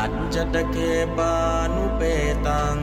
[0.00, 0.76] อัจจตเค
[1.16, 1.34] ปา
[1.74, 2.02] นุเป
[2.46, 2.78] ตัง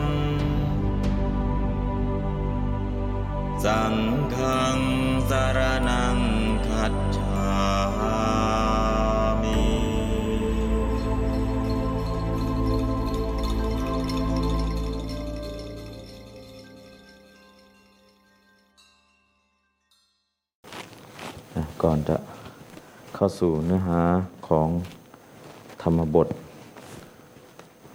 [3.64, 3.96] สัง
[4.36, 4.78] ฆัง
[5.30, 5.60] สาร
[5.90, 6.18] นัง
[6.68, 7.46] คัจฉา
[9.42, 9.60] มิ
[21.82, 22.18] ก่อนจะ
[23.16, 24.02] เข้าสู่เนื้อหา
[24.48, 24.70] ของ
[25.82, 26.28] ธรรมบท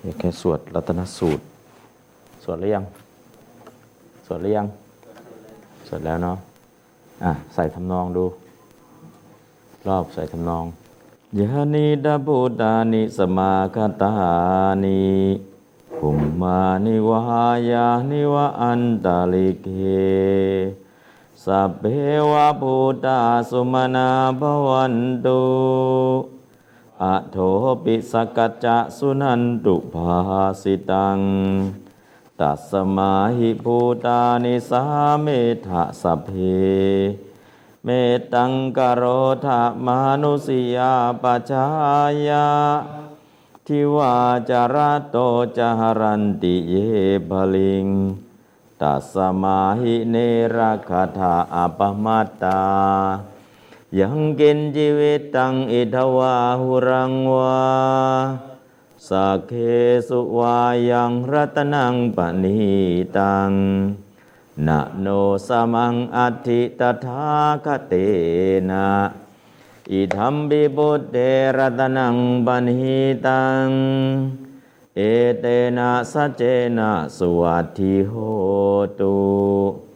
[0.02, 1.42] อยากแค่สวดรัตนสูตร
[2.42, 2.84] สวดหรือยัง
[4.27, 4.66] สวดหรือยัง
[5.86, 6.36] สวดแล้วเนาะ
[7.25, 8.25] อะ ใส่ทำนองดู
[9.88, 10.64] รอบใส่ทำนอง
[11.41, 14.10] ยานิดาบุตานิสมาคตา
[14.83, 15.00] นิ
[15.97, 19.66] ภุมมานิวายานิวะอันตาลิเก
[21.44, 21.84] สัพเพ
[22.30, 24.08] วะพุทธาสุมาณา
[24.41, 25.41] ภวันตุ
[27.03, 27.37] อะโถ
[27.84, 30.19] ปิสกัจจะสุนันตุภา
[30.62, 31.19] สิตัง
[32.41, 34.83] ตัสมาหิภูตานิสา
[35.23, 35.27] เม
[35.67, 36.31] ธะสัพเพ
[37.84, 37.89] เม
[38.34, 39.03] ตังกโร
[39.45, 41.67] ธามานุสิยาปชา
[42.28, 42.48] ยา
[43.67, 44.15] ทิวา
[44.51, 44.77] จาร
[45.11, 45.17] โต
[45.56, 46.75] จหรันติเย
[47.31, 47.87] ภลิง
[48.81, 50.17] ตัสมาหิเน
[50.56, 52.61] รคาถาอปมาตตา
[53.98, 57.60] ยังกินชีวิตตังอิทวาหุรังวา
[59.08, 59.52] สักเค
[60.08, 60.58] สุวา
[60.91, 62.58] ยังรัตนังปณิ
[63.19, 63.50] ตัง
[64.66, 65.06] นะโน
[65.47, 67.31] สมังอัตถิตถา
[67.65, 67.94] คเต
[68.70, 68.88] นะ
[69.92, 71.16] อิธรรมบิบุตเต
[71.56, 72.16] รัตนัง
[72.47, 73.66] ปณิตัง
[74.97, 75.00] เอ
[75.41, 76.42] เตนะสัจเจ
[76.78, 78.15] นะสวัสทิโห
[79.00, 79.90] ตุ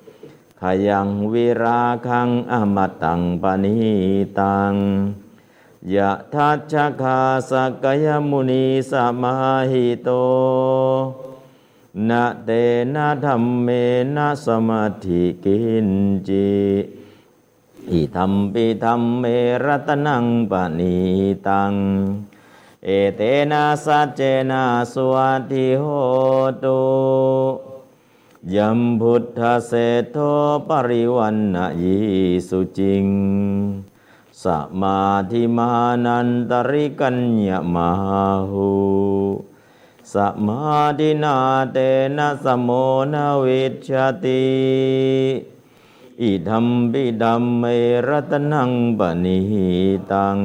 [0.66, 3.76] ขยังวิราคังอมตังปณิ
[4.40, 4.74] ตัง
[5.94, 7.20] ยะทัชชคา
[7.50, 7.52] ส
[7.82, 8.92] กยมุนีส
[9.22, 9.34] มา
[9.70, 10.08] หิโต
[12.08, 12.50] นะเต
[12.94, 13.68] นะธรรมเม
[14.16, 15.88] นะสมาธิกิน
[16.28, 16.52] จิ
[17.90, 19.24] อิธรรมปิธรรมเม
[19.64, 20.96] รตนังปณิ
[21.48, 21.72] ตัง
[22.84, 23.20] เอเต
[23.50, 24.20] นะสัจเจ
[24.50, 25.84] นะสวัสดิโห
[26.62, 27.73] ตุ
[28.52, 29.72] ยัมพุทธเศ
[30.12, 30.16] โท
[30.68, 31.98] ปริวันนะยิ
[32.48, 33.06] สุจิง
[34.42, 34.44] ส
[34.80, 35.72] มาธิมา
[36.04, 37.90] นันตริกัญญมา
[38.50, 38.72] หู
[40.14, 40.16] ส
[40.46, 41.36] มาธินา
[41.72, 41.78] เต
[42.16, 42.68] นะสมโม
[43.12, 43.90] นาวิช
[44.24, 44.44] ติ
[46.20, 47.64] อิธัมปิดัมเม
[48.08, 49.40] รัตนังปณิ
[50.12, 50.38] ตัง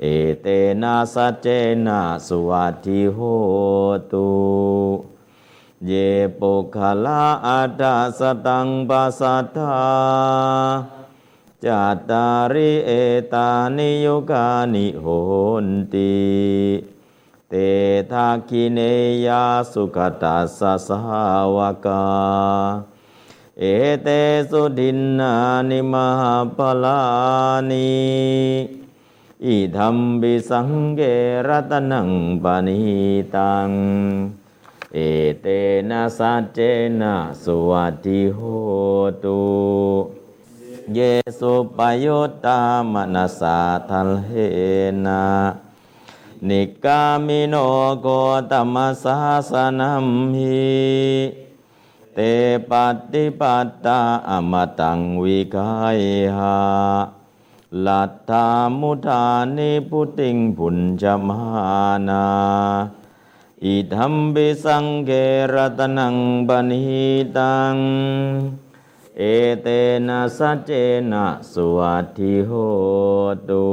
[0.00, 0.04] เอ
[0.42, 0.46] เต
[0.82, 1.46] นะสัจเจ
[1.86, 3.18] นะสวัสทิโห
[4.12, 4.28] ตุ
[5.86, 5.92] เย
[6.40, 9.82] ปุคลาอัตาสตังปัสสัทธา
[11.64, 12.90] จัตตาริเอ
[13.32, 15.06] ตานิโยกานิโห
[15.64, 16.16] นติ
[17.48, 17.54] เต
[18.12, 18.78] ทาคิเน
[19.26, 21.00] ยาสุขตัสสะสา
[21.56, 22.04] วกา
[23.58, 23.64] เอ
[24.02, 24.08] เต
[24.50, 25.32] สุดินนา
[25.70, 27.00] นิมหาปลา
[27.70, 27.90] นิ
[29.44, 31.00] อิธรรมบิสังเก
[31.48, 32.10] รตนัง
[32.42, 32.80] ปานิ
[33.34, 33.70] ตัง
[34.94, 34.98] เอ
[35.42, 35.46] เต
[35.90, 36.58] นะสัจเจ
[37.00, 38.40] นะสุวัสดิโห
[39.24, 39.40] ตุ
[40.94, 40.98] เย
[41.38, 42.60] สุปยุตตา
[42.92, 44.30] มนัสสาทัลเห
[45.06, 45.24] นะ
[46.48, 47.54] นิกามิโน
[48.02, 48.06] โก
[48.50, 49.16] ตมัสสา
[49.50, 50.06] สนัม
[50.36, 50.68] หิ
[52.14, 52.18] เต
[52.70, 56.00] ปัตติปัตตาอมตังวิกาย
[56.36, 56.56] หา
[57.86, 58.46] ลัทธา
[58.78, 59.24] มุทา
[59.56, 61.40] นิพุติงพุญจมา
[62.08, 62.24] นา
[63.64, 65.10] อิธัมปิสังเก
[65.54, 66.16] รัตนัง
[66.48, 67.76] ปณิตัง
[69.18, 69.22] เอ
[69.62, 69.66] เต
[70.06, 70.70] นะสัจเจ
[71.12, 72.50] นะสุวัสทิโห
[73.48, 73.66] ตุ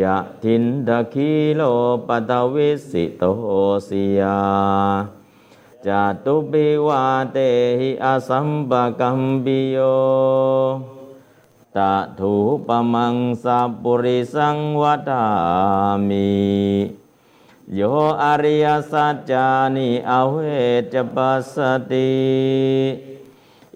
[0.00, 1.62] ยะทินทะคีโล
[2.06, 3.22] ปตวิสิโต
[3.88, 4.40] สิยา
[5.86, 5.88] จ
[6.24, 7.38] ตุปิวาเต
[7.80, 9.78] หิอสัมปกัมปิโย
[11.76, 12.34] ตะถู
[12.66, 15.24] ปมังสัพปุริสังวัฏา
[16.08, 17.07] มิ
[17.76, 17.80] โย
[18.22, 20.36] อริยสัจจานิอเว
[20.92, 21.56] จปัสส
[21.92, 22.12] ติ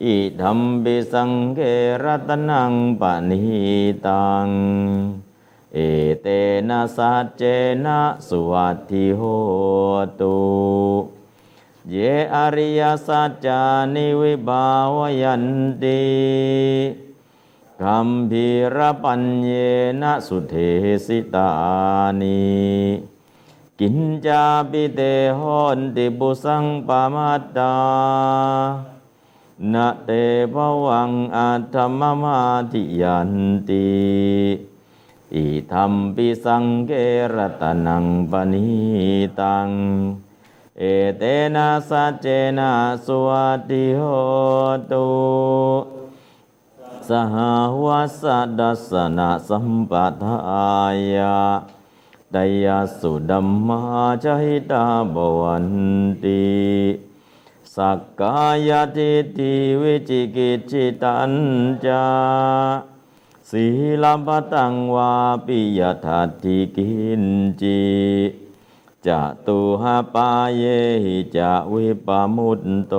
[0.03, 1.61] อิธรรมปิสังเก
[2.05, 3.43] รัตนังปณิ
[4.07, 4.49] ตัง
[5.75, 5.79] เอ
[6.23, 6.27] เต
[6.69, 7.43] นะสัจเจ
[7.85, 9.23] นะสุวัตถิโห
[10.21, 10.41] ตุ
[11.91, 11.97] เย
[12.35, 13.63] อริยสัจจา
[13.95, 14.67] นิวิบา
[14.97, 15.47] วยัน
[15.83, 16.03] ติ
[17.81, 19.51] คัมภีรปัญเย
[20.03, 20.55] นะสุเท
[21.07, 21.49] สิตา
[22.21, 23.12] นิ
[23.85, 25.01] กินจาปิเต
[25.39, 27.75] หอนติบุสังปามัตา
[29.73, 30.11] นะเต
[30.53, 30.57] ภ
[30.87, 32.39] วังอัตถมมา
[32.73, 33.33] ทิยัน
[33.69, 33.91] ติ
[35.35, 36.93] อิธรรมปิสังเก
[37.35, 38.67] รตนังปณิ
[39.41, 39.69] ตัง
[40.79, 40.83] เอ
[41.19, 41.23] เต
[41.55, 42.27] นะสัจเจ
[42.59, 42.73] นะ
[43.07, 44.03] สวัสดิโห
[44.91, 45.09] ตุ
[47.09, 47.35] สห
[47.85, 48.25] วัส
[48.59, 49.93] ดัสนะสัมป
[50.23, 50.73] ทา
[51.15, 51.39] ยา
[52.37, 52.67] ดย
[52.99, 53.81] สุดัมมา
[54.25, 54.85] จหิตา
[55.15, 55.69] บวัน
[56.25, 56.43] ติ
[57.75, 61.33] สักกายทิฏฐิวิจิกิจิตัน
[61.85, 62.05] จา
[63.51, 63.67] สี
[64.03, 65.13] ลปตังวา
[65.47, 67.25] ปิยทัตถิกิน
[67.61, 67.83] จิ
[69.07, 70.63] จะตุหาปาเย
[71.05, 72.95] หิจะวิปมุตโต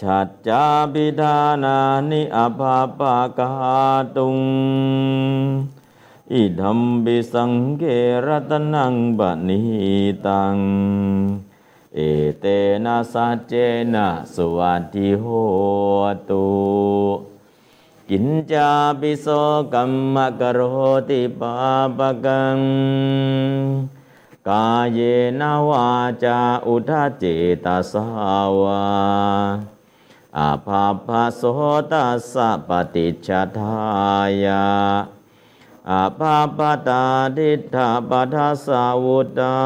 [0.00, 1.78] ชัดจาบิดานา
[2.10, 3.50] นิอภาปากา
[4.16, 4.38] ตุง
[6.34, 7.84] อิดัมบิสังเก
[8.26, 9.60] รตนังบะนิ
[10.26, 10.56] ตัง
[11.94, 11.98] เอ
[12.40, 12.44] เต
[12.84, 13.52] นะสัจเจ
[13.94, 15.24] นะสวัสดิโห
[16.30, 16.48] ตุ
[18.08, 19.26] กินจาปิโส
[19.72, 20.60] กัมมะกโร
[21.08, 21.54] ติปา
[21.98, 22.58] ปะกัง
[24.48, 24.98] กายเย
[25.40, 25.88] นวา
[26.24, 27.24] จาอุทาเจ
[27.64, 28.04] ตาสา
[28.60, 28.84] วา
[30.38, 31.42] อาภาพโส
[31.92, 33.28] ตัสสะปฏิจจ
[33.58, 33.76] ทา
[34.44, 34.64] ยา
[35.90, 37.04] อาภาปตา
[37.36, 39.56] ดิทธาปัทสาวุตา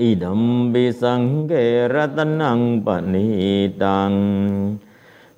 [0.00, 0.42] อิดัม
[0.72, 1.52] บิสังเก
[1.94, 3.28] รตนังปณิ
[3.82, 4.12] ตัง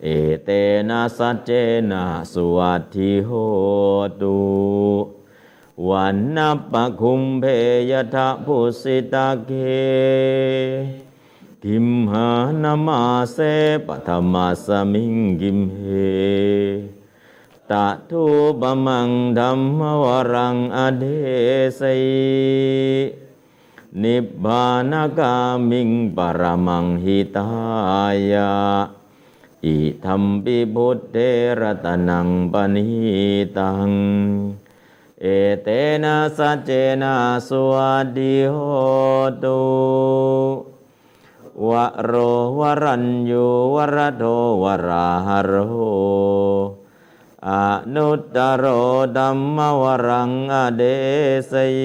[0.03, 0.07] เอ
[0.45, 0.49] เต
[0.89, 1.51] นะสัจเจ
[1.91, 3.31] นะสวัตถิโห
[4.21, 4.39] ตุ
[5.89, 7.45] วันนัปะคุมเพ
[7.91, 9.51] ยทะพุสิตาเก
[11.65, 12.29] กิมหา
[12.63, 13.01] นามา
[13.33, 13.39] เส
[13.87, 15.81] ปธรรมาสมิงกิมเห
[17.71, 18.25] ตะทุ
[18.61, 21.05] บมังธรรมวรังอเด
[21.81, 22.03] สัย
[24.03, 25.35] นิบานากา
[25.71, 27.49] มิงปรมังหิตา
[28.33, 28.53] ยา
[29.65, 31.17] อิธรรมปิบุตเท
[31.61, 32.89] รตนังปณิ
[33.59, 33.91] ตัง
[35.23, 35.27] เอ
[35.63, 35.69] เต
[36.03, 36.71] นะสัจเจ
[37.03, 37.15] นะ
[37.49, 38.57] สวัสดิโห
[39.45, 39.61] ตุ
[41.69, 42.13] วะโร
[42.59, 43.45] วรัญยู
[43.75, 44.25] วรโท
[44.63, 45.53] วราหโร
[47.49, 47.53] อ
[47.95, 48.65] นุตตโร
[49.17, 50.83] ดัมมวรังอเด
[51.51, 51.77] สย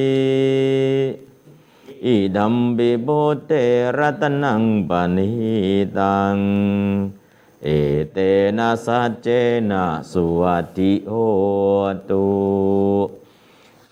[2.05, 3.51] อิดัมบิบุเต
[3.97, 5.29] รัตนังปณิ
[5.97, 6.37] ตัง
[7.63, 7.67] เอ
[8.11, 8.17] เต
[8.57, 9.27] นะสัจเจ
[9.69, 11.13] นะสุวัติโห
[12.09, 12.27] ตุ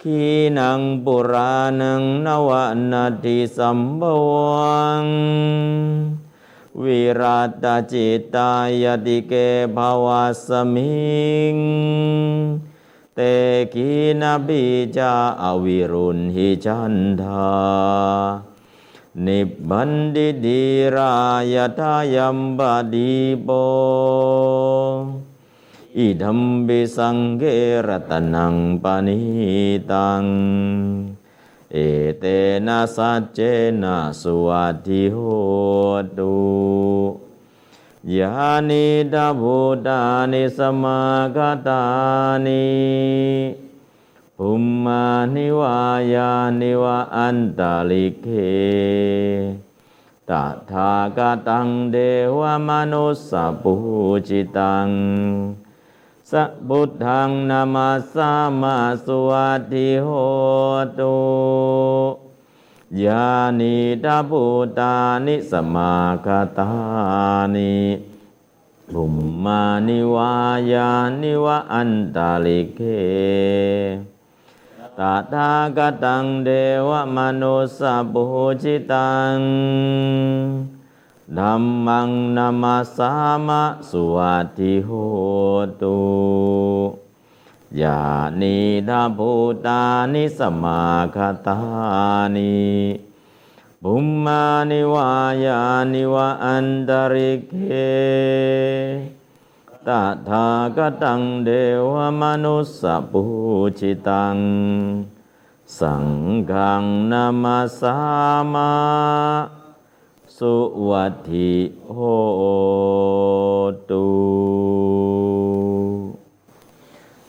[0.02, 0.22] ขี
[0.58, 2.50] นังปุรานังนว
[2.92, 5.06] นาติสัมบวัง
[6.80, 8.52] วิรัตจิตา
[8.84, 9.34] ยติเก
[9.76, 11.12] ภวาสมิ
[11.54, 11.56] ง
[13.16, 13.20] เต
[13.74, 13.92] กี
[14.22, 14.64] นบิ
[14.98, 17.52] จาอวิรุณหิจันทา
[19.26, 19.40] นิ
[19.70, 20.64] บันดิดี
[20.96, 21.16] รา
[21.54, 22.60] ยทายัมบ
[22.94, 23.14] ดี
[23.44, 23.50] โป
[25.98, 27.44] อิดัมบิสังเก
[27.88, 29.20] รตนังปานิ
[29.92, 30.24] ตัง
[31.74, 31.78] เอ
[32.20, 32.26] เต
[32.68, 33.40] นะสัจเจ
[33.84, 35.18] นะสุวัตถิโห
[36.18, 36.36] ตุ
[38.18, 40.00] ยานิดาบูตา
[40.32, 41.02] นิสมา
[41.36, 41.38] ค
[41.68, 41.84] ตา
[42.46, 42.66] นิ
[44.38, 45.80] ภุมมานิวา
[46.14, 48.28] ยานิวะอันตาลิเค
[50.30, 50.32] ต
[50.72, 51.98] ถาคตังเด
[52.40, 53.74] วมนุสสปุ
[54.28, 54.88] จิตัง
[56.32, 60.08] สัพุทธังนามาสามาสวัสดิโห
[61.00, 61.18] ตุ
[63.04, 64.44] ยานิดาภู
[64.80, 64.96] ตา
[65.26, 65.94] นิสมา
[66.26, 66.72] คตา
[67.56, 67.76] นิ
[68.94, 70.34] บุมมานิวา
[70.72, 72.80] ยานิวะอันตาลิเค
[75.00, 75.02] ต
[75.34, 76.50] ถาคตังเด
[76.88, 77.82] วมนุสส
[78.14, 78.24] ปุ
[78.62, 79.38] จิตัง
[81.38, 83.12] ธัมมังนามาสา
[83.48, 84.90] มะสุวัติโห
[85.82, 86.00] ตุ
[87.82, 88.02] ยา
[88.40, 88.58] นิ
[88.90, 89.32] ดาภู
[89.66, 89.84] ตา
[90.14, 90.82] นิสมา
[91.16, 91.60] คตา
[92.36, 92.60] นิ
[93.84, 95.12] บุมมานิวา
[95.46, 95.62] ยา
[95.94, 97.54] นิวะอันตริเก
[99.88, 99.90] ต
[100.28, 101.50] ถาคตังเด
[101.92, 103.24] วมนุสสปุ
[103.80, 104.38] จิตัง
[105.80, 106.08] สัง
[106.52, 107.98] ฆังนามาสา
[108.54, 109.61] มะ
[110.46, 110.56] สุ
[110.90, 111.52] วัติ
[111.94, 112.00] โห
[113.92, 114.06] ตุ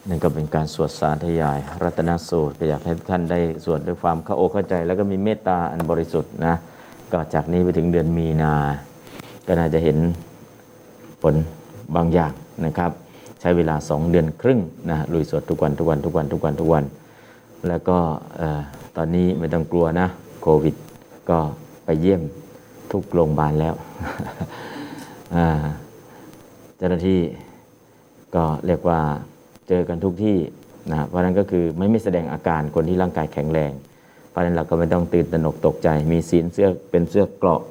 [0.08, 6.54] นั่นก็เป็นการสวดสาธยาย รัตนสูตรก็อยากให้ท่านได้สวดด้วยความเข้าอกเข้าใจ แล้วก็มีเมตตาอันบริสุทธิ์นะ
[7.12, 8.54] ก็จากนี้ไปถึงเดือนมีนา
[9.46, 9.98] ก็น่าจะเห็น
[11.22, 11.34] ผล
[11.96, 12.32] บางอย่าง
[12.66, 12.90] นะครับ
[13.40, 16.84] ใช้เวลา 2 เดือนครึ่งนะลุยสวดทุกวันทุกวันทุกวันทุกวันทุกวัน
[17.68, 17.98] แล้วก็
[18.96, 20.06] ตอนนี้ไม่ต้องกลัวนะ
[20.42, 20.74] โควิด
[21.30, 21.38] ก็
[21.86, 22.22] ไปเยี่ยม
[22.92, 23.74] ทุกโรงพยาบาลแล้ว
[26.76, 27.20] เจ้าหน้าที่
[28.34, 29.00] ก็เรียกว่า
[29.68, 30.38] เจอกันทุกที่
[30.90, 33.72] นะเพราะนั้นก็คือไม่ไม่แสดงอาการคนที่ร่างกายแข็งแรง
[34.30, 37.62] เพราะนั้นเราก็ไม่ต้องตื่นตระหนกตกใจ มีศีลเสื้อเป็นเสื้อเกราะ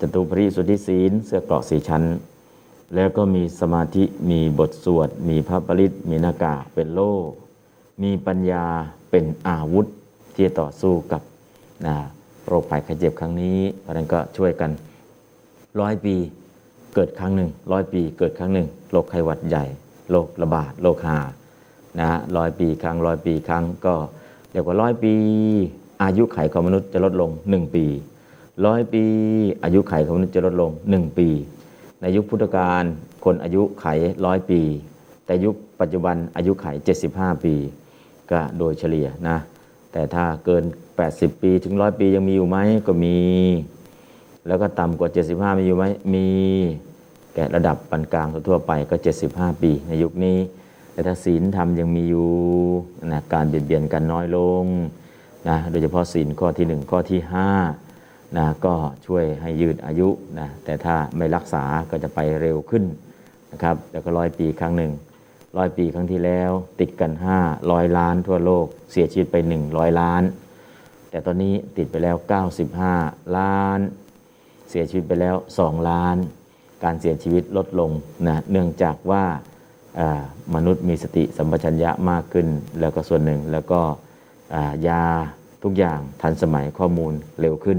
[0.00, 2.02] จตุปริสุทธิศีล เสื้อเกราะสีชั้น
[2.94, 7.14] แล้วก็มีสมาธิมีบทสวด มีพระปริตมีนากาเป็นโล่
[8.02, 8.64] มีปัญญา
[9.10, 9.86] เป็นอาวุธ
[10.34, 11.22] ที่จะต่อสู้กับ
[11.86, 11.96] นะ
[12.46, 14.70] โรคภัยไข้เจ็บครั้งนี้เพราะนั้นก็ช่วยกัน
[15.80, 16.14] ร้อยปี
[16.94, 19.64] เกิดครั้งหนึ่งร้อยปีเกิดครั้งหนึ่งโรคไข้หวัดใหญ่
[20.10, 21.18] โรคระบาดโรคหา
[21.98, 23.94] นะฮะร้อยปีครั้งร้อยปีครั้งก็
[24.52, 25.14] เรียกว่าร้อยปี
[26.02, 27.86] อายุไขของมนุษย์จะลดลง 1 ปี
[28.66, 29.04] ร้อยปี
[29.64, 31.28] อายุไขของมนุษย์จะลดลง 1 ปี
[32.00, 32.84] ในยุคพุทธกาล
[33.24, 33.86] คนอายุไข
[34.26, 34.60] ร้อยปี
[35.26, 36.66] แต่ยุคปัจจุบันอายุไข
[37.06, 37.54] 75 ปี
[38.30, 39.38] ก็โดยเฉลี่ยนะ
[39.92, 40.64] แต่ถ้าเกิน
[41.02, 43.18] 80 ปีถึงร้อยปียังมีอยู่ไหมก็มี
[44.46, 45.84] แล้วก็ต่ำกว่า 75 มีอยู่ไหม
[46.14, 46.26] มี
[47.34, 48.96] แก่ระดับปานกลางทั่วไปก็
[49.28, 50.38] 75 ปี ในยุคนี้
[50.92, 52.30] แต่ถ้าศีลธรรมยังมีอยู่
[53.12, 54.64] นะการเบียดเบียนกันน้อยลง
[55.48, 57.20] นะโดยเฉพาะศีลข้อที่ 1 ข้อที่
[57.78, 58.74] 5นะก็
[59.06, 60.08] ช่วยให้ยืดอายุ
[60.38, 62.84] นะแต่ถ้าไม่รักษาก็จะไปเร็วขึ้น
[63.52, 64.92] นะครับแล้วก็ร้อยปีครั้งหนึ่ง
[65.56, 69.36] ร้อยปีครั้งที่แล้ว ติดกัน5ร้อยล้านทั่วโลก เสียชีวิตไป
[69.68, 70.22] 100 ล้าน
[71.14, 72.16] แต่ตอนนี้ติดไปแล้ว
[72.76, 73.80] 95 ล้าน
[74.70, 76.16] เสียชีวิตไปแล้ว 2 ล้าน
[76.84, 77.90] การเสียชีวิตลดลง
[78.26, 79.24] นะเนื่องจากว่า
[80.54, 82.46] มนุษย์มีสติสัมปชัญญะมากขึ้น
[82.80, 83.80] แล้วก็ส่วนหนึ่งแล้วก็
[84.88, 85.04] ยา
[85.62, 87.78] ทุกอย่างทันสมัยข้อมูลเร็วขึ้น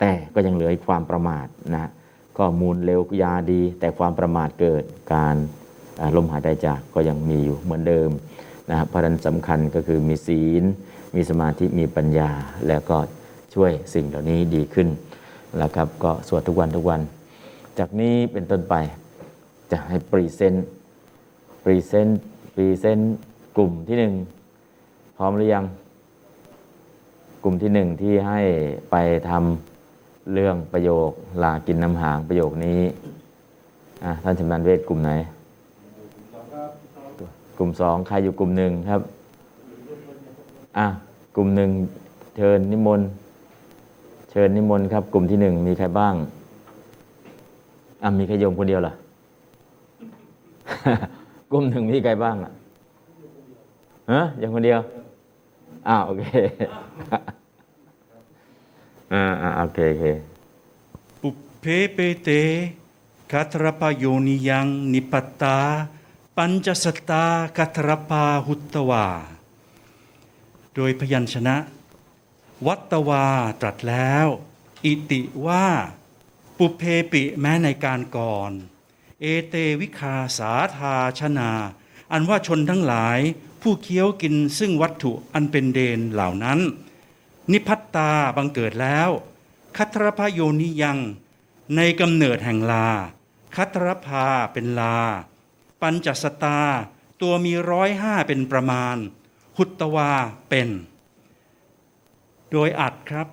[0.00, 1.90] แต่ก็ยังเหลือความประมาทนะ
[2.38, 4.82] ข้อมูลเร็วยาดี แต่ความประมาทเกิด
[5.14, 5.36] การ
[6.16, 8.10] ลมหายใจจากก็ยังมีอยู่เหมือนเดิม
[8.70, 10.64] นะเพราะนั้นสำคัญก็คือมีศีล
[11.14, 12.30] มีสมาธิมีปัญญา
[12.68, 12.98] แล้วก็
[13.54, 14.88] ช่วยสิ่งเหล่านี้ดีขึ้น
[15.56, 17.00] แล้วครับก็สวดทุกวันทุกวัน
[17.78, 18.74] จากนี้เป็นต้นไป
[19.70, 23.14] จะให้ present present present
[23.56, 24.12] กลุ่มที่หนึ่ง
[25.16, 25.64] พร้อมหรือยัง
[27.42, 28.40] กลุ่มที่หนึ่งที่ให้
[28.90, 28.96] ไป
[29.28, 31.10] ทำเรื่องประโยค
[31.42, 32.80] ลากินน้ำหางประโยคนี้
[34.22, 35.10] ท่านชำนาญเวทกลุ่มไหน
[37.58, 39.00] กลุ่มสองใครอยู่กลุ่มหนึ่งครับ
[40.78, 40.86] อะ
[41.36, 41.70] กลุ่มหนึ่ง
[42.36, 43.08] เชิญนิมนต์
[44.30, 46.14] เชิญนิมนต์ครับ กลุ่มที่หนึ่งมีใครบ้าง
[48.02, 48.92] อะมีแค่โยมคนเดียวล่ะ
[51.50, 52.52] กลุ่มหนึ่งมีใครบ้างอะ
[54.12, 54.80] ฮะยังคนเดียว
[55.88, 56.24] อ้าวโอเค
[59.12, 60.04] อ่าอ่าโอเคโอเค
[61.20, 61.28] ปุ
[61.60, 61.64] เพ
[61.94, 62.28] เปเต
[63.32, 65.58] คัตรปโยนิยังนิปตา
[66.36, 67.24] ปัญจสตา
[67.56, 69.06] คัตรปาหุตวา
[70.74, 71.56] โดยพยัญชนะ
[72.66, 73.26] วัตวา
[73.60, 74.26] ตรัสแล้ว
[74.84, 75.66] อิติว่า
[76.58, 78.52] ปุเพปิแม้ในการก่อน
[79.20, 81.50] เอเตวิคาสาธาชนา
[82.12, 83.18] อันว่าชนทั้งหลาย
[83.62, 86.60] ผู้เคี้ยวกินซึ่งวัตถุอันเป็นเดนเหล่านั้น
[87.52, 89.10] นิพัตตาบังเกิดแล้ว
[89.76, 90.98] คัตรพโยนิยัง
[91.76, 92.88] ในกำเนิดแห่งลา
[93.56, 94.98] คัตรพาเป็นลา
[95.80, 96.60] ปัญจสตา
[97.20, 98.96] ตัวมีร้อยห้าเป็นประมาณ
[99.56, 100.10] หุตตวา
[100.48, 100.68] เป็น
[102.50, 103.28] โดยอัดครับ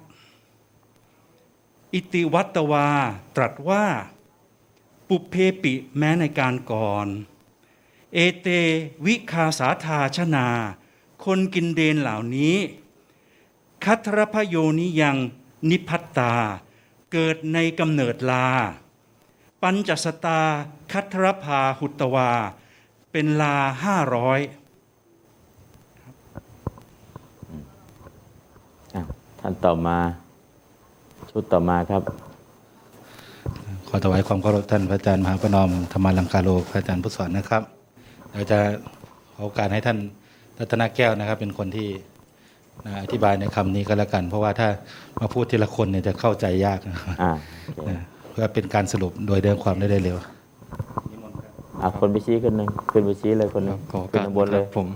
[1.93, 2.87] อิติวัตวา
[3.35, 3.85] ตรัสว่า
[5.07, 7.07] ปุเพปิแม้ในการก่อน
[8.13, 8.47] เอเต
[9.05, 10.47] วิคาสาธาชนา
[11.25, 12.57] คนกินเดนเหล่านี้
[13.85, 15.17] คัทรพโยนิยัง
[15.69, 16.33] นิพัตตา
[17.11, 18.47] เกิดในกำเนิดลา
[19.61, 20.41] ปัญจสตา
[20.91, 22.31] คัทรพาหุตวา
[23.11, 24.39] เป็นลาห้าร้อย
[29.41, 29.97] ท่านต่อมา
[31.31, 32.01] ชุดต่อมาครับ
[33.87, 37.61] ขอถวายความเคารพท่านพระอาจารย์มหาประนอมธรรมาลังคาโลพระอาจารย์พุทธสอนนะครับ
[38.31, 38.59] เราจะ
[39.33, 39.97] ขอโอกาสให้ท่าน
[40.59, 41.87] รัตนาแก้วนะครับ เป็นคนที่
[43.01, 44.67] อธิบายในคำนี้ก็แล้วกัน เพราะว่าถ้า
[45.19, 46.97] มาพูดทีละคนเนี่ยจะเข้าใจยากนะ
[48.31, 50.17] เพื่อเป็นการสรุปโดยเดินความได้เร็ว
[51.81, 53.77] อะคนไปชี้คนหนึ่งขึ้นไปชี้เลยคนหนึ่ง
[54.11, 54.87] ขึ้นบนเลยผม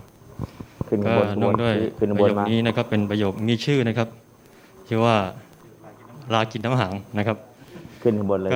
[0.88, 4.10] ขึ้นบนบนด้วยขึ้นบนมานี้นะครับเป็นประโยคมีชื่อนะครับ
[4.88, 5.16] ชื่อว่า
[6.34, 7.38] ลากินน้ำหางนะครับ
[8.02, 8.52] ขึ้นข้างบนเลย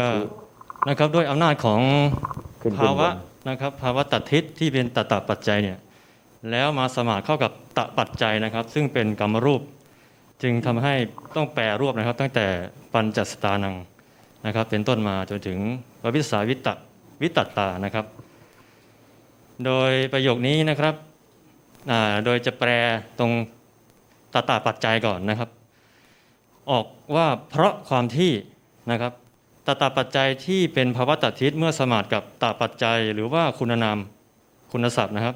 [0.88, 1.82] นะครับด้วยอำนาจของ
[2.80, 3.08] ภาวะ
[3.50, 5.78] นะครับภาวะตัดทิศที่เป็นตัตตปัจจัยเนี่ย
[6.52, 9.62] แล้วมาสมาธิเข้ากับตะปัจจัยนะครับ ซึ่งเป็นกรรมรูป
[10.44, 10.94] จึงทำให้
[11.36, 12.46] ต้องแปรรูปนะครับ ตั้งแต่
[12.94, 13.76] ปัญจสตานัง
[14.46, 15.58] นะครับ เป็นต้นมาจนถึง
[16.04, 16.74] ววิสาวิตะ
[17.22, 18.06] วิตัตตานะครับ
[19.66, 20.96] โดยประโยคนี้นะครับ
[22.26, 22.70] โดยจะแปล
[23.20, 23.32] ตรง
[24.34, 25.50] ตาตาปัจจัยก่อนนะครับ
[26.72, 26.86] ออก
[27.16, 28.32] ว่าเพราะความที่
[28.92, 29.14] นะครับ
[29.66, 33.98] ตตาปัจจัยที่เป็นภาวะตัดทิศเมื่อสมาธิกับตาปัจจัย หรือว่าคุณนาม
[34.72, 35.36] คุณศัพท์นะครับ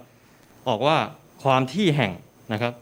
[0.70, 0.98] ออกว่า
[1.44, 2.12] ความที่แห่ง
[2.54, 2.74] นะครับ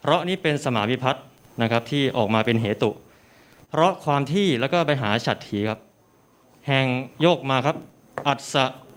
[0.00, 1.16] เพราะนี้เป็นสมาวิพัฒ
[1.62, 2.90] นะครับที่ออกมาเป็นเหตุ
[3.70, 5.78] เพราะความที่แล้วก็ไปหาฉัตรถีครับ
[6.68, 6.86] แห่ง
[7.20, 7.76] โยกมาครับ
[8.26, 8.54] อัศ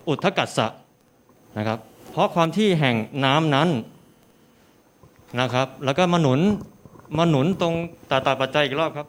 [0.08, 0.66] อุทธกัสสะ
[1.58, 1.78] นะครับ
[2.10, 3.68] เพราะความที่แห่งน้ำนั้น
[5.40, 6.40] นะครับ แล้วก็มาหนุน
[7.16, 7.74] มาหนุนตรง
[8.10, 9.06] ตาตาปัจจัยอีกรอบครับ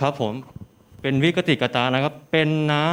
[0.00, 0.34] ครับผม
[1.02, 2.88] เป็นวิกติกตานะครับ เป็นน้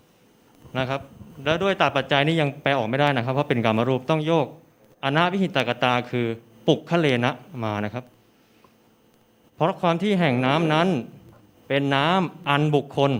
[0.00, 1.00] ำนะครับ
[1.44, 4.46] แล้วด้วยตาปัจจัยนี้ยังแปลออกไม่ได้นะครับ เพราะเป็นกรรมรูปต้องโยก
[5.04, 6.26] อนาวิหิตกตาคือ
[6.66, 7.32] ปุกขเลนะ
[7.64, 8.04] มานะครับ
[9.54, 10.88] เพราะความที่แห่งน้ำนั้น
[11.68, 13.10] เป็นน้ำอันบุคคล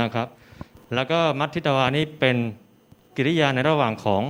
[0.00, 0.28] นะครับ
[0.94, 2.36] แล้วก็มัทธิตวานี้เป็น
[3.16, 4.22] กิริยาในระหว่างของ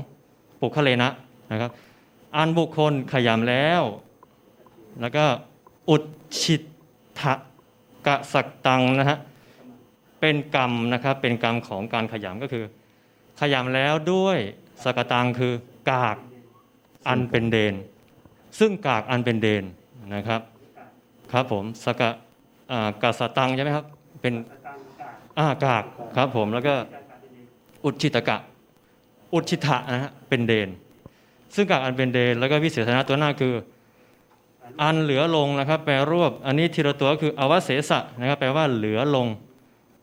[0.60, 1.08] ปุกขเลนะ
[1.52, 1.70] นะครับ
[2.36, 3.82] อันบุคคลขยำแล้ว
[5.00, 5.24] แล้วก็
[5.90, 6.02] อุด
[6.40, 6.62] ชิต
[7.20, 7.34] ทะ
[8.06, 9.18] กะสักตังนะฮะ
[10.20, 12.64] เป็นกรรมนะครับเป็นกรรมของการขยำก็คือ
[13.40, 14.38] ขยำแล้วด้วย
[14.82, 15.52] สกตังคือ
[15.90, 16.16] กาก
[17.08, 17.74] อันเป็นเดน
[18.58, 19.64] ซึ่งกากอันเป็นเดน
[20.14, 20.40] นะครับ
[21.32, 22.10] ครับผมสกะ
[23.02, 23.84] กะสตังใช่ไหมครับ
[24.20, 24.34] เป็น
[25.38, 25.84] อากาก
[26.16, 26.74] ครับผมแล้วก็
[27.84, 28.36] อุดชิตกะ
[29.34, 30.68] อุดชิตะนะฮะเป็นเดน
[31.54, 33.54] ซึ่งกากอันเป็นเดน แล้วก็วิเศษณะตัวหน้าคือ
[34.82, 39.26] อันเหลือลงนะครับ แปลรวบอันนี้ทีละตัวคืออวเสสะนะครับ แปลว่าเหลือลง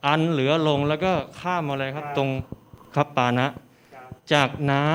[0.07, 2.29] อันเหลือลงแล้วก็ข้ามอะไรครับ ตรง
[2.95, 3.47] คับปานะ
[4.33, 4.87] จากน้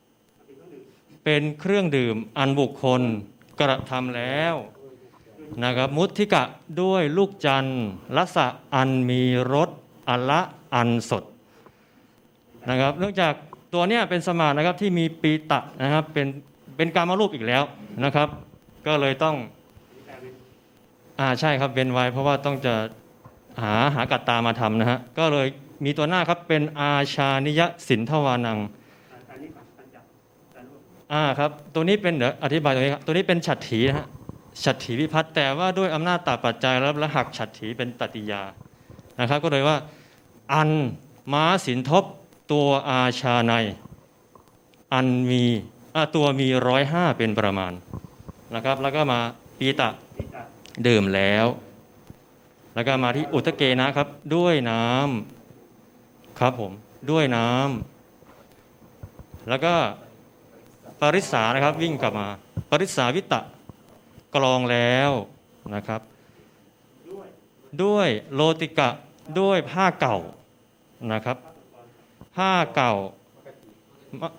[0.00, 3.02] ำเป็นเครื่องดื่ม อันบุคคล
[3.60, 4.54] กระทำแล้ว
[5.64, 6.42] นะครับมุทิกะ
[6.82, 7.84] ด้วยลูกจันทร์
[8.16, 9.70] ลัสะอันมีรส
[10.08, 10.40] อัละ
[10.74, 11.24] อันสด
[12.70, 13.32] นะครับ เนื่องจาก
[13.74, 16.26] ตัวเนี้ยเป็นสมานะครับที่มีปีตะนะครับเป็น
[16.76, 17.62] เป็นการมารูปอีกแล้ว
[18.04, 18.28] นะครับ
[18.86, 19.36] ก็เลยต้อง
[21.20, 22.74] อ่าใช่ครับเป็นไว้ เพราะว่าต้องจะ
[23.62, 25.46] หาหากัตตามาทำนะฮะก็เลย
[25.84, 28.58] มีตัวหน้าครับเป็นอาชานิยสินทวานัง
[31.12, 34.06] อ่าครับตัวนี้เป็นเดี๋ยวอธิบายตรงนี้ครับตัวนี้เป็นฉัตรถีนะฮะ
[34.64, 38.42] ฉัตรถีวิพัฒน์แต่ว่าด้วยอำนาจตาปัจจัยแล้วและหักฉัตรถีเป็นตติยา
[39.20, 39.76] นะครับ ก็เลยว่า
[40.54, 40.70] อัน
[41.32, 42.04] ม้าสินทบ
[42.52, 43.52] ตัวอาชาใน
[44.94, 45.44] อันมี
[46.16, 47.72] ตัวมีร้อยห้าเป็นประมาณ
[48.54, 49.20] นะครับ แล้วก็มา
[49.58, 49.88] ปีตะ
[50.86, 51.46] ดื่มแล้ว
[52.74, 56.72] แล้วก็มาที่อุทเกนะครับ ด้วยน้ำครับผม
[57.10, 59.74] ด้วยน้ำแล้วก็
[61.00, 62.28] ปริสานะครับ วิ่งกลับมา
[62.70, 63.40] ปริสาวิตะ
[64.34, 65.10] กรองแล้ว
[65.74, 66.00] นะครับ
[67.82, 68.90] ด้วยโลติกะ
[69.40, 70.18] ด้วยผ้าเก่า
[71.12, 71.36] นะครับ
[72.36, 72.94] ผ้าเก่า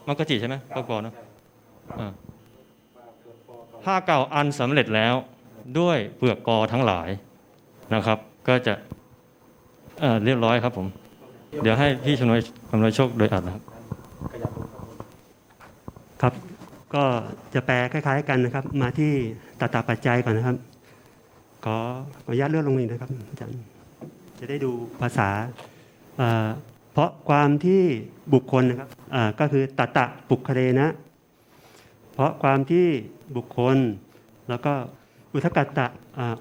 [0.08, 1.14] มังกจิใช่ไหมก็กรนะ
[3.88, 5.14] ผ้าเก่าอันสำเร็จแล้ว
[5.80, 7.10] ด้วยเปลือกกอทั้งหลาย
[7.94, 8.74] นะครับ ก็จะ
[10.00, 10.88] เเรียบร้อยครับผม
[11.64, 13.64] เดี๋ยวให้พี่ชนวยคำนวยโชคโดยอัดนะครับ
[16.22, 16.34] ครับ
[16.96, 17.04] ก็
[17.54, 19.12] จะแปลคล้าย ๆ กันนะครับ มาที่
[19.60, 20.58] ตาตาปัจจัยก่อนนะครับ
[21.66, 21.78] ขอ
[22.26, 23.56] อนุญาตเลื่อนลงอีกนะครับอาจารย์
[24.40, 24.72] จะได้ดู
[25.02, 25.30] ภาษา
[26.94, 27.82] เพราะความที่
[28.34, 28.90] บุคคลนะครับ
[29.40, 30.90] ก็คือตตะปุคเรนะ
[32.18, 32.88] เพราะความที่
[33.36, 33.78] บุคคล
[34.50, 34.74] แล้วก็
[35.34, 35.88] อุทกัตตะ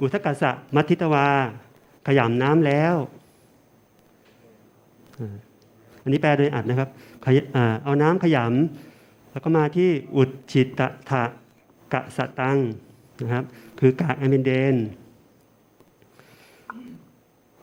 [0.03, 1.29] อุทกัสสะมัทิตวา
[2.07, 2.95] ขยำน้ำแล้ว
[6.03, 6.91] อันนี้แปลโดยอัดนะครับ
[7.85, 11.23] เอาน้ำขยำแล้วก็มาที่อุดฉิตถะ
[11.93, 12.59] กะสตัง
[13.23, 13.45] นะครับ
[13.81, 14.77] คือกะแอมินเดน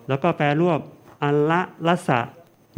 [0.08, 0.80] แล้วก็แปลรวบ
[1.24, 2.20] อัลละละสะ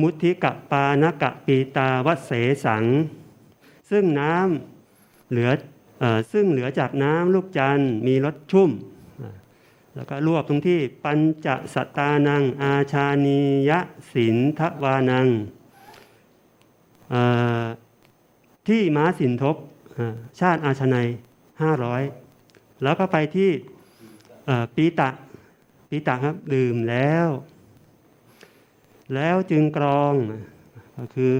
[0.02, 2.32] มุทิกะปานกะปีตาวัเส
[2.66, 2.84] สัง
[3.90, 4.75] ซึ่งน้ำ
[5.30, 5.50] เหลือ
[6.32, 8.72] ซึ่งเหลือจากน้ำลูกจันทร์มีรสชุ่ม
[9.96, 13.72] แล้วก็รวบตรงที่ปัญจสตานัง อาชานีย
[14.14, 15.28] สินทวานัง
[18.68, 19.56] ที่ม้าสินทบ
[20.40, 21.08] ชาติอาชนัย
[21.62, 22.04] ห้าร้อย
[22.84, 23.50] แล้วก็ไปที่
[24.76, 25.10] ปีตะ
[25.90, 27.28] ปีตะครับดื่มแล้ว
[29.14, 30.14] แล้วจึงกรอง
[30.98, 31.32] ก็คือ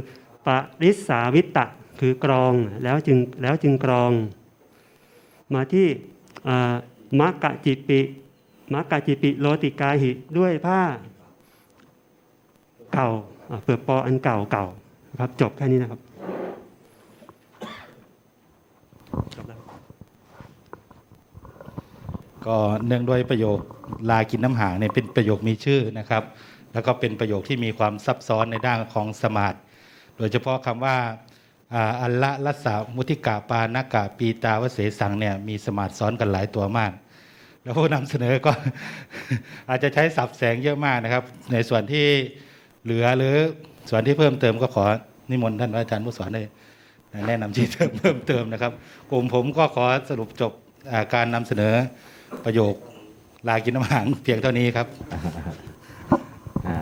[0.46, 0.48] ป
[0.84, 1.66] ริสาวิตะ
[2.00, 2.54] คือกรอง
[2.84, 4.12] แล้วจึงแล้วจึงกรอง
[5.54, 5.88] มาที่
[7.20, 8.00] มักกะจิปิ
[8.74, 10.82] มักกะจิปิโลติกาหิด้วยผ้า
[12.94, 13.10] เก่า
[13.64, 14.66] เปลือกปออันเก่าเก่า
[15.20, 16.00] ครับ จบแค่นี้นะครับ
[19.36, 19.60] จบแล้ว
[22.46, 23.60] ก็เนื่องด้วยประโยค
[24.10, 26.24] ลากินน้ำหางเนี่ยเป็นประโยคมีชื่อนะครับ
[26.74, 29.58] แล้วก็เป็นประโยคที่มีความซับซ้อนในด้านของสมาธิ
[30.18, 30.98] โดยเฉพาะคำว่า
[31.76, 36.92] อ่าอัลละลัสสามุติกาปานากาปีตาวเสสังเนี่ยมีสมาธิซ้อนกันหลายตัวมาก
[37.64, 38.52] แล้วผู้นำเสนอก็
[39.70, 42.06] อาจจะใช้สับแสงเยอะมากนะครับ ในส่วนที่
[42.84, 43.36] เหลือหรือ
[43.90, 44.86] ส่วนที่เพิ่มเติมก็ขอ
[45.30, 46.44] นิมนต์ท่านพระอาจารย์ผู้สอนได้
[47.28, 48.72] แนะนำชี้เติมเพิ่มเติมนะครับ
[49.12, 50.52] กลุ่มผมก็ขอสรุปจบ
[50.92, 51.74] อ่าการนำเสนอ
[52.46, 52.74] ประโยค
[53.48, 54.88] ลากินน้ำหางเพียงเท่านี้ครับ
[56.68, 56.78] อ่า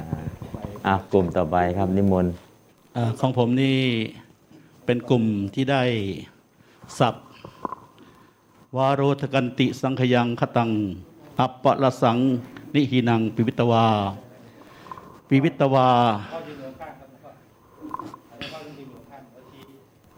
[0.85, 2.33] อะกลุ่มต่อไปครับนิมนต์
[2.93, 3.77] เอ่อของผมนี่
[4.85, 5.83] เป็นกลุ่มที่ได้
[6.99, 7.15] สับ
[8.75, 10.69] วาโรทกันติสังขยังคตัง
[11.39, 12.17] อัปปะละสัง
[12.75, 13.85] นิหินัง ปิวิตวา
[15.27, 15.89] ปิวิตวา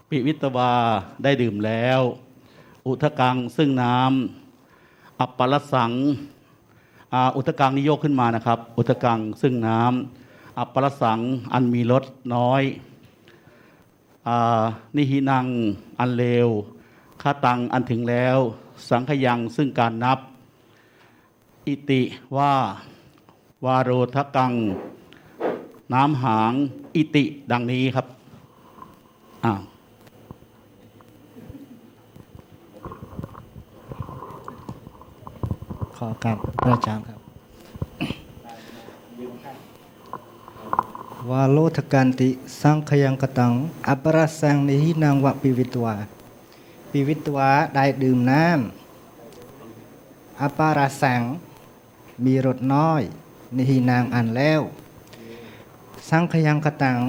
[0.10, 0.72] ปิวิตวา
[1.24, 2.02] ได้ดื่มแล้ว
[2.88, 5.92] อุทกังซึ่งน้ำอัปปะละสัง
[7.36, 11.20] อุทกังนี่โยกขึ้นมานะครับ อุทกังซึ่งน้ำอัปปะละสัง
[11.54, 12.04] อันมีรส
[12.36, 12.64] น้อย
[14.96, 15.48] นิหินัง
[16.00, 16.50] อันเลว
[17.22, 18.38] คาตังอันถึงแล้ว
[18.90, 20.20] สังขยังซึ่งการนับ
[21.68, 22.02] อิติ
[22.38, 22.54] ว่า
[23.66, 24.54] วาโรทกัง
[25.94, 26.54] น้ำหาง
[26.96, 28.06] อิติดังนี้ครับ
[29.44, 29.54] อ่า
[35.98, 37.15] ขอการพระอาจารย์ครับ
[41.30, 42.30] วาโลทกันติ
[42.62, 43.52] สังขยังกตัง
[43.88, 45.96] อัปราสังนิหินางวะปิวิตวา
[46.92, 51.22] ปิวิตวาได้ดื่มน้ำอัปาราสัง
[52.26, 53.02] มีรสน้อย
[53.56, 54.62] นิหินางอันแล้ว
[56.10, 57.00] สังขยังกตัง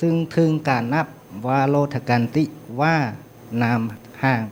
[0.00, 1.06] ซึ่งถึงการนับ
[1.46, 2.44] วาโลทกันติ
[2.80, 2.96] ว่า
[3.62, 3.80] นาม
[4.22, 4.42] ห่าง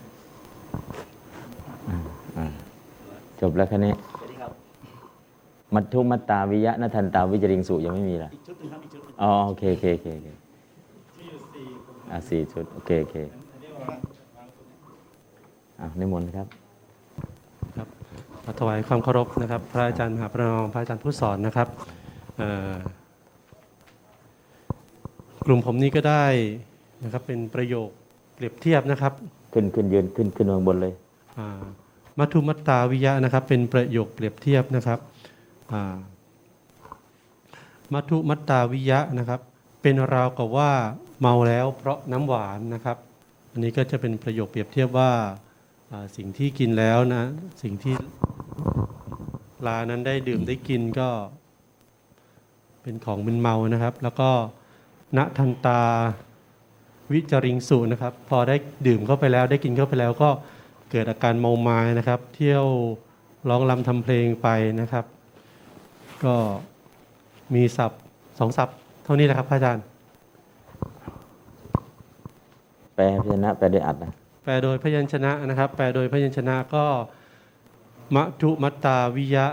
[3.41, 3.95] จบแล้วคะนี้
[5.75, 8.31] มัทธุมัตตาวิยะนัทันตาวิจริงสุยังไม่มีละ
[9.23, 10.29] อ๋อโอเคโอเคโอเคโอเค
[12.11, 13.17] อะสี่ชุดโอเคโอเค
[15.81, 16.47] อะนิมนต์ครับ
[17.77, 17.89] ครับ
[18.45, 21.69] ขอถวายความเคารพนะครับ พระอาจารย์มหาประนอมพระอาจารย์ผู้สอนนะครับ
[22.37, 22.73] เอ่อ
[25.47, 26.25] กลุ่มผมนี้ก็ได้
[27.05, 27.89] นะครับเป็นประโยค
[28.35, 29.13] เปรียบเทียบนะครับ
[29.55, 30.93] ขึ้นขึ้นยืนขึ้นขึ้นข้างบนเลย
[31.39, 31.49] อ่า
[32.19, 35.14] มัทุมัตตาวิยะนะครับ เป็นประโยคเปรียบเทียบนะครับอ่า
[37.93, 39.41] มัทุมัตตาวิยะนะครับ
[39.83, 40.73] เป็นราวกับว่า
[41.21, 42.97] เมาแล้วเพราะน้ำหวานนะครับ
[43.51, 45.11] อันนี้ก็จะเป็นประโยคเปรียบเทียบว่า
[46.17, 47.25] สิ่งที่กินแล้วนะ
[47.63, 47.95] สิ่งที่
[49.67, 51.09] ลานั้นได้ดื่มได้กินก็
[52.83, 54.31] เป็นของมึนเมานะครับ แล้วก็
[55.17, 55.83] ณทันตา
[57.13, 58.57] วิจริงสุนะครับ พอได้
[58.87, 60.31] ดื่มเข้าไปแล้วได้กินเข้าไปแล้วก็
[60.91, 62.65] เกิดอาการเมาไม้นะครับ เที่ยว
[63.49, 64.49] ร้องรำทำเพลงไป
[64.81, 65.05] นะครับ
[66.25, 66.35] ก็
[67.55, 68.01] มีศัพท์
[68.39, 69.85] สองศัพท์เท่านี้แหละครับพระอาจารย์
[72.95, 76.85] แปลพยัญชนะแปลได้อัดนะแปลโดยพยัญชนะนะครับ แปลโดยพยัญชนะก็
[78.15, 79.47] มะทุมัตตาวิยะ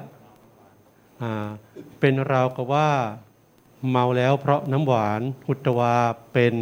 [1.21, 1.49] อ่า
[1.99, 2.89] เป็นราวกับว่า
[3.89, 5.95] เมาแล้วเพราะน้ำหวานหุตวา
[6.33, 6.53] เป็น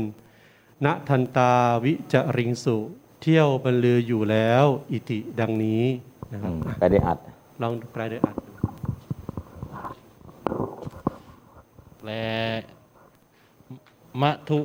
[0.86, 2.78] ณทันตาวิจริงสุ
[3.22, 5.84] เที่ยวบรรลืออยู่แล้ว อิติดังนี้
[6.34, 7.18] นะคอืรับมแปลได้อัด
[7.62, 8.36] ลองแปลโดยอัด
[12.00, 12.12] แปล
[14.22, 14.60] มะทุ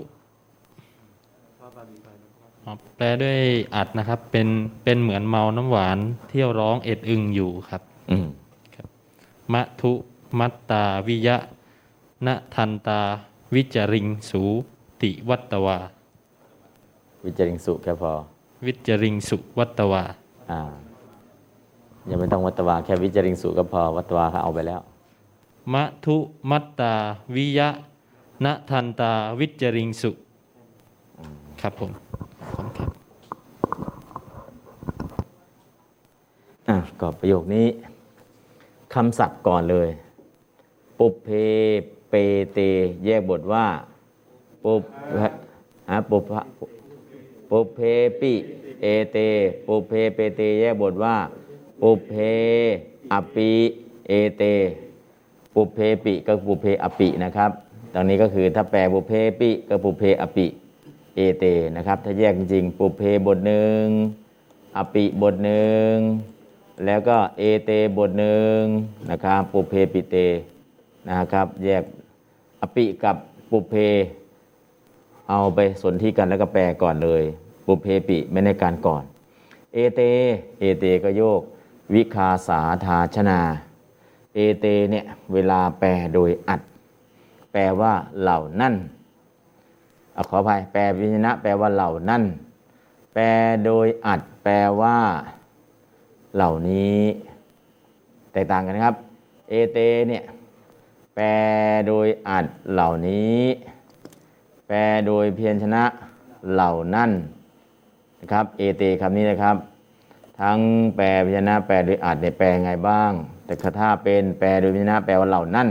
[2.64, 3.38] อ๋อแปลด้วย
[3.74, 4.48] อัดนะครับ เป็น
[4.84, 8.28] เป็นเหมือนเมาน้ำหวานเที่ยวร้องเอ็ดอึงอยู่ครับอืม
[9.52, 9.92] มะทุ
[10.38, 11.36] มัตตาวิยะ
[12.26, 13.00] ณทันตา
[13.54, 14.42] วิจริงสู
[15.02, 15.78] ติวัตตวา
[17.24, 18.12] วิจริงสุแค่พอ
[18.66, 20.02] วิจริงสุวัตตวา
[20.50, 20.60] อ่า
[22.10, 24.80] ยังไม่ต้องวัตวาแค่วิจริงสุก็พอวัตวาเขาเอาไปแล้ว
[25.72, 26.16] มะทุ
[26.50, 26.94] มัตตา
[27.34, 27.68] วิยะ
[28.44, 30.10] ณทันตาวิจริงสุ
[31.60, 31.90] ครับผม
[32.40, 32.90] ขอบคุณครับ
[36.68, 37.66] อะก็ประโยคนี้
[38.94, 39.88] คำศัพท์ก่อนเลย
[40.98, 41.28] ปุเพ
[42.10, 42.14] เป
[42.54, 42.58] เต
[43.04, 43.66] แยกบทว่า
[44.64, 45.20] ปุพ
[45.88, 46.40] อะปุพะ
[47.50, 47.78] ปุเพ
[48.20, 48.32] ปิ
[48.82, 49.18] เอเต
[49.66, 51.16] ปุเพเปเต แยกบทว่า
[51.80, 52.12] ปุเพ
[53.12, 53.50] อปิ
[54.08, 54.44] เอเต
[55.54, 57.50] ปุเพปิก็ปุเพอปินะครับ
[57.94, 60.46] ตรงนี้ก็คือถ้าแปลปุเพปิก็ปุเพอปิ
[61.16, 61.44] เอเต
[61.76, 63.84] นะครับ ถ้าแยกจริงๆปุเพบทหนึ่ง
[64.76, 65.94] อปิบทหนึ่ง
[66.84, 68.60] แล้วก็เอเตบทหนึ่ง
[69.10, 70.16] นะครับปุเพปิเต
[71.08, 71.82] นะครับ แยก
[72.60, 73.16] อปิกับ
[73.50, 73.74] ปุเพ
[75.28, 77.22] เอาไปสนที่กันแล้วก็แปลก่อนเลย
[77.66, 79.04] ปปุเพปิไม่ในการก่อน
[79.74, 80.00] เอเต
[80.60, 81.40] เอเตก็โยก
[81.94, 83.40] วิคาสาธาชนา
[84.34, 86.60] เอเตเนี่ยเวลาแปลโดยอัด
[87.52, 88.74] แปลว่าเหล่านั่น
[90.16, 92.22] อขออภัยแปลวิญญนะแปลว่าเหล่านั่น
[93.14, 93.24] แปล
[93.64, 94.96] โดยอัด แปลว่า
[96.34, 97.00] เหล่านี้
[98.32, 98.94] แตกต่างกันครับ
[99.48, 100.22] เอเตเนี่ย
[101.14, 101.26] แปล
[101.88, 103.40] โดยอัดเหล่านี้
[104.68, 105.84] แปลโดยเพียรชนะ
[106.52, 107.10] เหล่านั่น
[108.20, 109.56] นะครับ เอเตคำนี้นะครับ
[110.40, 110.58] ทั้ง
[110.96, 113.12] แปลพยัญชนะแปลโดยอัดเนี่ยแปลไงบ้าง
[113.44, 115.68] แต่ถ้าเป็นแปลโดยพยัญชนะแปลว่าเหล่านั่น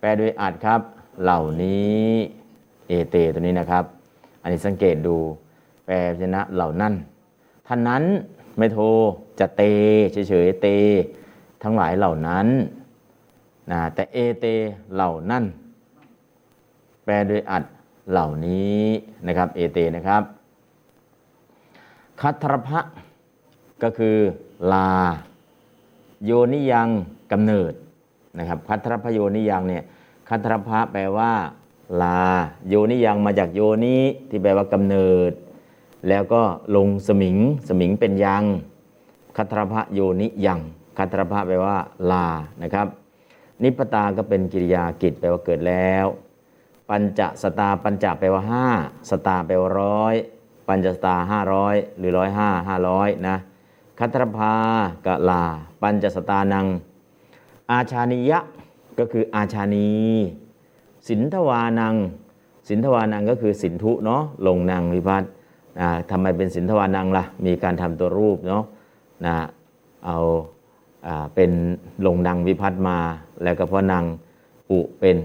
[0.00, 0.80] แปลโดยอัดครับ
[1.22, 2.08] เหล่านี้
[2.88, 3.84] เอเตตัวนี้นะครับ
[4.42, 5.16] อันนี้สังเกตดู
[5.86, 6.94] แปลพยัญชนะเหล่านั่น
[7.66, 8.02] ท่านนั้น
[8.58, 8.78] ไม่โท
[9.38, 9.62] จะเต
[10.12, 10.68] เฉยๆเต
[11.62, 12.46] ทั้งหลายเหล่านั้น
[13.70, 14.46] นะแต่เอเต
[14.94, 15.44] เหล่านั่น
[17.04, 17.64] แปลโดยอัด
[18.10, 18.80] เหล่านี้
[19.26, 20.22] นะครับเอเตนะครับ
[22.20, 22.80] คัทรพะ
[23.82, 24.16] ก็คือ
[24.72, 24.90] ลา
[26.24, 26.88] โยนิยัง
[27.32, 27.72] กำเนิด
[28.38, 29.82] นะครับคัทรพโยนิยังเนี่ย
[30.28, 31.32] คัทรพะแปลว่า
[32.02, 32.22] ลา
[32.68, 33.98] โยนิยังมาจากโยนิ
[34.30, 35.32] ที่แปลว่ากำเนิด
[36.08, 36.42] แล้วก็
[36.76, 38.44] ลงสมิงสมิงเป็นยัง
[39.36, 40.60] คัทรพะโยนิยัง
[40.98, 41.76] คัทรพะแปลว่า
[42.10, 42.28] ลา
[42.62, 42.86] นะครับ
[43.62, 46.06] นิปตาก็เป็นกิริยากิจแปลว่าเกิดแล้ว
[46.88, 48.66] ปัญจสตาปัญจแปลว่าห้า
[49.10, 50.14] สตาแปลว่าร้อย
[50.68, 53.36] ปัญจสตาห้าร้อยหรือร้อยห้าห้าร้อยนะ
[53.98, 54.52] คัตรพา
[55.06, 55.42] กะลา
[55.82, 56.66] ปัญจสตานัง
[57.70, 58.38] อาชานิยะ
[58.98, 59.88] ก็คืออาชานี
[61.08, 61.94] สินทวานัง
[62.68, 65.30] สินทวานังก็คือสินทุเนาะลงนางวิพัฒน์
[66.10, 68.64] ทำไมเป็นสินทวานังละ่ะ มีการทำตัวรูปเนาะ
[69.26, 69.34] นะ
[70.06, 70.18] เอา
[71.34, 71.50] เป็น
[72.06, 72.98] ลงนางวิพัฒน์มา
[73.42, 74.04] แล้วก็เพราะนาง
[74.70, 75.16] อุเป็น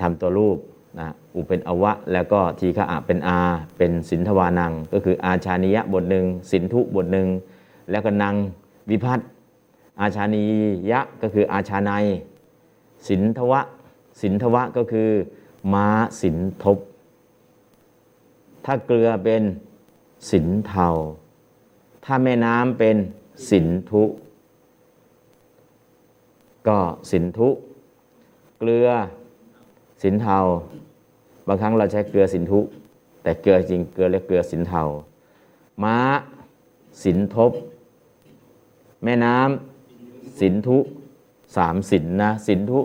[0.00, 0.58] ทำตัวรูป
[1.00, 3.38] นะ อุเป็นอวะ แล้วก็ทีฆะอะเป็นอา
[3.78, 7.28] เป็นสินทวานัง ก็คืออาชานิยะบทหนึ่งสินทุบทหนึ่ง
[7.90, 8.34] แล้วก็นาง
[8.90, 9.28] วิพัฒน์
[10.00, 10.44] อาชานี
[10.90, 11.90] ยะก็คืออาชาใน
[13.08, 13.60] สินทวะ
[14.20, 15.10] สินทวะก็คือ
[15.72, 15.86] ม้า
[16.22, 16.78] สินทบ
[18.64, 19.42] ถ้าเกลือเป็น
[20.30, 20.88] สินเทา
[22.04, 22.96] ถ้าแม่น้ำเป็น
[23.50, 24.02] สินทุ
[26.68, 26.78] ก็
[27.10, 27.48] สินทุ
[28.58, 28.88] เกลือ
[30.02, 30.38] สินเทา
[31.46, 32.60] บางครั้งเราใช้เกลือสินทุ
[33.22, 34.82] แต่เกลือจริงเกลือเรียกเกลือสินเทา
[35.84, 35.96] ม้า
[37.04, 37.52] สินทบ
[39.04, 40.78] แม่น้ำสินทุ
[41.56, 42.80] สามสินนะสินทุ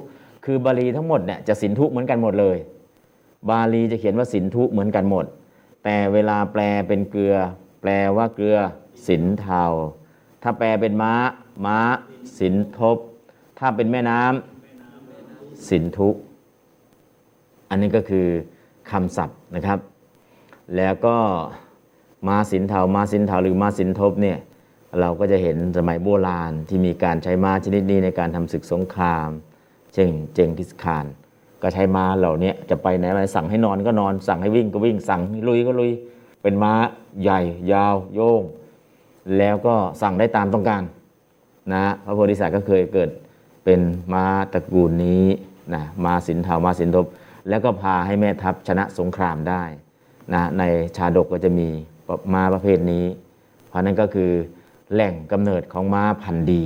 [0.46, 2.58] คือบาลีทั้งหมดเนี่ยจะสินทุเหมือนกันหมดเลย
[3.50, 5.26] บาลีจะเขียนว่าสินทุเหมือนกันหมด
[5.84, 7.36] แต่เวลาแปลเป็นเกลือ
[7.82, 8.58] แปลว่าเกลือ
[9.08, 9.64] สินเทา
[10.44, 11.14] ถ้าแปลเป็นม้า
[11.66, 11.78] ม้า
[12.40, 12.98] สินทบ
[13.60, 16.10] ถ้าเป็นแม่น้ำสินทุ
[17.70, 18.28] อันนี้ก็คือ
[18.92, 19.80] คำศัพท์นะครับ
[20.76, 21.18] แล้วก็
[22.28, 24.38] มาสินเทามาสินเทาหรือมาสินทบเนี่ย
[25.00, 29.30] เราก็จะเห็นสมัยโบราณที่มีการใช้ม้าชนิดนี้ในการทำศึกสงคราม
[29.94, 31.06] เช่นเจงกิสคาน
[31.62, 35.92] ก็ใช้ม้าเหล่านี้จะไปไหนไปสั่งให้นอนก็นอน สั่งให้วิ่งก็วิ่ง สั่งให้ลุยก็ลุย
[36.42, 36.74] เป็นม้า
[37.22, 37.40] ใหญ่
[37.72, 38.42] ยาว โยง
[39.38, 40.84] แล้วก็สั่งได้ตามต้องการ
[41.74, 43.10] นะพระโพธิสัตว์ก็เคยเกิด
[43.66, 43.80] เป็น
[44.14, 45.26] ม้าตระกูลนี้
[45.74, 47.06] นะมาสินเทามาสินทบ
[47.50, 49.64] แล้วก็พาให้แม่ทัพชนะสงครามได้
[50.34, 50.64] นะใน
[50.98, 51.68] ชาดกก็จะมี
[52.34, 53.06] ม้าประเภทนี้
[53.68, 54.32] เพราะนั้นก็คือ
[54.94, 56.64] แหล่งกำเนิดของม้าพันธุ์ดี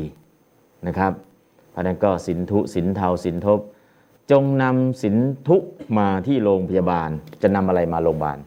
[0.87, 1.11] นะครับ
[1.71, 3.59] เพราะนั้นก็สินทุสินเทาสินทบ
[4.31, 5.15] จงนำสิน
[5.47, 5.57] ทุ
[5.97, 7.09] มาที่โรงพยาบาล
[7.41, 8.37] จะนำอะไรมาโรงพยาบาล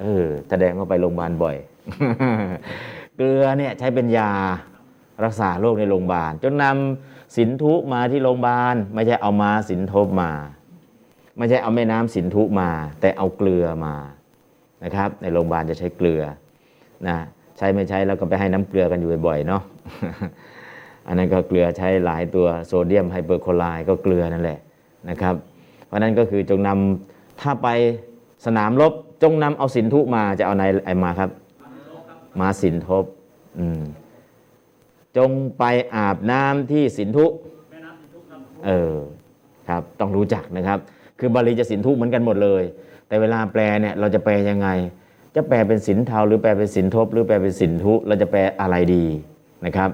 [0.00, 1.56] เออแสดงว่าไปโรงพยาบาลบ่อย
[3.16, 4.30] เกลือเนี่ยใช้เป็นยา
[5.24, 10.30] รักษาโรคในโรงพยาบาลจงนำสินทุมาที่โรงพยาบาล ไม่ใช่เอามาสินทบมา
[11.38, 12.68] ไม่ใช่เอาแม่น้ำสินธุมา
[13.00, 13.94] แต่เอาเกลือมา
[14.84, 16.22] นะครับ ในโรงพยาบาลจะใช้เกลือ
[17.08, 17.16] นะ
[17.58, 19.62] ใช้ไม่ใช้แล้วก็ไปให้น้ำเกลือกันอยู่บ่อยๆเนาะ
[21.06, 24.58] อันนั้นก็เกลือใช้หลายตัวโซเดียมไฮเปอร์โคไลก็เกลือนั่นแหละ
[25.10, 25.34] นะครับ
[25.86, 27.68] เพราะนั้นก็คือจงนำถ้าไป
[28.46, 31.30] สนามรบจงนำเอาสินธุมาจะเอาไหนไอมาครับ
[32.40, 33.04] มาสินทบ
[33.58, 33.80] อืม
[35.16, 37.26] จงไปอาบน้ำที่สินธุ
[38.66, 38.94] เออ
[39.68, 40.78] ครับต้องรู้จักนะครับ
[41.18, 42.62] คือบาลีจะสินทุเหมือนกันหมดเลย
[43.08, 44.68] แต่เวลาแปลเนี่ยเราจะแปลยังไง
[45.34, 49.04] จะแปลเป็นสินเทาหรือแปลเป็นสินทบ หรือแปลเป็นสินทุเราจะแปลอะไรดี
[49.66, 49.90] นะครับ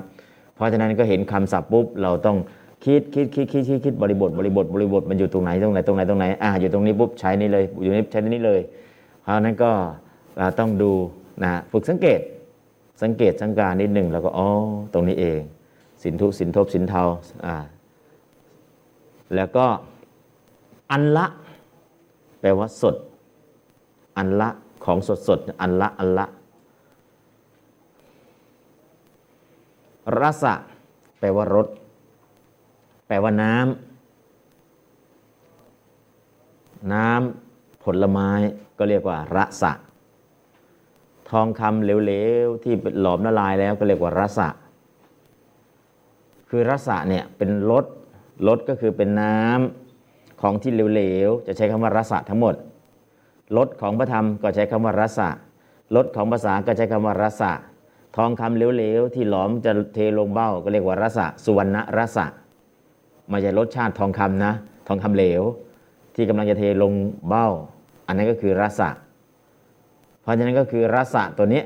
[0.55, 2.37] เพราะฉะนั้นก็เห็นคำศัพท์ปุ๊บเราต้อง
[2.85, 8.61] คิดคิดคิดคิดคิดคิดบริบทบริบทบริบทมันอยู่ตรงไหนตรงไหนตรงไหนตรงไหนอ่าอยู่ตรงนี้ปุ๊บใช้นี่เลยอยู่นี้ใช้นี่เลย
[9.23, 9.71] เพราะนั้นก็
[10.39, 10.93] เราต้องดู
[11.43, 12.21] นะฝึกสังเกต
[13.03, 14.49] สังเกตสังการนิดหนึ่งแล้วก็อ๋อ
[14.93, 15.41] ตรงนี้เอง
[16.03, 17.03] สินทุสินทบสินเทา
[17.47, 17.57] อ่า
[19.35, 19.67] แล้วก็
[20.91, 21.27] อันละ
[22.41, 22.97] แปลว่าสด
[24.17, 24.49] อันละ
[24.85, 26.27] ของสดสดอันละอันละ
[30.21, 30.55] รสะ
[31.19, 31.69] แปลว่ารส
[33.07, 33.65] แปลว่าน้ำ
[36.93, 38.31] น้ำผลไม้
[38.79, 39.73] ก็เรียกว่ารสะ
[41.31, 42.13] ทองคำเหล
[42.47, 44.49] วๆ ที่หลอมละลายแล้วก็เรียกว่ารสะ
[46.49, 47.85] คือรสะเนี่ยเป็นรส
[48.47, 49.84] รสก็คือเป็นน้ำ
[50.41, 52.55] ของที่เหลวๆ จะใช้คำว่ารสะทั้งหมด
[53.57, 55.29] รสของพระธรรมก็ใช้คำว่ารสะ
[55.97, 57.53] รสของภาษาก็ใช้คำว่ารสะ
[58.17, 62.27] ทองคำเหลวๆ ที่หลอมจะเทลงเบ้าก็เรียกว่ารสะสุวรรณรสะ
[63.29, 64.53] ไม่ใช่รสชาติทองคำนะ
[64.89, 65.43] ทองคำเหลว
[66.15, 66.93] ที่กำลังจะเทลง
[67.29, 67.49] เบ้า
[68.07, 68.89] อันนั้นก็คือรสะ
[70.23, 71.63] เพราะฉะนั้นก็คือรสะตัวนี้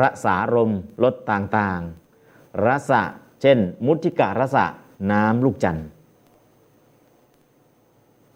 [0.00, 0.70] รสารม
[1.02, 3.02] รสต่างๆ รสะ
[3.40, 4.64] เช่น มุติกะรสะ
[5.12, 5.86] น้ำลูกจันทร์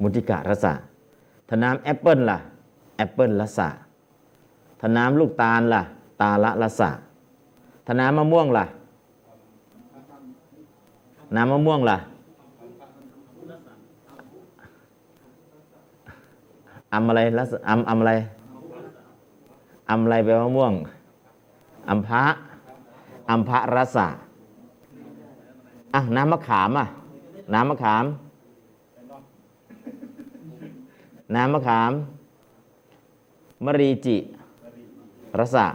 [0.02, 0.72] มุติกะรสะ
[1.48, 2.38] ถ้าน้ำแอปเปิลล่ะ
[2.96, 3.68] แอปเปิลรสะ
[4.80, 5.82] ถ้าน้ำลูกตาลล่ะ
[6.20, 6.90] ตาละรสะ
[7.86, 8.64] ถ้าน้ำมะม่วงล่ะ
[11.34, 11.98] น้ำมะม่วงล่ะ
[16.92, 17.20] อำอะไร
[17.68, 18.12] อำอำอะไร
[19.90, 20.72] อำอะไรแปลว่ามะม่วง
[21.88, 22.22] อัมพะ
[23.30, 24.06] อัมพะรสะ
[25.94, 26.86] อะน้ำมะขามอะ
[27.54, 28.04] น้ำมะขาม
[31.34, 31.92] น้ำมะขาม
[33.64, 34.16] มรีจิ
[35.38, 35.66] รสะ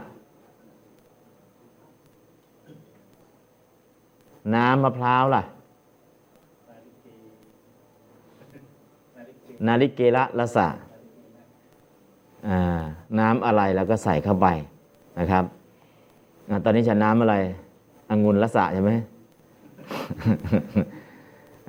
[4.54, 5.42] น้ำมะพร้าวล่ะ
[9.66, 10.66] นาลิเกละรสะ
[12.48, 12.82] อ่า
[13.18, 14.46] น้ำอะไรเราก็ใส่เข้าไป
[15.18, 15.44] นะครับ
[16.64, 17.36] ตอนนี้ฉันน้ำอะไร
[18.10, 18.92] องุ่นรสะใช่ไหม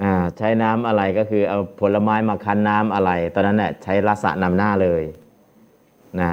[0.04, 5.04] อ่าใช้น้ำอะไรก็คือเอาผลไม้มาคั้นน้ำอะไร ตอนนั้นเนี่ยใช้รสะนำหน้าเลย
[6.22, 6.32] นะ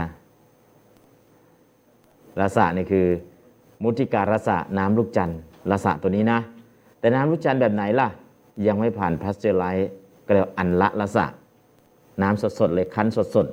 [2.40, 3.06] รสะนี่คือ
[3.82, 5.38] มุทิการสะน้ำลูกจันทน์
[5.70, 6.40] รสะตัวนี้นะ
[6.98, 8.08] แต่น้ำลูกจันทน์แบบไหนล่ะ
[8.66, 9.90] ยังไม่ผ่านพาสเจอร์ไรซ์
[10.26, 11.26] ก็เรียกว่าอัลละรสะ
[12.22, 13.46] น้ำสดๆเลยคั้นสด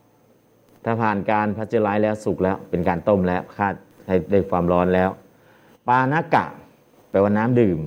[0.00, 3.74] ๆ ถ้าผ่านการพาสเจอร์ไรซ์แล้วสุกแล้วเป็นการต้มแล้วคาด
[4.06, 5.10] ให้ได้ความร้อนแล้ว
[5.88, 6.44] ปานากะ
[7.10, 7.78] แปลว่าน้ำดื่ม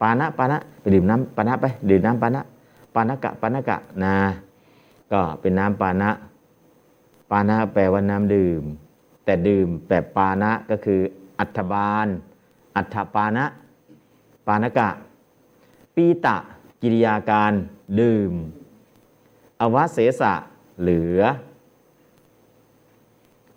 [0.00, 2.42] ปานะปานะไปดื่มน้ำปานะไปดื่มน้ำปานะ
[2.94, 4.14] ปานากะปานากะนะ
[5.12, 6.10] ก็เป็นน้ำปานะ
[7.30, 8.62] ปานะแปลว่าน้ำดื่ม
[9.24, 11.00] แต่ดื่มแบบปานะก็คือ
[11.38, 12.06] อัฐบาล
[12.76, 13.44] อัฐปานะ
[14.46, 14.88] ปานกะ
[15.94, 16.36] ปีตะ
[16.82, 17.52] กิริยาการ
[18.00, 18.32] ดื่ม
[19.60, 20.32] อวเสสะ
[20.80, 21.20] เหลือ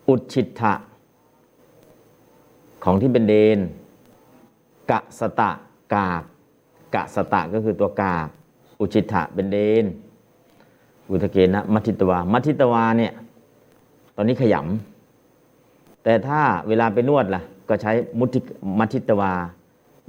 [0.07, 0.73] อุดชิตะ
[2.83, 3.59] ของที่เป็นเดน
[4.91, 5.51] กะสตะ
[5.93, 6.23] กาก
[6.95, 8.13] กะสตะก็คือตัวกา
[8.79, 9.85] อุชิตะเป็นเดน
[11.09, 13.13] อุทเกนะมัทิตวา มัทิตวาเนี่ย
[14.15, 18.39] ตอนนี้ขยำ แต่ถ้าเวลาไปนวดล่ะ ก็ใช้มุทิ
[18.79, 19.31] มัทิตวา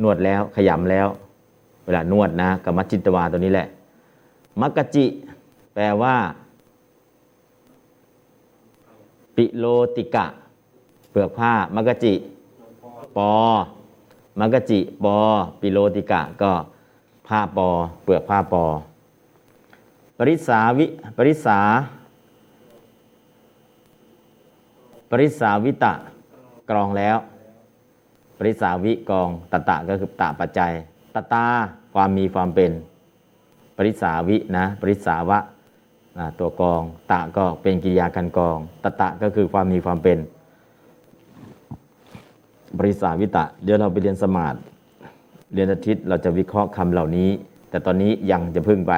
[0.02, 1.06] นวดแล้วขยำแล้ว
[1.84, 3.68] เวลานวดนะกับมัทิตวาตัวนี้แหละ
[4.60, 5.04] มักกะจิ
[5.74, 6.14] แปลว่า
[9.36, 9.64] ปิโล
[9.96, 10.26] ติกะ
[11.10, 12.14] เปลือกผ้า มักกะจิ
[13.16, 13.32] ปอ
[14.40, 15.16] มักกะจิ ปอ
[15.60, 16.52] ปิโลติกะก็
[17.28, 17.68] ผ้าปอ
[18.04, 18.64] เปลือกผ้าปอ
[20.18, 21.58] ปริสาวิปริสา
[25.10, 25.94] ปริสาวิตะ
[26.70, 27.16] กรองแล้ว
[28.38, 30.72] ปริสาวิกองตตะก็คือตะปัจจัย
[31.14, 31.46] ตตา
[31.94, 32.70] ความมีความเป็น
[33.76, 35.38] ปริสาวินะปริสาวะ
[36.38, 40.18] ตัวกอง ตะก็เป็นกิริยาการกอง ตตะก็คือความมีความเป็น
[42.78, 44.58] ปริสาวิตะ เดี๋ยวเราไปเรียนสมาธิ
[45.52, 47.30] เรียนอาทิตย์เราจะวิเคราะห์คำเหล่านี้
[47.70, 48.92] แต่ตอนนี้ยังจะพึ่งไป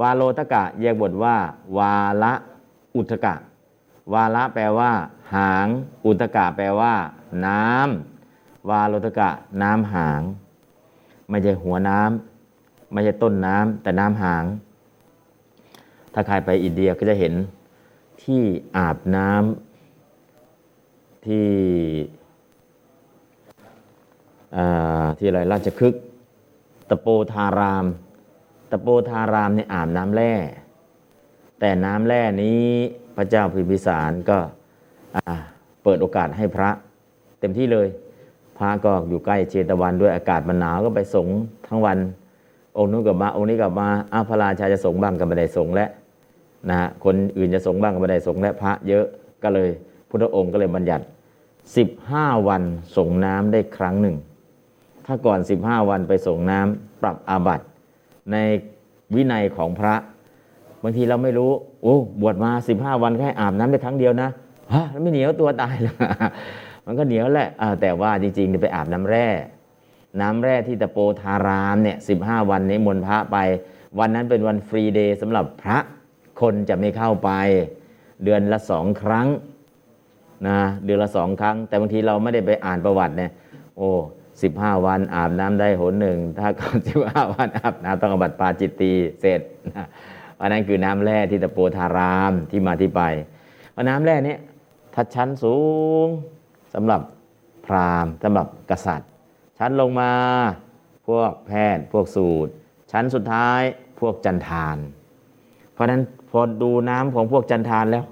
[0.00, 1.36] วาโลตกะแยกบทว่า
[1.78, 2.32] วาละ
[2.96, 3.34] อุทกะ
[4.12, 4.90] วาละแปลว่า
[5.34, 5.66] หาง
[6.06, 6.94] อุทกะแปลว่า
[7.46, 9.30] น้ำวาโลตกะ
[9.62, 10.22] น้ำหาง
[11.28, 14.44] ไม่ใช่หัวน้ำไม่ใช่ต้นน้ำแต่น้ำหาง
[16.12, 17.34] ถ้าใครไปอินเดียก็จะเห็น
[18.22, 18.42] ที่
[18.76, 21.46] อาบน้ำที่
[25.18, 25.94] ที่อะไรราชคึก
[26.90, 27.86] ตะโปธาราม
[28.70, 30.32] ตะโปธารามเนี่ยอาบน้ำแร่
[31.60, 32.64] แต่น้ำแร่นี้
[33.16, 34.38] พระเจ้าพิมพิสารก็
[35.82, 36.70] เปิดโอกาสให้พระ
[37.40, 37.88] เต็มที่เลย
[38.58, 41.28] พระก็อยู่ใกล้เชตวันด้วยอากาศมันหนาวก็ไปสง
[41.68, 41.98] ทั้งวัน
[42.78, 45.90] องค์นู้นกลับมาองค์นี้กลับมาอ้าพระราชาจะสงบ้างก็ไม่ได้สงแล้ว
[46.68, 49.04] นะฮะคนอื่นจะสงบ้างก็ไม่ได้สงและพระเยอะ
[49.42, 49.68] ก็เลย
[50.08, 51.04] พุทธองค์ก็เลยบัญญัติ
[51.74, 52.62] 15 วัน
[52.96, 54.16] สงน้ำได้ครั้งหนึ่ง
[55.06, 57.64] ถ้าก่อน 15 วันไปส่งน้ำปรับอาบัติ
[58.32, 58.36] ใน
[59.14, 59.94] วินัยของพระ
[60.82, 61.50] บางทีเราไม่รู้
[61.82, 64.28] โอ้บวชมาสิบห้าวันแค่อาบน้ำได้ครั้งเดียวนะ
[64.72, 65.94] ฮะไม่เหนียวตัวตายเลย
[66.86, 67.48] มันก็เหนียวแหละ
[67.80, 69.26] แต่ว่าจริงๆไปอาบน้ำแร่
[70.20, 73.36] น้ำแร่ที่ตะโปธารามเนี่ยสิบห้าวันนี้มนพระไป
[73.98, 75.78] วันนั้นเป็นวันฟรีเดย์สำหรับพระ
[76.40, 77.30] คนจะไม่เข้าไป
[78.24, 79.28] เดือนละสองครั้ง
[80.46, 83.30] นะเดือนละสองครั้ง แต่บางทีเราไม่ได้ไปอ่านประวัติเนี่ย
[83.76, 83.90] โอ้
[84.42, 89.40] สิบห้าวันอาบน้ำได้หนหนึ่ง ถ้าก่อนสิบห้าวันอาบน้ำต้องอบัตปาจิตตีเสร็จ
[89.76, 89.86] นะ
[90.40, 93.02] อันนั้นคือน้ำแร่ที่ตะโปธารามที่มาที่ไป
[93.72, 94.36] เพราะน้ำแร่นี้
[94.94, 95.56] ถ้าชั้นสู
[96.04, 96.06] ง
[96.74, 97.00] สำหรับ
[97.66, 99.10] พราหมณ์สำหรับกษัตริย์
[99.58, 100.12] ชั้นลงมา
[101.06, 102.52] พวกแพทย์พวกสูตร
[102.92, 103.60] ชั้นสุดท้าย
[104.00, 104.76] พวกจันทาน
[105.72, 108.04] เพราะนั้นพอดูน้ำของพวกจันทานแล้ว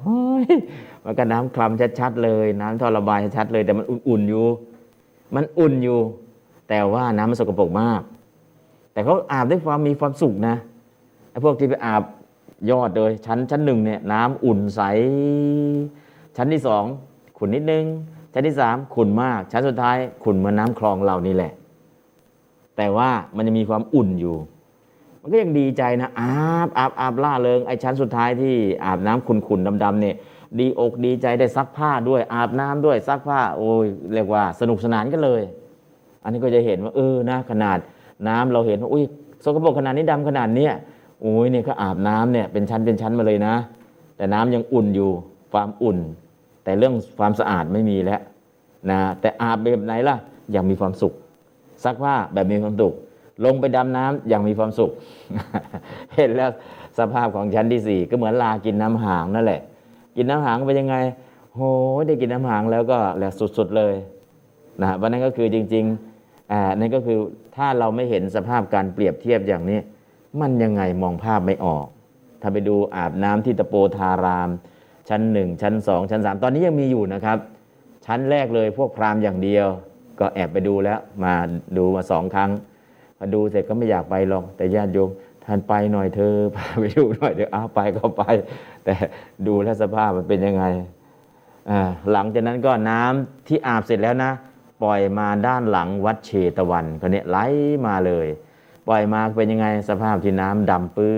[1.05, 4.47] มันก็น้ำคลำชัดๆเลย น้ำท่อระบายชัดเลย แต่มันอุ่นๆอยู่
[5.35, 6.01] มันอุ่นอยู่
[6.69, 8.03] แต่ว่าน้ำมันสกปรกมาก
[8.93, 10.57] แต่เขาอาบด้วยความมีความสุขนะ
[11.31, 12.03] ไอ้พวกที่ไปอาบ
[12.71, 14.81] ยอดเลยชั้นชั้นหนึ่งเนี่ยน้ำอุ่นใส
[16.37, 16.85] ชั้นที่สอง
[17.39, 17.85] ขุ่นนิดนึง
[18.33, 21.53] ชั้นที่สามขุ่นมาก ชั้นสุดท้ายขุ่นเหมือนน้ำคลองเรานี่แหละ
[22.77, 24.37] แต่ว่ามันจะมีความอุ่นอยู่
[25.21, 26.33] มันก็ยังดีใจนะอา
[26.67, 28.55] บอาบอาบล่าเริงไอ้ชั้นสุดท้ายที่
[28.85, 30.17] อาบน้ำขุ่นๆดำๆเนี่ย
[30.59, 35.43] ดีอกดีใจได้ซักผ้าด้วยอาบน้ำด้วยซักผ้า โอ้ยเรียกว่าสนุกสนานกันเลย
[36.23, 37.79] อันนี้ก็จะเห็นว่าเออนะขนาด
[38.29, 39.05] น้ำเราเห็นว่าอุ้ย
[39.45, 40.73] สกปรกขนาดนี้ดำขนาดเนี้ย
[41.21, 43.55] โอ้ยเนี่ยเขาอาบน้ำเนี่ยเป็นชั้นเป็นชั้นมาเลยนะ
[44.17, 45.11] แต่น้ำยังอุ่นอยู่
[45.53, 45.99] ความอุ่น
[46.65, 48.21] แต่เรื่องความสะอาดไม่มีแล้ว
[48.91, 50.17] นะแต่อาบแบบไหนล่ะ
[50.55, 51.13] ยังมีความสุข
[51.85, 52.95] ซักผ้าแบบมีความสุข
[53.45, 54.91] ลงไปดำน้ำอย่างมีความสุข
[56.17, 56.51] เห็นแล้ว
[56.99, 59.61] สภาพของชั้นที่สี่ก็เหมือนลากินน้ำหางนั่นแหละ
[60.21, 60.97] กินน้ำหางเป็นยังไง
[61.55, 61.61] โห
[62.07, 63.95] ได้กินน้ำหางแล้วก็แหละสุดๆเลย
[64.83, 67.19] นะวันนั้นก็คือจริงๆอ่านั่นก็คือ
[67.57, 69.79] ถ้าเราไม่เห็นสภาพการเปรียบเทียบอย่างนี้
[70.41, 71.87] มันยังไงมองภาพไม่ออก
[72.41, 74.51] ถ้าไปดูอาบน้ำที่ตะโปธาราม
[75.09, 77.39] ชั้นหนึ่งชั้นสองชั้นสามตอนนี้ยังมีอยู่นะครับ
[78.07, 79.67] ชั้นแรกเลยพวกพราหมณ์อย่างเดียว
[80.21, 81.35] ก็แอบไปดูแล้วมา
[81.77, 82.51] ดูมาสองครั้ง
[83.19, 85.11] พอดูเสร็จก็ไม่อยากไปหรอกแต่ญาติโยม
[85.51, 88.23] ท่านไปหน่อยเธอพาไปดูหน่อยเดี๋ยวอ้าไปก็ไป
[88.85, 88.95] แต่
[89.47, 90.65] ดูแลสภาพมันเป็นยังไง
[92.13, 94.31] หลังจากนั้นก็น้ำที่อาบเสร็จแล้วนะ
[94.83, 97.39] ปล่อยมาด้านหลังวัดเชตวันก็เนี่ยไหล
[97.87, 98.27] มาเลย
[98.89, 101.15] ปล่อยมาเป็นยังไงสภาพที่น้ำดำปื้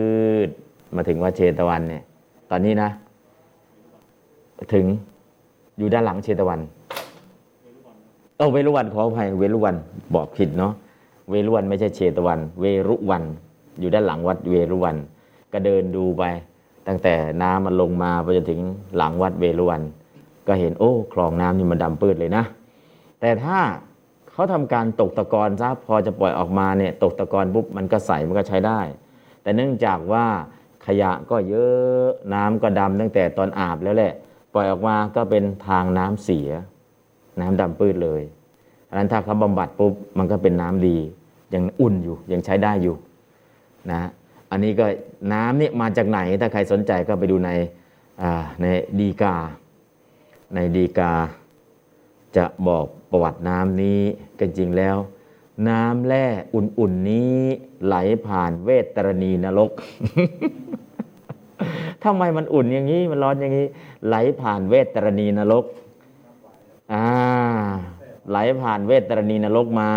[0.47, 0.49] ด
[0.95, 2.03] มาถึงวัดเชตวันเนี่ย
[2.51, 2.91] ตอนนี้นะ
[4.75, 4.87] ถึง
[5.79, 6.61] อยู่ด้านหลังเชตวัน
[8.37, 9.77] เออเวรุวันขออภัยเวรุวัน
[10.15, 10.73] บอกผิดเนาะ
[11.31, 13.25] เวรุวันไม่ใช่เชตวัน เวรุวัน
[13.81, 14.97] อยู่ด้านหลังวัดเวรุวัน
[15.53, 16.23] ก็เดินดูไป
[16.89, 18.61] ตั้งแต่น้ำมันลงมาไปจนถึง
[18.97, 19.83] หลังวัดเวรุวัน
[20.47, 22.45] ก็เห็นโอ้คลองน้ำนี่มันดำปื้ดเลยนะ
[23.21, 23.59] แต่ถ้า
[24.31, 28.81] เขาทำการตกตะกอนซะพอจะปล่อยออกมาเนี่ยตกตะกอนปุ๊บมันก็ใสมันก็ใช้ได้
[29.43, 30.25] แต่เนื่องจากว่า
[30.87, 34.13] ขยะก็เยอะน้ำก็ดำตั้งแต่ตอนอาบแล้วแหละ
[34.55, 36.49] ปล่อยออกมาก็เป็นทางน้ำเสีย
[37.41, 38.23] น้ำดำปื้ดเลย
[38.89, 40.97] อันนั้นถ้าเขาบำบัดปุ๊บมันก็เป็นน้ำดี
[41.55, 42.97] ยังอุ่นอยู่ยังใช้ได้อยู่
[43.91, 44.03] นะ
[44.51, 44.87] อันนี้ก็
[45.33, 47.51] น้ำนี่มาจากไหนถ้าใครสนใจก็ไปดูใน
[48.61, 48.65] ใน
[49.01, 49.37] ดีกา
[50.55, 51.13] ในดีกา
[52.37, 54.01] จะบอกประวัติน้ำนี้
[54.41, 54.97] กันจริงแล้ว
[55.69, 57.37] น้ำแร่อุ่นๆนี้
[57.87, 59.71] ไหลผ่านเวตรณีนรก
[62.05, 63.67] ทำไมมันอุ่นอย่างนี้มันร้อนอย่างนี้
[64.07, 65.65] ไหลผ่านเวตรณีนรก
[66.93, 67.07] อ่า
[68.31, 69.91] ไหลผ่านเวตรณีนรกมา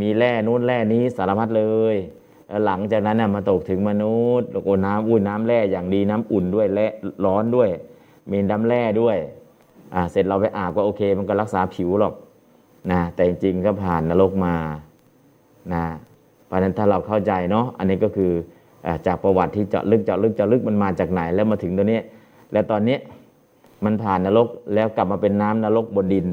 [0.00, 1.64] มีแร่นู้นแร่นี้สารพัดเล
[1.94, 1.96] ย
[2.64, 6.86] หลังจากนั้นมาตกถึงมนุษย์โอ้น้ำอุ่นน้ำแร่อย่างดีน้ำอุ่นด้วยและ
[7.24, 7.68] ร้อนด้วย
[8.30, 9.16] มีน้ำแร่ด้วย
[9.94, 12.14] อ่าเสร็จเราไปอาบก็โอเค มันก็รักษาผิวหรอก
[12.90, 14.54] นะแต่จริงๆก็ผ่านนรกมา
[15.72, 15.84] นะ
[16.46, 18.32] เพราะนั้นถ้าเราเข้าใจเนาะอันนี้ก็คือ
[19.06, 22.00] จากประวัติที่เจาะลึกเจาะลึกเจาะลึกมันมาจากไหนแล้วมาถึงตัวนี้
[22.52, 22.96] แล้วตอนนี้
[23.84, 26.26] มันผ่านนรกแล้วกลับมาเป็นน้ำนรกบนดิน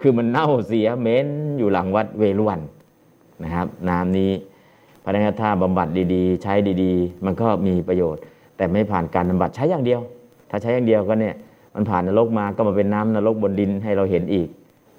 [0.00, 2.60] คือมันเน่าเสียเหม็นอยู่หลังวัดเวรุวัน
[3.42, 4.32] นะครับ น้ำนี้
[5.06, 8.22] พนักงานถ้าบำบัดดีๆ ใช้ดีๆ มันก็มีประโยชน์
[8.56, 10.00] แต่ไม่ผ่านการบำบัดใช้อย่างเดียว
[10.50, 11.34] ถ้าใช้อย่างเดียวก็เนี่ย
[11.74, 14.48] มันผ่านนรกมาก็มาเป็นน้ำนรกบนดินให้เราเห็นอีก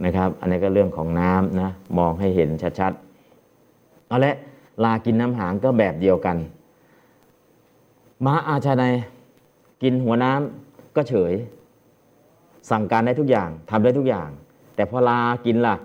[0.06, 2.50] นะครับ อันนี้ก็เรื่องของน้ำนะมองให้เห็น
[2.80, 4.36] ชัดๆเอาละ
[4.84, 6.38] ลากินน้ำหางก็แบบเดียวกัน
[8.26, 8.84] ม้าอาชาใน
[9.84, 11.34] กินหัวน้ำก็เฉย
[12.70, 14.30] สั่งการได้ทุกอย่างทำได้ทุกอย่าง
[14.76, 15.76] แต่พอลากินล่ะ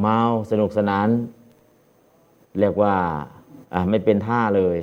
[0.00, 0.18] เมา
[0.50, 1.08] สนุกสนาน
[2.60, 4.78] เรียกว่า่าไม่เป็นท่าเลย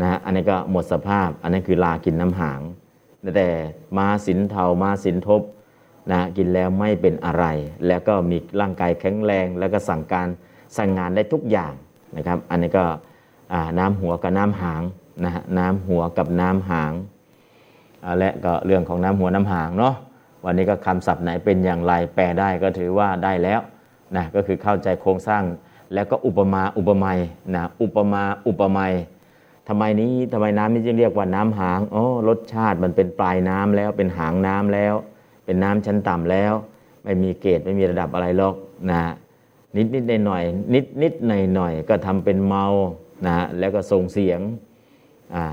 [0.00, 2.60] นะอันนี้ก็หมดสภาพ อันนี้คือลากินน้ำหาง
[3.36, 3.48] แต่
[3.98, 5.42] มาสินเทามาสินทบ
[6.12, 7.44] นะกินแล้วไม่เป็นอะไร
[7.86, 10.28] แล้วก็มีร่างกายแข็งแรง แล้วก็สั่งการ
[10.76, 11.72] สั่งงานได้ทุกอย่าง
[12.16, 12.84] นะครับ อันนี้ก็
[13.78, 14.82] น้ำหัวกับน้ำหาง
[15.24, 16.92] นะฮะน้ำหัวกับน้ำหาง
[18.04, 19.94] อ่าและก็เรื่องของน้ำหัวน้ำหางเนาะ
[20.44, 23.60] วันนี้ก็คำศัพท์ไหนเป็นอย่างไรแปลได้ก็ถือว่าได้แล้ว
[24.16, 25.42] นะก็คือเข้าใจโครงสร้าง
[25.94, 27.18] แล้วก็อุปมาอุปไมย
[27.54, 28.92] นะอุปมาอุปไมย
[29.68, 34.94] ทำไมนี้ทำไมน้ำนี้จึงเรียกว่าน้ำหางอ๋อรสชาติมันเป็นปลายน้ำแล้วเป็นหางน้ำแล้ว
[35.44, 36.52] เป็นน้ำชั้นต่ำแล้ว
[37.04, 38.54] ไม่มีเกรดไม่มีระดับอะไรหรอก
[38.90, 39.00] นะ
[39.76, 42.64] นิดนิดหน่อยหน่อยนิดนิดหน่อยหน่อยก็ทำเป็นเมา
[43.26, 44.40] นะแล้วก็ส่งเสียง
[45.34, 45.46] อ่า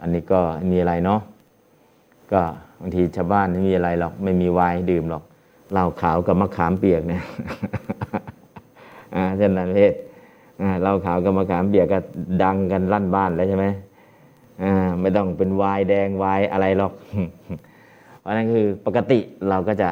[0.00, 1.20] อันนี้ก็มีอะไรเนาะ
[2.32, 2.42] ก็
[2.80, 5.22] บางทีชาวบ้านไม่มีอะไรหรอกไม่มีไวน์ดื่มหรอก
[5.72, 7.22] เหล้าขาวกับมะขามเปียกเนี่ย
[9.38, 9.94] เช่นนั้นเพศ
[10.62, 11.98] อ่าเหล้าขาวกับมะขามเปียกก็
[12.42, 13.66] ดังกันลั่นบ้านแล้วใช่ไหม
[14.62, 16.92] อ่าไม่ต้องเป็นวน์แดงวน์อะไรหรอก
[18.20, 19.88] เพราะนั้นคือปกติเราก็จะ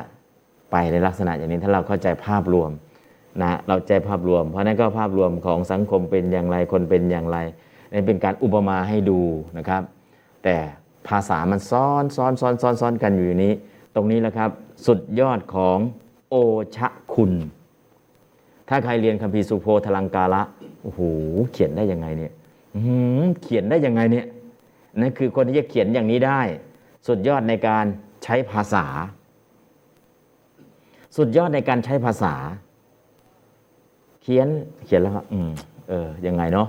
[0.73, 2.71] ไปในลักษณะอย่างนี้ถ้าเราเข้าใจภาพรวม
[3.43, 7.39] นะเราใจภาพรวม เพราะนั้นก็ภาพรวมของสังคมเป็นอย่างไรคนเป็นอย่างไร
[7.93, 9.21] นี่เป็นการอุปมาให้ดู
[9.59, 9.83] นะครับ
[10.45, 10.57] แต่
[11.09, 13.53] ภาษามันซ้อนซ้อนซ้อนซ้อนซ้อนกันอยู่นี้
[13.95, 14.51] ตรงนี้แหละครับ
[14.87, 15.79] สุดยอดของ
[16.29, 16.35] โอ
[16.77, 17.33] ชะคุณ
[18.73, 20.43] ถ้าใครเรียนคัมภีร์สุโพธลังกาละ
[20.83, 21.01] โอ้โห
[21.53, 22.33] เขียนได้ยังไงเนี่ย
[23.43, 24.27] เขียนได้ยังไงเนี่ย
[25.01, 26.41] นั่นคือคนที่จะเขียนอย่างนี้ได้
[27.07, 27.85] สุดยอดในการ
[28.25, 28.87] ใช้ภาษา
[31.17, 32.35] สุดยอดในการใช้ภาษา
[34.23, 34.49] เขียน
[34.85, 35.51] เขียนแล้วอืม
[35.89, 36.69] เออยังไงเนาะ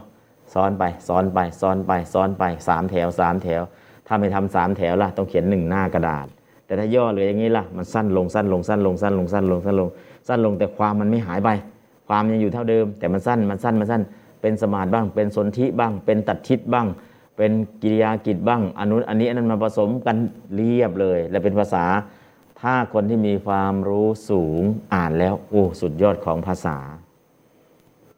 [0.53, 3.61] ซ้อนไปซ้อนไปซ้อนไปซ้อนไปสามแถวสามแถว
[4.07, 6.27] ถ้าไม่ทำสามแถวล่ะต้องเขียนหนึ่งหน้ากระดาษ
[6.65, 9.89] แต่ถ้าย่อเหลืออย่างนี้ล่ะมันสั้นลงสั้นลงสั้นลงสั้นลงสั้นลงสั้นลง
[10.27, 11.49] สั้นลงแต่ความมันไม่หายไป
[12.13, 14.01] ความยังอยู่เท่าเดิม แต่มันสั้นมันสั้นมันสั้น
[14.41, 16.87] เป็นสมาธิบ้าง เป็นสนธิบ้าง เป็นตัดชิดบ้าง
[17.37, 17.51] เป็น
[17.81, 20.17] กิริยากิจบ้างอันนู้นอันนี้อันนั้นมาผสมกัน
[20.55, 21.85] เรียบเลย และเป็นภาษา
[22.61, 24.61] ถ้าคนที่มีความรู้สูง
[24.93, 26.77] อ่านแล้วโอ้สุดยอดของภาษา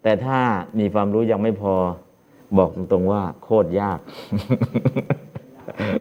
[0.03, 0.39] แต่ถ้า
[0.79, 1.75] มีความรู้ยังไม่พอ
[2.57, 3.99] บอกตรงๆว่าโคตรยาก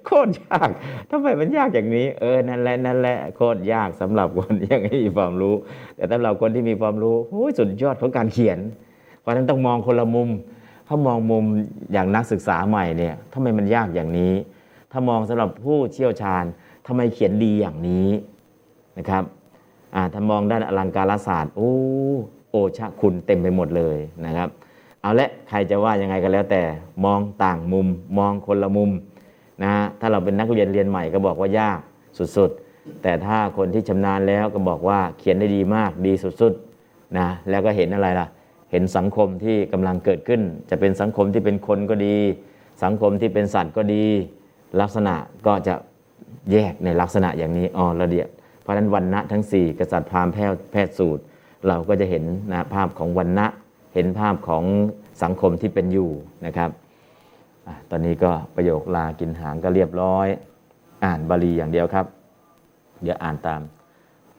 [0.07, 0.69] โคตรยาก
[1.11, 5.55] ทำไมมันยากอย่างนี้ เออ นั่นแหละ นั่นแหละ โคตรยากสำหรับคนยังไม่มีความรู้
[5.97, 8.59] แต่สำหรับคนที่มีความรู้โอ้ยสุดยอดของการเขียน
[9.21, 10.31] เพราะนั้นต้องมองคนละมุม
[10.89, 11.45] ถ้ามองมุม
[11.93, 14.33] อย่างนักศึกษาใหม่เนี่ยทำไมมันยากอย่างนี้
[14.93, 16.45] ถ้ามองสำหรับผู้เชี่ยวชาญ
[16.87, 18.09] ทำไมเขียนดีอย่างนี้
[18.99, 19.25] นะครับ
[19.95, 21.73] อ่าถ้ามองด้านอลังการศาสตร์ โอ้
[22.51, 24.49] โอชะคุณเต็มไปหมดเลยนะครับ
[25.03, 26.63] เอาละใครจะว่ายังไงก็แล้วแต่
[27.05, 27.87] มองต่างมุม
[28.19, 28.91] มองคนละมุม
[29.63, 31.81] นะฮะถ้าเราเป็นนักเรียนเรียนใหม่ก็บอกว่ายาก
[32.37, 38.27] สุดๆ แต่ถ้าคนที่ชำนาญแล้วก็บอกว่าเขียนได้ดีมากดีสุดๆนะแล้วก็เห็นอะไรล่ะ
[38.71, 40.41] เห็นสังคมที่กำลังเกิดขึ้น
[40.71, 42.17] จะเป็นสังคมที่เป็นคนก็ดี
[42.83, 44.05] สังคมที่เป็นสัตว์ก็ดี
[44.81, 45.15] ลักษณะ
[45.47, 45.75] ก็จะ
[46.53, 48.29] แยกในลักษณะอย่างนี้อ๋อระเดียบ
[48.63, 51.23] เพราะนั้นวันณะทั้ง 4 กษัตริย์พราหมณ์แพทย์แพทสูตร
[51.67, 53.47] เราก็จะเห็นนะภาพของวันณะ
[53.95, 54.65] เห็นภาพของ
[55.23, 56.11] สังคมที่เป็นอยู่
[56.47, 56.71] นะครับ
[57.91, 60.29] ตอนนี้ก็ประโยคลากินหางก็เรียบร้อย
[61.05, 62.07] อ่านบาลีอย่างเดียวครับ
[63.03, 63.61] เดี๋ยวอ่านตาม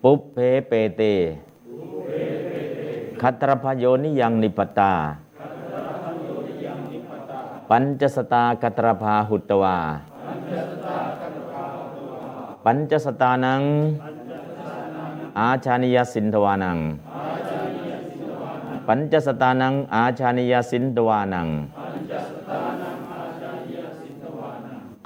[0.03, 1.01] ปุเพเปเต
[3.21, 4.93] คัตรพโยนิยังนิปตา
[7.69, 9.77] ปัญจสตาคัตรพาหุตวา
[12.65, 13.61] ปัญจสตานัง
[15.39, 16.77] อาชานิยสินทวานัง
[18.87, 21.47] ปัญจสตานัง อาชานิยสินทวานัง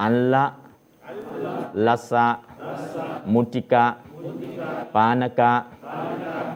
[0.02, 0.44] อัลละ
[1.86, 2.28] ลัสะ
[3.32, 3.84] มุติกะ
[4.94, 5.52] ปานกะ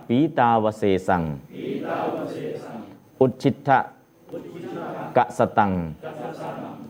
[0.08, 1.22] ปีตาวเสสัง
[3.20, 3.78] อุชิตทะ
[5.16, 5.72] กะสตัง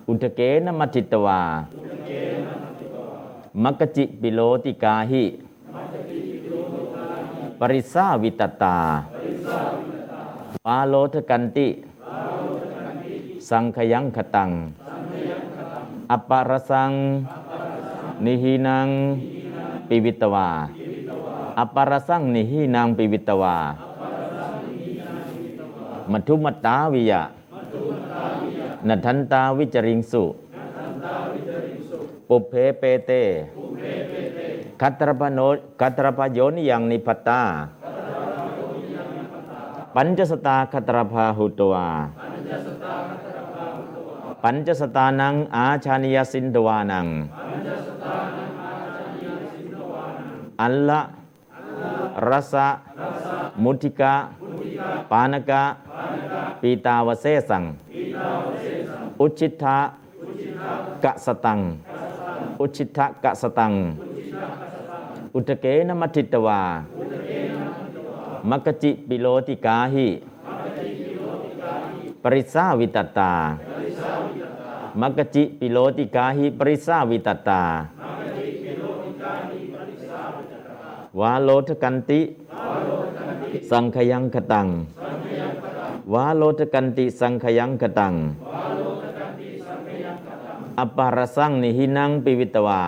[0.09, 1.41] อุทเกนมัจิตวา
[3.63, 5.25] มกกจิปิโลติกาหิ
[7.61, 8.79] ปริสาวิตตา
[10.67, 11.69] ปาโลทกันติ
[13.49, 14.51] สังขยังขตัง
[16.13, 16.93] อปปารสัง
[18.25, 18.89] นิหินัง
[19.89, 20.49] ปิวิตวา
[21.59, 23.57] อัปปารสังนิหินังปิวิตวา
[26.11, 27.23] มัทุมตตาวิยะ
[28.89, 30.25] นัทันตาวิจริงสุ
[32.29, 33.11] ปุเพเปเต
[34.81, 35.39] คัตรปโน
[35.81, 37.41] คัตรปโยนิยังนิพัตตา
[39.95, 41.89] ปัญจสตาคัตรพาหุตวา
[44.43, 47.07] ปัญจสตานังอาชานิยสินทวานัง
[50.63, 51.01] อัลละ
[52.29, 52.69] รสะ
[53.63, 54.15] มุทิกะ
[55.11, 55.63] ปานกะ
[56.61, 57.65] ปีตาวเสสัง
[59.21, 59.79] อุชิตทะ
[61.05, 61.61] กะสตัง
[62.61, 63.73] อุชิตทะกะสตัง
[65.35, 66.61] อุตเกนมัทิตวา
[68.51, 70.09] มักกจิปิโลติกาหิ
[72.25, 73.33] ปริสาวิตตา
[75.01, 77.63] มักจิปิโลติกาหิปริสาวิตตา
[81.21, 82.21] วาโลทกันติ
[83.71, 84.69] สังขยังคตัง
[86.13, 88.15] วาโลทกันติสังขยังคตัง
[90.79, 92.83] อปารสังนิหินังปิวิตวา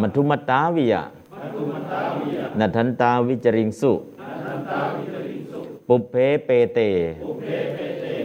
[0.00, 1.02] มัทุมตาวิยะ
[2.58, 3.92] นัทันตาวิจริงสุ
[5.88, 6.14] ปุเพ
[6.44, 6.78] เปเต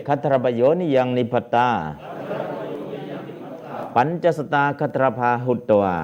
[0.07, 1.69] คัตรปโยนิยังนิพตา
[3.95, 5.97] ปัญจสตาคัตรพาหุตตวา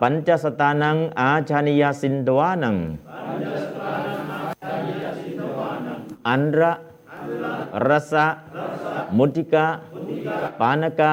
[0.00, 2.76] ปัญจสตานังอาชานิยาสินดวานัง
[6.28, 6.72] อันระ
[7.86, 8.26] รสะ
[9.16, 9.66] มุติกะ
[10.60, 11.12] ปานกะ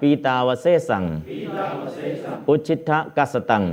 [0.00, 1.04] ปีตาวเสสัง
[2.48, 3.64] อุชิตะกัสตัง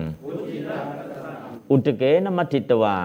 [1.71, 2.97] อุตเกนมัติตวา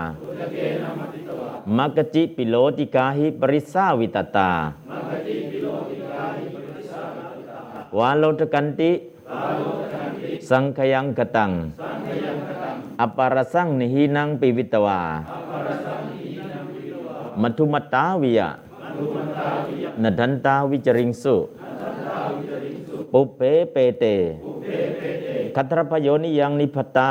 [1.77, 4.51] มักกจิปิโลติกาหิปริสาวิตตา
[7.99, 8.91] วาโลทกันติ
[10.49, 11.51] สังขยังคตัง
[13.01, 15.01] อัปปรสังนิหินังปิวิตวา
[17.41, 18.51] มัทุมตตาวิยะ
[20.03, 21.37] นทันตาวิจริงสุ
[23.13, 23.41] ปุพเพ
[23.73, 24.05] เปเต
[25.57, 27.11] คัตรพโยนิยังนิพตตา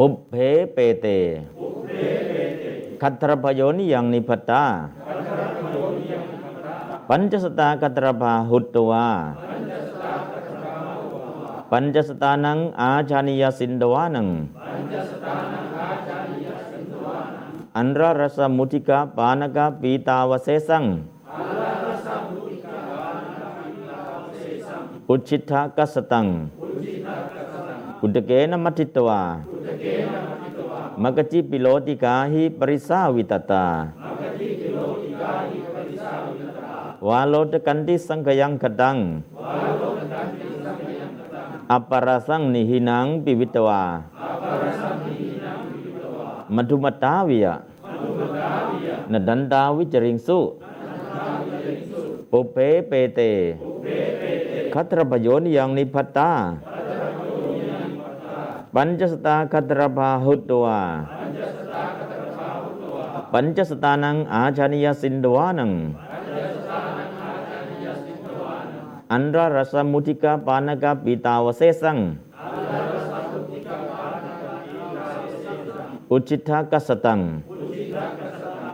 [0.00, 0.34] อุเภ
[0.72, 1.18] เปติ
[3.02, 4.64] คัตรพโยนิยังนิพตตา
[7.08, 9.06] ปัญจสตาคัตรพาหุตวา
[11.70, 14.28] ปัญจสตานังอาชานิยสินดวานัง
[17.76, 20.84] อันรารสมุทิกาปานกาปีตาวเสสัง
[25.08, 26.26] อุจฉิตะกัสตัง
[28.02, 29.22] อุตเกนมัทิตวา
[31.02, 33.66] มักกจิปิโลติกาหิปริสาวิตตา
[37.08, 38.96] วาโลตกันติสังขยังคตัง
[41.70, 43.82] อัปปรสังนิหินังปิวิตวา
[46.54, 47.54] มัทุมตตาวิยะ
[49.12, 50.38] นทันตาวิจริงสุ
[52.30, 52.56] ปุเพ
[52.88, 53.20] เปเต
[54.74, 56.30] คัตรประโยชนิยังนิพัตตา
[58.78, 60.80] ปัญจสตาคัตรพาหุตตวา
[63.32, 65.72] ปัญจสตานังอาชานิยสินดวานัง
[69.12, 71.98] อันรารสมุติกาปานกาปิตาวเสสัง
[76.10, 77.20] อุจิตากัสตัง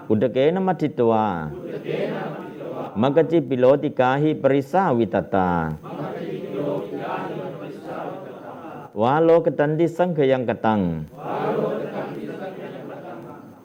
[0.08, 1.26] อุดเกนมัทิตวา
[3.00, 5.48] มกจิปิโลติกาหิปริสาวิตตา
[9.00, 10.80] วาโลกตันติสังขยังกตัง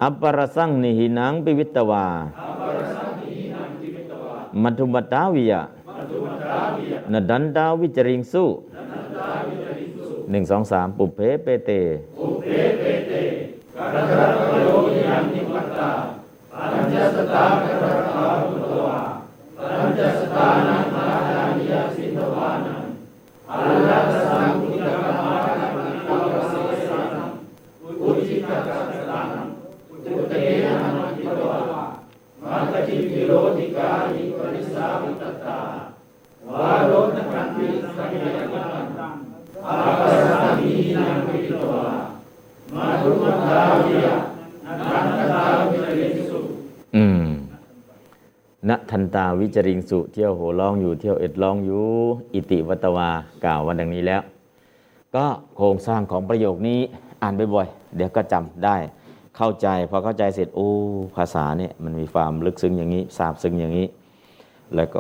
[0.03, 2.05] อัปปรสังนิหินังปิวิตวา
[4.61, 5.61] มัทุมตาวิยะ
[7.11, 8.43] นดันดาวิจริงสุ
[10.32, 10.61] หนึ่งสอง
[39.68, 41.51] พเปเต
[46.95, 47.28] อืม
[48.70, 51.86] ณทันตาวิจริงสุเที่ยวโหร้องอยู่เที่ยวเอ็ดร้องอยู่
[52.34, 53.09] อิติวัตวา
[53.45, 54.22] กล่าววันดังนี้แล้ว
[55.15, 55.26] ก็
[55.57, 56.80] โครงสร้างของประโยคนี้
[57.22, 58.78] อ่านบ่อยๆเดี๋ยวก็จำได้
[59.38, 60.70] เข้าใจพอเข้าใจเสร็จโอ้
[61.15, 63.88] ภาษาเนี่ยมันมีความลึกซึ้งอย่างนี้ซาบซึ้งอย่างนี้
[64.76, 64.99] แล้วก็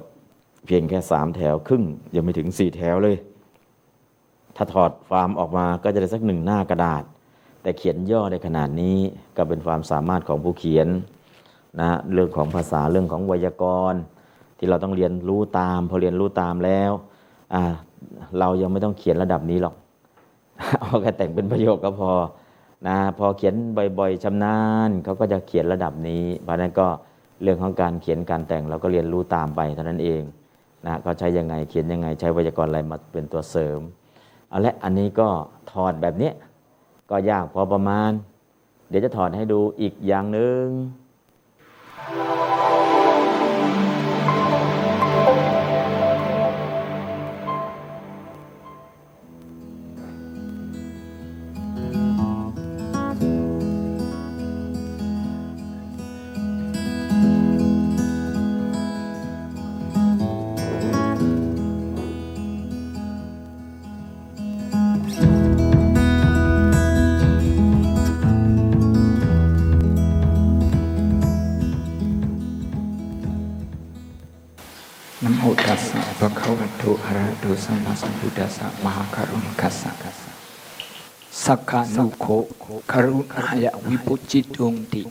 [0.65, 1.83] เพียงแค่สามแถวครึ่ง
[2.15, 3.17] ยังไม่ถึงสี่แถวเลย
[4.57, 7.03] ถ้าถอดฟาร์มออกมาก็จะได้สักหนึ่งหน้ากระดาษ
[7.61, 8.97] แต่เขียนย่อได้ขนาดนี้
[9.37, 10.87] ก็เป็นความสามารถของผู้เขียน
[11.81, 14.01] นะเรื่องของภาษาเรื่องของไวยากรณ์
[14.57, 16.91] ที่เราต้องเรียนรู้ตาม พอเรียนรู้ตามแล้ว
[17.53, 17.63] อ่า
[18.39, 19.75] เรายังไม่ต้องเขียนระดับนี้หรอก
[20.81, 22.11] เอาแค่แต่งเป็นประโยคก็พอ
[22.87, 23.55] นะพอเขียน
[23.99, 26.87] บ่อยๆชำนาญเขาก็จะเขียนระดับนี้ เพราะนั้นก็
[27.43, 30.21] เรื่องของการเขียนการแต่งเราก็เรียนรู้ตามไปเท่านั้นเอง
[30.85, 33.79] นะเขาใช้ยังไงเขียนยังไงใช้ไวยากรณ์อะไรมาเป็นตัวเสริม
[34.49, 35.29] เอาละอันนี้ก็
[35.71, 36.31] ถอดแบบนี้
[37.09, 38.11] ก็ยากพอประมาณ
[38.89, 40.65] เดี๋ยวจะถอดให้ดูอีกอย่างหนึ่ง
[77.65, 79.91] สัมมาสัมพุทธัสสะมหาการุณกัสสะ
[81.45, 82.25] สักขานุโค
[82.91, 85.01] กรุณายะวิปุจิตุงติ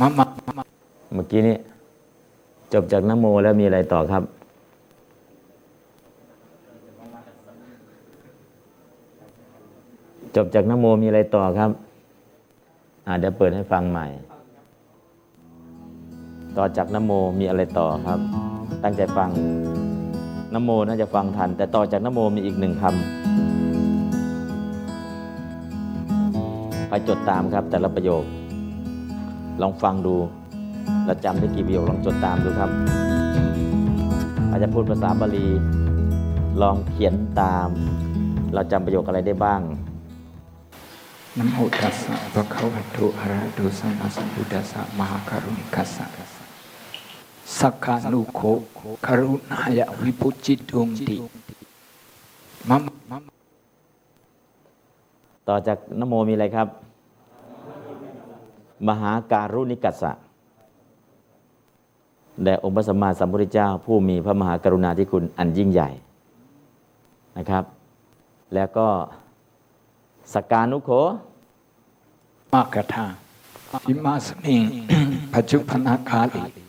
[0.00, 0.24] มะมะ
[1.14, 1.56] เมื่อกี้นี้
[2.72, 4.22] จบจากนโมแล้วมีอะไรต่อครับ
[10.36, 11.70] จบจากนโมมีอะไรต่อครับ
[13.06, 14.06] อาเดี๋ยวเปิดให้ฟังใหม่
[16.56, 18.20] ต่อจากนโมมีอะไรต่อครับ
[18.82, 19.30] ตั้งใจฟัง
[20.54, 22.92] นโมน่าจะฟังทัน แต่ต่อจากนโมมีอีกหนึ่งคำ
[26.88, 28.24] ไปจดตามครับ แต่ละประโยค
[29.62, 30.14] ลองฟังดู
[31.06, 32.70] เราจำได้กี่ประโยคลองจดตามดูครับ
[34.50, 35.46] อาจจะพูดภาษาบาลี
[36.62, 37.68] ลองเขียนตาม
[38.54, 39.60] เราจำประโยคอะไรได้บ้าง
[41.38, 46.41] นะโมตัสสะภะคะวะโตอะระหะโตสัมมาสัมพุทธัสสะมหาการุณิกัสสะ
[47.60, 48.40] สักขานุโค
[49.06, 51.16] กรุณายะวิปุจิตุงติ
[52.68, 52.76] มะ
[53.10, 53.18] มะ
[55.48, 56.68] ต่อจากนโมมีอะไรครับ
[58.88, 60.12] มหาการุณิกัสสะ
[62.42, 65.90] แด่องค์พระสัมมาสัมพุทธเจ้า ผู้มีพระมหากรุณาธิคุณอันยิ่งใหญ่
[67.38, 67.64] นะครับ
[68.54, 68.86] แล้วก็
[70.34, 70.90] สกการนุโข
[72.54, 73.06] มากถา
[73.88, 74.62] อิมาสมิง
[75.34, 76.61] ปัจจุปนากาลิ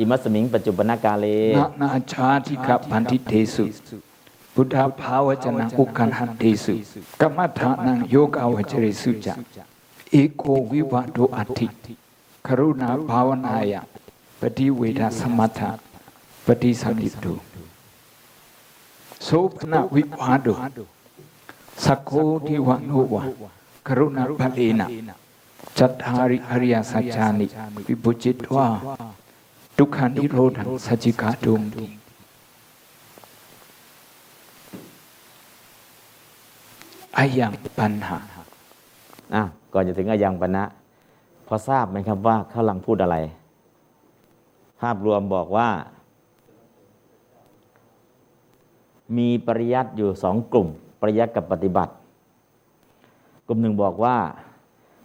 [0.00, 1.26] อิมัสมิงปัจจุปนากาเล
[1.56, 3.64] นานาชาติกพันธิเทสุ
[4.54, 6.74] บุทธภาวจนะอุกันหันเทสุ
[7.20, 9.34] กรรมฐานังโยกาวจริสุจะ
[10.10, 10.42] เอโก
[10.72, 11.66] วิวัตโตอัติ
[12.46, 13.82] กรุณาภาวนายะ
[14.40, 15.70] ปฏิเวทสมัทธะ
[16.46, 17.34] ปฏิสัมมิตุ
[19.24, 20.48] โสภณวิวาโด
[21.84, 22.10] สักโค
[22.46, 23.22] ทิวานุวะ
[23.86, 24.86] กรุณาภเลนะ
[25.78, 27.46] จัตตาริอริยสัจจานิ
[27.86, 28.68] วิบุจิตวา
[29.82, 31.84] ทุกขานิโรธังสัจจิกาตุมติ
[37.16, 38.18] อายังปัญหา
[39.34, 40.64] อะก่อนจะถึงอายังปณะ
[41.46, 43.16] พอทราบไหมครับว่าเขาลังพูดอะไร
[44.80, 45.68] ภาพรวมบอกว่า
[49.16, 50.68] มีปริยัติอยู่สองกลุ่ม
[51.00, 51.92] ปริยัติกับปฏิบัติ
[53.46, 54.16] กลุ่มหนึ่งบอกว่า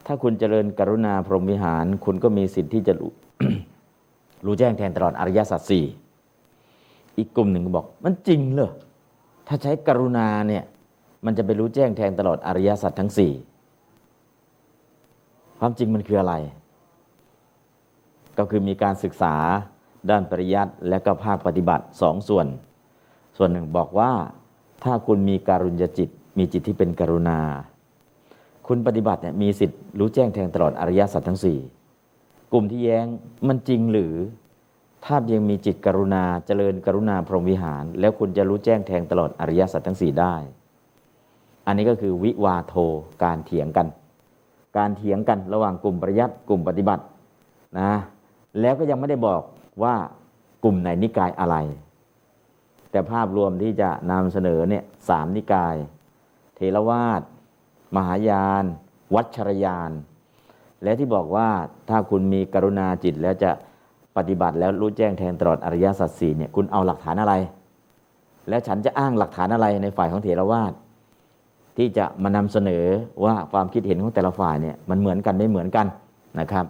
[0.05, 2.95] ถ้าคุณเจริญกรุณาพรหมวิหาร คุณก็มีสิทธิ์ที่จะ
[4.45, 5.85] รู้แจ้งแทนตลอดอริยสัจสี่
[7.17, 8.71] อีกกลุ่มหนึ่งก็บอก มันจริงเหรอ
[9.47, 10.63] ถ้าใช้กรุณาเนี่ย
[11.25, 13.31] มันจะไปรู้แจ้งแทงตลอดอริยสัจทั้งสี่
[15.59, 16.33] ความจริงมันคืออะไร
[18.37, 19.35] ก็คือมีการศึกษา
[20.09, 22.47] ด้านปริยัติและก็ภาคปฏิบัติสองส่วน
[23.37, 24.11] ส่วนหนึ่งบอกว่า
[24.83, 27.39] ถ้าคุณมีการุญยจิต มีจิตที่เป็นกรุณา
[28.67, 31.57] คุณปฏิบัติเนี่ยมีสิทธิ์รู้แจ้งแทงตลอดอริยสัจทั้งสี่
[32.51, 33.05] กลุ่มที่แย้ง
[33.47, 34.15] มันจริงหรือ
[35.05, 40.35] ถ้ายังมีจิตกรุณาเจริญกรุณาพรหมวิหาร แล้วคุณจะรู้แจ้งแทงตลอดอริยสัจทั้งสี่ได้
[41.65, 42.75] อันนี้ก็คือวิวาโท
[43.23, 43.87] การเถียงกัน
[44.77, 47.03] การเถียงกันระหว่างกลุ่มปริยัติกลุ่มปฏิบัติ
[47.79, 47.91] นะ
[48.61, 49.41] แล้วก็ยังไม่ได้บอก
[49.83, 49.95] ว่า
[50.63, 51.55] กลุ่มไหนนิกายอะไร
[52.91, 55.75] แต่ภาพรวมที่จะนำเสนอเนี่ยสามนิกาย
[56.55, 57.21] เทรวาส
[57.95, 58.63] มหายาน
[59.15, 59.91] วัชรยาน
[60.85, 61.47] และที่บอกว่า
[61.89, 63.51] ถ้าคุณมีกรุณาจิตแล้วจะ
[64.17, 67.33] ปฏิบัติแล้วรู้แจ้งแทนตลอดอริยสัจสี่เนี่ยคุณเอาหลักฐานอะไร
[68.49, 70.73] แล้วฉันจะอ้างหลักฐานอะไรในฝ่ายของเถรวาท
[71.77, 72.85] ที่จะมานำเสนอ
[73.25, 75.87] ว่าความคิดเห็นของแต่ละฝ่ายเนี่ยมันเหมือนกันไม่เหมือนกัน
[76.39, 76.65] นะครับ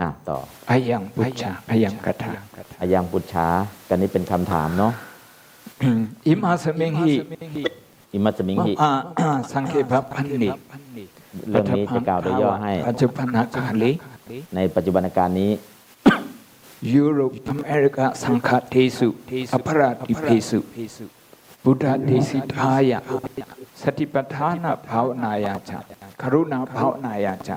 [0.00, 0.38] อะต่อ
[0.70, 2.32] อายังปุจจาอายังกถา
[2.80, 3.46] อายังปุจฉา
[3.88, 4.92] กันนี้เป็นคำถามเนาะ
[6.26, 7.14] อิมาสมิงหิ
[8.12, 10.48] อิมัสมิงมะหิอาสังเคปพันนิ
[11.50, 13.26] เรื่องนี้จะกล่าวโดยย่อให้ปัจจุบัน
[13.56, 13.92] กาลิ
[14.56, 15.52] ในปัจจุบันการนี้
[16.94, 19.08] ยุโรปอเมริกาสังฆเทสุ
[19.54, 20.58] อภราติเพสุ
[21.64, 23.00] บุตรเทสิทายะ
[23.82, 25.78] สติปัฏฐานภาวนายาจะ
[26.20, 27.56] กรุณาภาวนายาจะ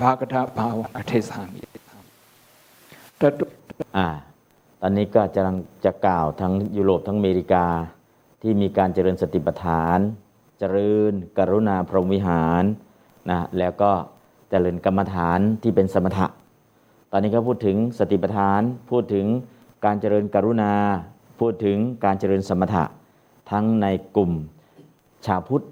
[0.00, 1.60] ภากถาภาวกเทสามิ
[3.20, 3.44] ตตุ
[3.96, 4.08] อ่า
[4.80, 7.66] ตอนนี้ก็จะกำลังจะกล่าวทั้งยุโรปทั้งอเมริกา
[8.42, 9.98] ที่มีการเจริญสติปัฏฐาน
[10.58, 12.62] เจริญกรุณาพรหมวิหาร
[13.30, 13.90] นะแล้วก็
[14.50, 16.26] เจริญกรรมฐานที่เป็นสมถะ
[17.10, 18.60] ตอนนี้ก็พูดถึงสติปัฏฐาน
[18.90, 19.26] พูดถึง
[19.84, 20.72] การเจริญกรุณา
[21.40, 22.84] พูดถึงการเจริญสมถะ
[23.50, 24.32] ทั้งในกลุ่ม
[25.26, 25.64] ชาวพุทธ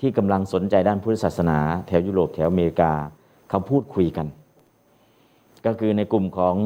[0.00, 2.92] ที่กำลังสนใจด้านพุทธศาสนา แถวยุโรปแถวอเมริกา
[3.48, 4.26] เขาพูดคุยกัน
[5.66, 6.56] ก็คือในกลุ่มของ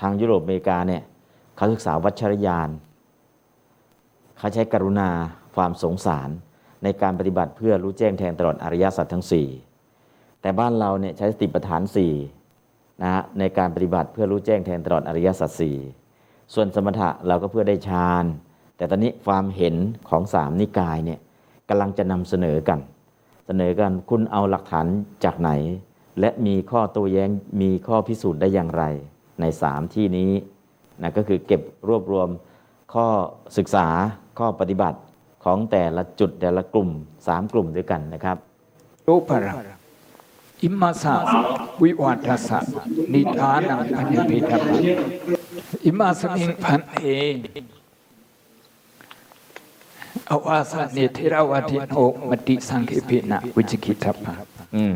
[0.00, 1.02] ทางยุโรปอเมริกาเนี่ย
[1.56, 2.68] เขาศึกษาวัชรยาน
[4.38, 5.08] เขาใช้กรุณา
[5.54, 6.28] ความสงสาร
[6.84, 9.24] ในการปฏิบัติเพื่อรู้แจ้งแทงตลอดอริยสัจทั้ง
[9.82, 11.82] 4 แต่บ้านเราเนี่ยใช้สติปัฏฐาน
[12.42, 15.76] 4นะฮะในการปฏิบัติเพื่อรู้แจ้งแทงตลอดอริยสัจสี่
[16.54, 18.24] ส่วนสมถะเราก็เพื่อได้ฌาน
[18.76, 19.74] แต่ตอนนี้ความเห็น
[20.08, 21.18] ของสามนิกายเนี่ย
[21.68, 22.78] กำลังจะนำเสนอกัน
[23.46, 24.86] เสนอกันคุณเอาหลักฐาน
[25.24, 25.50] จากไหน
[26.20, 27.30] และมีข้อโต้แย้ง
[27.62, 28.84] มีข้อพิสูจน์ได้อย่างไร
[29.40, 30.32] ในสามที่นี้
[31.02, 32.28] นะก็คือเก็บรวบรวม
[32.94, 33.06] ข้อ
[33.58, 33.86] ศึกษา
[34.38, 34.98] ข้อปฏิบัติ
[35.44, 36.88] ของแต่ละจุดแต่ละกลุ่ม
[37.26, 38.36] สามกลุ่มด้วยกันนะครับ
[39.04, 39.52] โอปรา
[40.62, 41.14] อิมาสะ
[41.82, 42.58] วิวัตสะ
[43.12, 44.58] นิทานังพันยเพทะ
[45.84, 47.06] อิมาสมิงพันเอ
[50.30, 51.94] อวาสะเนเทราวทิโน
[52.30, 54.34] มติสังเคปินะวิจิกิทัพพะ
[54.76, 54.94] อืม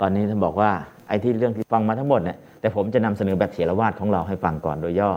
[0.00, 0.70] ตอนนี้ท่านบอกว่า
[1.08, 5.10] ไอ้ที่เรื่องที่ฟังมาทั้งหมดเนี่ยแต่ผมจะนำเสนอแบบเถรวาทของเราให้ฟังก่อนโดยย่อ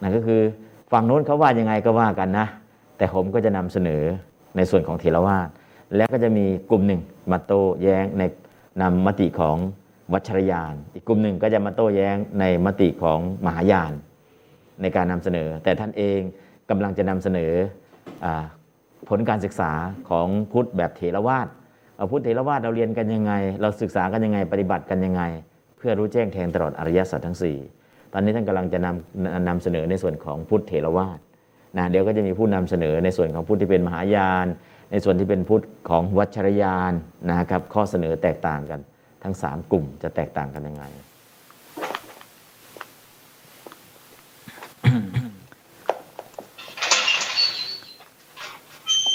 [0.00, 0.40] นั่นก็คือ
[0.92, 2.46] ฝั่งโน้นเขาว่ายังไงก็ว่ากันนะ
[2.98, 4.02] แต่ผมก็จะนำเสนอ
[4.56, 5.48] ในส่วนของเถรวาท
[5.96, 8.22] และก็จะมีกลุ่มหนึ่งมาโต้แย้งใน
[8.82, 9.56] นำมติของ
[10.12, 13.92] วัชรยาน อีกกลุ่มหนึ่งก็จะมาโต้แย้งในมติของมหายาน
[14.82, 16.20] ในการนำเสนอ แต่ท่านเอง
[16.70, 17.52] กำลังจะนำเสนอ
[18.24, 18.26] อ
[19.08, 19.72] ผลการศึกษา
[20.10, 21.48] ของพุทธแบบเถรวาท
[21.96, 25.22] เอาพุทธเถรวาทเราเรียนกันยังไง เราศึกษากันยังไง ปฏิบัติกันยังไง
[25.76, 27.38] เพื่อรู้แจ้งแทงตลอดอริยสัจทั้ง
[27.74, 31.18] 4 ตอนนี้ท่านกำลังจะนำนำเสนอในส่วนของพุทธเถรวาท
[31.76, 34.46] นะเดี๋ยวก็จะมีผู้นำเสนอในส่วนของพุทธที่เป็นมหายาน
[34.90, 36.92] ในส่วนที่เป็นพุทธของวัชรยาน
[37.28, 38.80] นะครับข้อเสนอแตกต่างกัน
[39.22, 40.84] ทั้ง 3 กลุ่มจะแตกต่างกันยังไง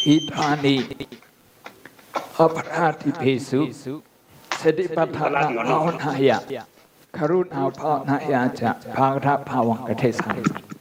[0.08, 0.76] อิทานิ
[2.38, 3.62] อภราติเพสุ
[4.62, 5.32] สติปัฏฐาน
[5.70, 6.38] ภาวนายะ
[7.18, 10.73] กรุณาภาวนายะจะภากถาภาวังกเทสามิ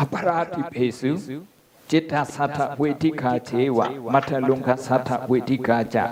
[0.00, 1.12] อภราติเพสุ
[1.90, 6.04] จิตตสัทธเวทิกาเชวะมัทลุงคสัทธเวทิกาจะ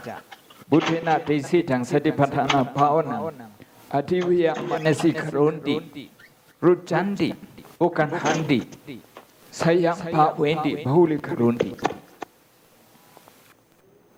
[0.70, 3.18] บุตเทนะติสิทังสติปัฏฐานภาวนา
[3.94, 5.76] อธิวิยมนสิกรนติ
[6.64, 7.28] รุจันติ
[7.78, 8.60] โอกันหันติ
[9.60, 11.70] สยังภาเวนติบหุลิกรุนติ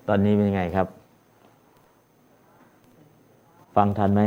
[0.09, 0.87] ตอนนี้เป็นยังไงครับ
[3.77, 4.23] ฟังทันไหม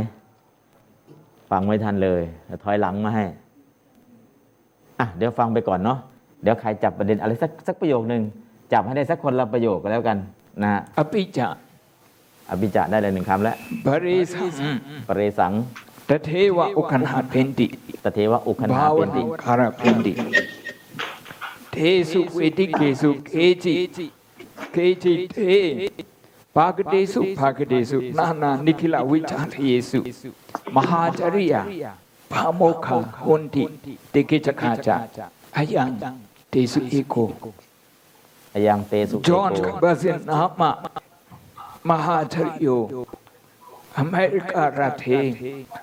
[1.50, 3.24] ฟังไม่ทันเลยเดี๋ยวถอยหลังมาให้
[5.00, 5.98] อะเดี๋ยวฟังไปก่อนเนาะ
[6.42, 8.22] เดี๋ยวใครจับประเด็นอะไรสักสักประโยคหนึ่ง
[8.72, 10.18] จับให้ได้สักคนละประโยคก็แล้วกัน
[10.62, 11.46] นะฮะอภิจะ
[12.50, 14.46] อภิจะได้เลยหนึ่งคำแล้วบริสัง
[15.08, 15.52] ปเรสัง
[16.08, 17.66] ตเทวะอุคันหาเพนติ
[18.04, 20.12] ตเทวะอุคันภาหาวัเป็นนติคารเพนติ
[21.72, 21.76] เท
[22.10, 23.32] สุเวทิเกสุเค
[23.64, 23.74] จิ
[24.72, 25.38] เคจิเท
[26.56, 30.00] ภากเตสุภากเตสุนานานิคิลวิจารเยสุ
[30.76, 31.62] มหาจริยา
[32.32, 33.64] พาโมคาหุนติ
[34.10, 34.96] เตกิจคาจา
[35.56, 35.90] อายัง
[36.50, 37.14] เตสุเอโก
[38.54, 40.70] อายังเตสุเอ John โก Kabat-Zinn nama
[41.88, 42.76] Mahacharyo
[44.02, 45.20] America Rathe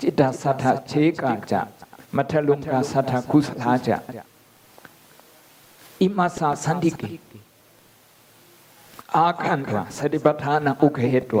[0.00, 1.60] จิตตสัทธเชกาจะ
[2.16, 3.96] มัทลุงกาสัทธคุสลาจะ
[6.00, 7.08] อิมาสาสันติกิ
[9.16, 11.40] อาคันตวสติปัฏฐานังอุเคเหตว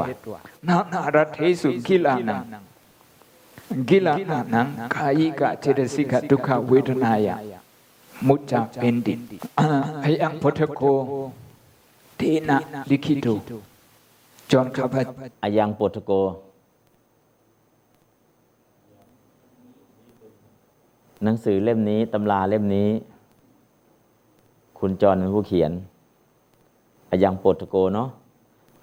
[0.68, 2.42] นานารัตเทสุกิลานัง
[3.89, 4.13] กิลา
[4.53, 7.35] นังกายิกะเจตสิกะดุขเวทนายะ
[8.27, 9.13] มุจจาเป็นดิ
[10.03, 10.81] พยังพุทธโค
[12.17, 12.57] เทนะ
[12.89, 13.27] ลิขิต
[14.51, 15.13] จอมข้าพเจ้า
[15.43, 16.11] อายังโปตโก
[21.23, 22.89] หนังสือเล่มนี้ตำราเล่มนี้
[24.79, 25.71] คุณจรเป็นผู้เขียน
[27.11, 28.09] อายังโปตโกเนาะ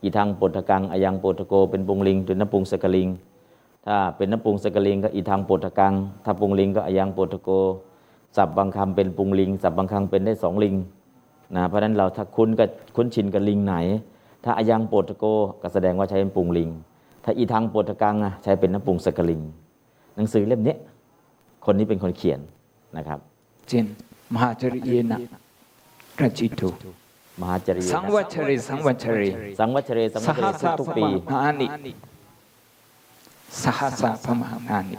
[0.03, 3.09] อีทางโปตกังอายังโปตโกเป็นปุงลิงเป็นนปุงสกลิง
[3.87, 7.49] ถ้าเป็นนปุงสกลิงก็อีทางโปตกัง ถ้าปุงลิงก็อายังโปตโก
[8.37, 10.75] สับบางคำเป็นปุงลิง สับบางคำเป็นได้สองลิง
[11.57, 13.75] นะเพราะฉะนั้นเราถ้าคุ้นกับคุ้นชินกับลิงไหน
[14.45, 15.25] ถ้าอายังโปตโก
[15.63, 16.71] ก็แสดงว่าใช้เป็นปุงลิง
[17.25, 19.41] ถ้าอีทางโปตกังอะใช้เป็นน้ำปุงสกลิง
[20.17, 20.75] หนังสือเล่มนี้
[21.65, 22.41] คนนี้เป็นคนเขียน
[22.97, 23.19] นะครับ
[23.69, 23.87] เจน
[24.35, 25.19] มหาจริเยนะ
[26.21, 26.69] รจิตุ
[27.41, 29.29] มหาจริยสังวัชริสังวัชริ
[29.59, 31.67] สังวัชเรสังสวัชหัเรสทุกพๆปีมหานิ
[33.63, 34.95] สหัสพมหานิ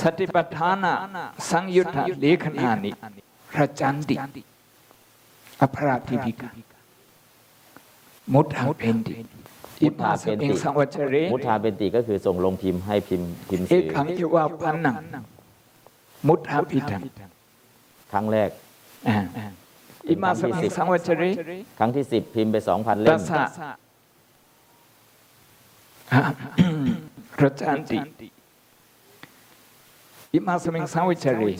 [0.00, 0.92] สติปัฏฐานะ
[1.50, 2.90] สังยุทธเลขนานิ
[3.58, 4.16] รจันติ
[5.62, 6.50] อภราธิพิกา
[8.34, 9.14] มุทธาเพนติ
[9.82, 14.94] อิมาสมิงสังวัชริมุทาเบนติก็คือส่งลงพิมพ์ให้พิมพ์พิมพ์เอสื่อกังเทวาพันนัง
[16.28, 17.02] มุทธาพิทัง
[18.12, 18.50] ครั้งแรก
[19.08, 19.18] อ่า
[20.10, 21.30] อิมาสมิงสังวัชริ
[21.78, 23.20] ครั้งที่สิบพิมพ์ไปสองพันเล่ตัม
[27.32, 27.98] สสะรจันติ
[30.34, 31.52] อิมาสมิงสังวิจารี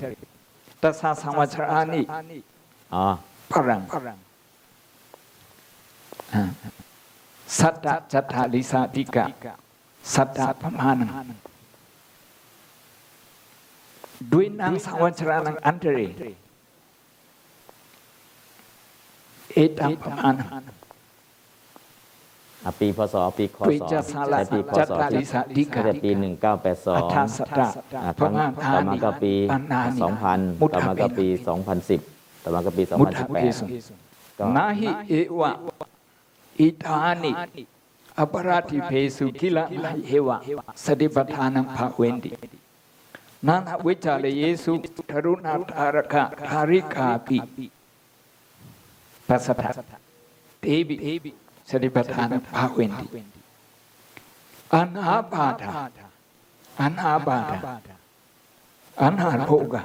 [22.81, 27.67] ปีพศปีคปิศจสาละใช้ปีคจัตศตาลิสาติก็กะจะปีหนึ่งเก้าแปดสออังฏฐสัตตะ
[28.03, 28.45] อ่าพต่อมา
[28.75, 32.01] ต่อมาก็ปีปานานิสองพันมุทต่อธะมาก็ปีเป็นสองพันสิบ
[32.43, 33.65] ต่อมาก็ปีสองมุพันทสิธะบแปเพดสุ
[34.39, 35.51] ก็นาหิเอวะ
[36.61, 37.33] อิทานิ
[38.19, 40.37] อปราธิเพสุกิละนาหิเอวะ
[40.85, 42.31] สติปัฏฐานังภาเวนติ
[43.49, 44.75] นานาวิจาเลเยสุ
[45.11, 47.39] ทรุณาธารกะทาริกาปิ
[49.29, 49.55] ปัสสะ
[50.63, 50.97] เทบิ
[51.63, 53.07] Seribat anak Pak Wendy.
[54.73, 55.93] Anak pada,
[56.81, 57.57] anak pada,
[58.97, 59.83] anak boga,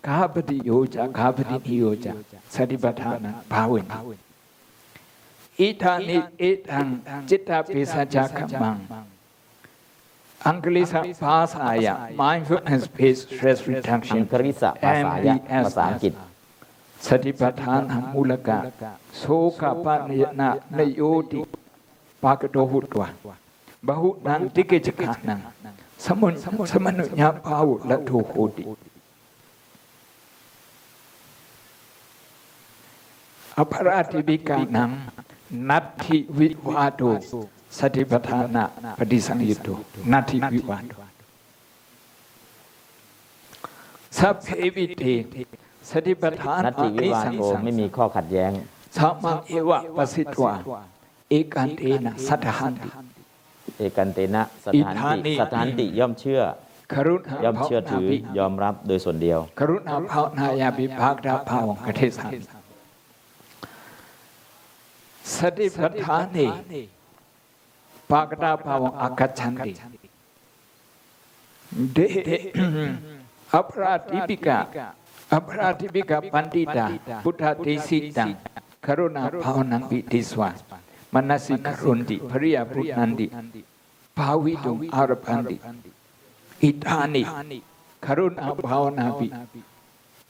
[0.00, 2.16] kabadi yoja, kabadi yoja,
[2.48, 4.16] seribat anak Pak Wendy.
[5.60, 8.80] Itani itan cita bisa jagamang.
[10.42, 16.14] Anglisa Pasaya, Mindfulness Based Stress Reduction, Anglisa Pasaya, Bahasa Angkit.
[16.98, 18.72] Satipatthana Mulaka,
[19.20, 21.40] ษายะภาษาอังกฤษสติปัฏฐานมูลกะโสกปะนิยนโยติ
[22.22, 23.08] ปากโตหุตวะ
[23.86, 25.38] บหุนังติเกจกานัง
[26.04, 26.32] สมุน
[26.72, 28.64] สมนุญญาภาวุละโทโหติ
[33.58, 34.90] อภราธิบิกานัง
[35.70, 37.02] นัตถิวิวาโต
[37.78, 38.64] สติปัฏฐานะ
[38.98, 39.68] ปฏิสังยุตโต
[40.12, 40.92] นัตถิวิวาโต
[44.18, 45.04] สัพเพวิเต
[45.90, 48.52] สติปัฏฐานนัตติวิวาสังโกสังไม่มีข้อขัดแย้ง
[48.96, 50.54] สัมมังเอวะปสิตวา
[51.30, 52.88] เอกันเตนะสัทหันติ
[53.78, 56.40] เอกันเตนะสถานอิทานิติสถานติย่อมเชื่อ
[56.92, 62.32] ครุณาย่อมเชื่อภาวนาถือปิยอมรับโดยส่วนเดียว กรุณาภาวนายาปิภาคดาภาวังกเทสัน
[65.34, 66.46] สติปัฏฐานี
[68.10, 69.72] ภาคดาภาวังอากัจฉันติ
[71.94, 71.98] เด
[73.54, 74.58] อปราธิปิกา
[75.32, 76.86] อปราธิปิกาปันติตา
[77.24, 78.30] พุทธติสิตัง
[78.82, 80.54] Karuna bhavanampi, this one.
[81.12, 83.30] Manasi karunti, pariya bhutnanti,
[84.16, 85.60] bhavidum arapanti,
[86.60, 87.22] itani,
[88.00, 89.28] karuna bhavanapi,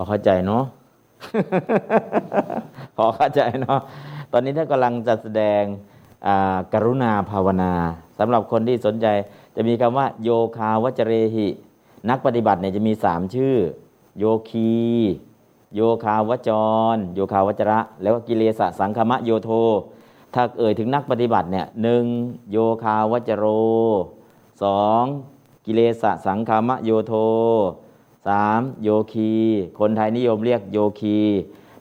[0.00, 0.64] พอเข้าใจเนาะ
[2.96, 3.80] พอเข้าใจเนาะ
[4.32, 5.62] ตอนนี้ท่านกำลังจะแสดง
[6.72, 7.72] กรุณาภาวนา
[8.18, 9.06] สำหรับคนที่สนใจ
[9.56, 11.48] จะมีคำว่า โยคาวจเรหิ
[12.10, 13.56] นักปฏิบัติเนี่ยจะมีสามชื่อ
[14.18, 14.76] โยคี
[15.74, 16.50] โยคาวจ
[16.94, 19.50] ร โยคาวจระ แล้วก็กิเลสสังคมะโยโท
[20.34, 22.04] ถ้าเอ่ยถึงนักปฏิบัติเนี่ยหนึ่ง
[22.50, 23.44] โยคาวจโร
[24.62, 25.04] สอง
[25.66, 27.14] กิเลสสังคมะโยโท
[28.26, 29.32] สามโยคี
[29.80, 31.18] คนไทยนิยมเรียกโยคี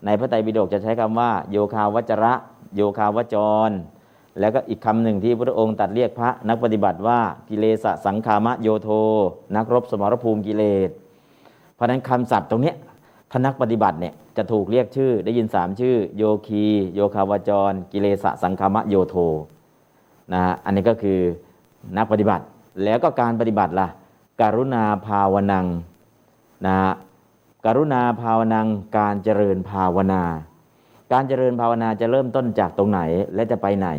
[0.05, 2.33] ในพระไตรปิฎกจะใช้คำว่า โยคาวจระ
[2.75, 3.35] โยคาวจ
[3.67, 3.71] ร
[4.39, 7.19] แล้วก็อีกคำหนึ่งที่พระองค์ตัดเรียกพระนักปฏิบัติว่า
[7.49, 8.89] กิเลสสังคามะโยโท
[9.55, 10.89] นักรบสมรภูมิกิเลส
[11.75, 12.75] เพราะนั้นคำศัพท์ตรงนี้ย
[13.31, 16.65] ถ้านักปฏิบัติเนี่ยจะถูกเรียกชื่อได้ยินสามชื่อ โยคี
[16.95, 19.15] โยคาวจร กิเลสสังคามะโยโท
[20.33, 21.19] นะฮะอันนี้ก็คือ
[21.97, 22.43] นักปฏิบัติ
[22.83, 23.87] แล้วก็การปฏิบัติล่ะ
[24.41, 25.65] การุณาภาวนัง
[26.65, 26.91] นะฮะ
[27.65, 28.67] การุณาภาวนัง
[28.97, 30.23] การเจริญภาวนา
[31.13, 33.01] การเจริญภาวนาจะเริ่มต้นจากตรงไหน
[33.35, 33.89] และจะไปไหน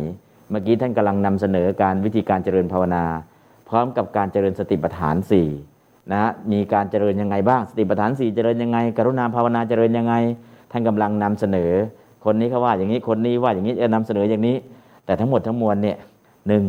[0.49, 3.03] เมื่อกี้ท่านกำลังนำเสนอการวิธีการเจริญภาวนา
[3.69, 5.47] พร้อมกับการเจริญสติปัฏฐานสี่
[6.11, 10.13] นะฮะมีการเจริญยังไงบ้างสติปัฏฐานสี่เจริญยังไง กรุณาภาวนาเจริญยังไง
[10.71, 11.71] ท่านกำลังนำเสนอ
[12.25, 14.55] คนนี้เขาว่าอย่างนี้คนนี้ว่าอย่างนี้จะนำเสนออย่างนี้
[15.05, 15.97] แต่ทั้งหมดทั้งมวลเนี่ย
[16.47, 16.63] หนึ่ง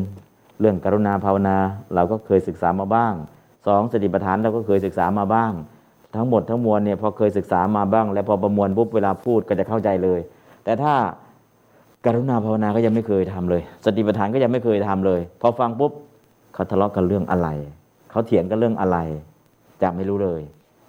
[0.60, 1.56] เรื่องกรุณาภาวนา
[1.94, 3.12] เราก็เคยศึกษามาบ้าง
[3.66, 5.52] สองสติปัฏฐานเราก็เคยศึกษามาบ้าง
[6.15, 10.20] ทั้งหมดทั้งมวลเนี่ยพอเคยศึกษามาบ้าง แล้วพอประมวลปุ๊บเวลาพูดก็จะเข้าใจเลย
[10.65, 10.95] แต่ถ้า
[12.05, 15.93] การุณาภาวนาก็ยังไม่เคยทำเลย สติปัฏฐานก็ยังไม่เคยทำเลย พอฟังปุ๊บ
[16.55, 17.49] เขาทะเลาะกันเรื่องอะไร
[18.11, 18.99] เขาเถียงกันเรื่องอะไร
[19.82, 20.43] จะไม่รู้เลย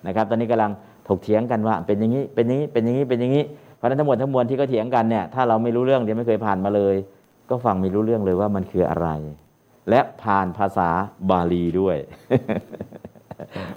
[0.08, 0.72] นะครับ ตอนนี้กำลัง
[1.08, 3.44] ถกเถียงกันว่า เป็นอย่างนี้เป็นอย่างนี้เป็นอย่างนี้เป็นอย่างนี้
[3.78, 6.96] เพราะฉะนั้นทั้งหมดทั้งมวลที่เขาเถียงกันเนี่ยถ้าเราไม่รู้เรื่องที่ไม่เคยผ่านมาเลย
[7.50, 9.10] ก็ฟังไม่รู้เรื่องเลยว่ามันคืออะไร
[9.90, 10.90] และผ่านภาษา
[11.30, 11.98] บาลีด้วย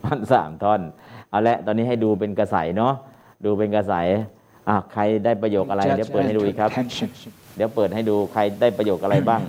[0.05, 0.81] มันสามท่อน
[1.35, 2.95] เอาละตอนนี้ให้ดูเป็นกระใสเนาะ
[3.45, 3.95] ดูเป็นกระใส
[4.69, 7.09] อะใครได้ประโยคอะไร เดี๋ยวเปิดให้ดูอีกครับ attention
[7.57, 9.41] เดี๋ยวเปิดให้ดูใครได้ประโยคอะไรบ้าง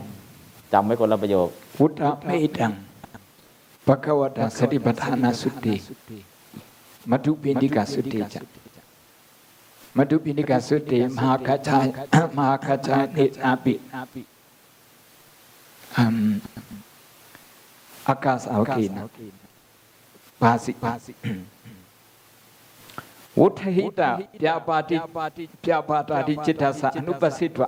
[0.74, 1.48] จำไว้คนละประโยค
[1.78, 2.72] พุทธเมตัง
[3.88, 5.76] ภควตาสติปัฏฐานาสุติ
[7.12, 8.41] มัทุปินิกาสุติจะ
[9.98, 11.78] มัทุปินิกาสุติมหาคัจฉา
[12.38, 13.74] มหาคัจฉานิอาปิ
[15.98, 16.34] อืม
[18.07, 19.03] อากาสาวกีนะ
[20.41, 21.14] ภาสิภาสิ
[23.40, 25.18] วุฒหิตาปยาปาติป
[25.70, 27.68] ยาปาตาติจิตตสสะอนุปัสสิตวะ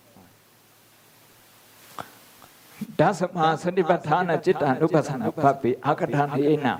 [2.99, 6.73] ดัสมาสนิปัฏฐานจิตตานุปัสสนาปปิอากานเยนะ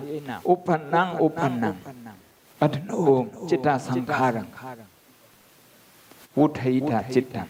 [0.49, 1.75] อุปนังอุปนัง
[2.61, 2.91] อัตโน
[3.49, 4.47] จิตตสังขารัง
[6.37, 7.47] วุฒิตาจิตตัง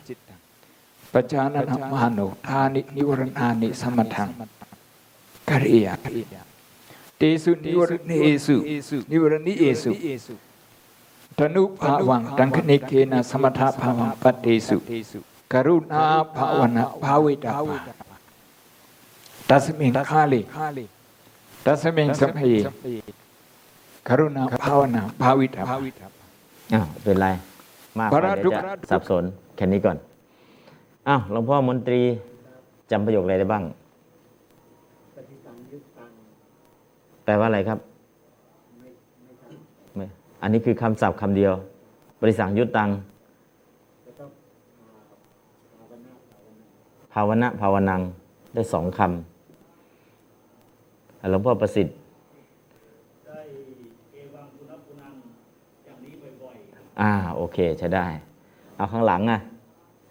[1.13, 4.29] ปัจจานันมานุทานินิวรณานิสมทัง
[5.49, 5.93] กริยา
[7.17, 8.57] เตสุนิวรณีเอสุ
[9.11, 9.91] นิวรณีเอสุ
[11.37, 14.77] ธนุภาวังดังคณิเคนะสมถะภาวังปฏิสุ
[15.53, 16.05] กรุณา
[16.37, 18.00] ภาวนาภาวิตาภา
[19.51, 20.41] ตัสมิงคาลิ
[21.65, 22.51] ตัสมิงสัมพี
[24.07, 25.63] กรุณาภาวนาภาวิตา
[26.73, 27.27] อ้าวเป็นไร
[27.99, 29.23] มากไปเดี๋ยจะสับสน
[29.55, 29.97] แค่นี้ก่อน
[31.07, 32.01] อ้าวหลวงพ่อมนตรี
[32.91, 33.63] จำประโยคอะไรได้บ้าง
[37.25, 37.79] แปลว่าอะไรครับ
[39.95, 40.05] ไม่
[40.41, 41.53] อันนี้คือคำศัพท์คำเดียว
[42.21, 42.89] บริสังยุตตัง
[47.13, 48.01] ภาวนะภาวนัง
[48.53, 49.30] ได้สองคำ
[51.31, 51.95] หลวงพ่อประสิทธิ์
[57.01, 58.05] อ่าโอเคใช้ได้
[58.75, 59.37] เอาข้างหลังอะ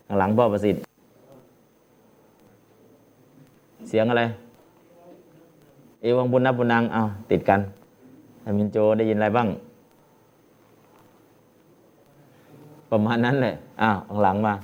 [0.07, 0.83] ข้างหลังพ่อประสิทธิ์
[3.89, 4.25] เสียงอะไร
[6.01, 7.61] เอวังบุญนับบุญนังเอาติดกัน
[8.43, 9.49] ท่านมินโจได้ยินอะไรบ้าง
[12.91, 14.55] ประมาณนั้นเลยอ้าวข้างหลังมา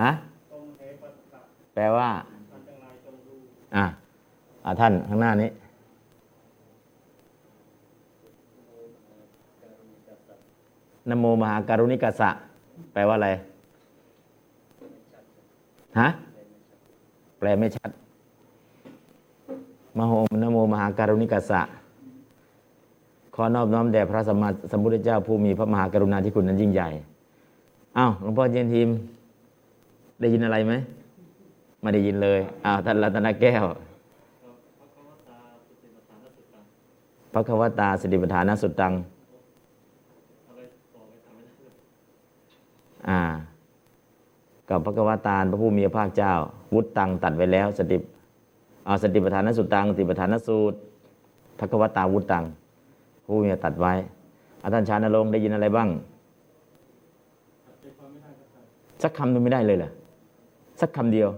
[0.00, 0.10] ฮะ
[1.74, 2.08] แปลว่า
[3.76, 3.84] อ่า
[4.64, 5.50] อ่าท่านข้างหน้านี้
[11.10, 12.30] นโมมหาการุณิกสะ
[12.92, 13.28] แปลว่าอะไร
[16.00, 16.08] ฮะ
[17.38, 17.90] แปลไม่ชัด
[19.98, 20.12] มโห
[20.42, 21.60] นโมมหาการุณิกสสะ
[23.34, 26.88] ขอนอบน้อมแด่พระสัมมาสัมพุทธเจ้าผู้มีพระมหากรุณาธิคุณนั้นยิ่งใหญ่
[27.98, 28.88] อ้าวหลวงพ่อเจนทีม
[30.20, 30.72] ได้ยินอะไรไหม
[31.80, 33.64] ไม่ได้ยินเลยอ้าวท่านรัตนแก้ว
[37.34, 38.92] พระควตาสติปัฏฐานสุดตัง
[43.08, 43.20] อ่า
[44.68, 46.32] กับพระกวตาพระผู้มีพระภาคเจ้า
[46.74, 47.96] วุฒตังตัดไว้แล้ว สติ
[48.86, 50.76] เอาสติปัฏฐานสุดตังสติปัฏฐานสูตร
[51.58, 52.44] พระกวตาวุฒตัง
[53.24, 53.92] ผู้มีตัดไว้
[54.62, 55.88] อาจารย์ชานรงค์ได้ยินอะไรบ้าง
[59.02, 59.90] สักคำหนึงไม่ได้เลยเหรอ
[60.80, 61.28] สักคำเดียว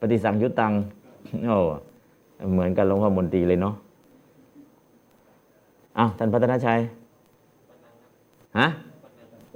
[0.00, 0.72] ปฏิสังยุตตัง
[1.44, 1.56] โอ้
[2.52, 3.74] เหมือนกันหลวงพ่อมนตรีเลยเนาะ
[5.98, 6.80] อ้าวท่านพัฒนาชัย
[8.58, 8.66] ฮะ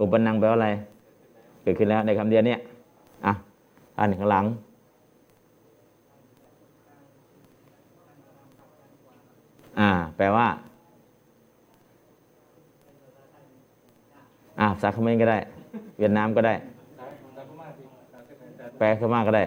[0.00, 0.68] อุปนังแปลว่าอะไร
[1.62, 2.58] เกิดขึ้นแล้วในคำเดียวเนี่ย
[3.26, 3.32] อะ
[3.98, 4.44] อ่านข้างหลัง
[9.78, 10.46] อ่า แปลว่า
[14.58, 15.38] อ่าภาษาเขมรก็ได้
[15.98, 16.54] เวียดนามก็ได้
[18.78, 19.44] แปลขมาก็ได้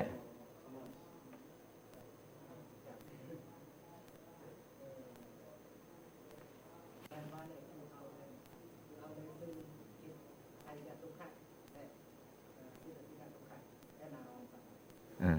[15.23, 15.33] อ่า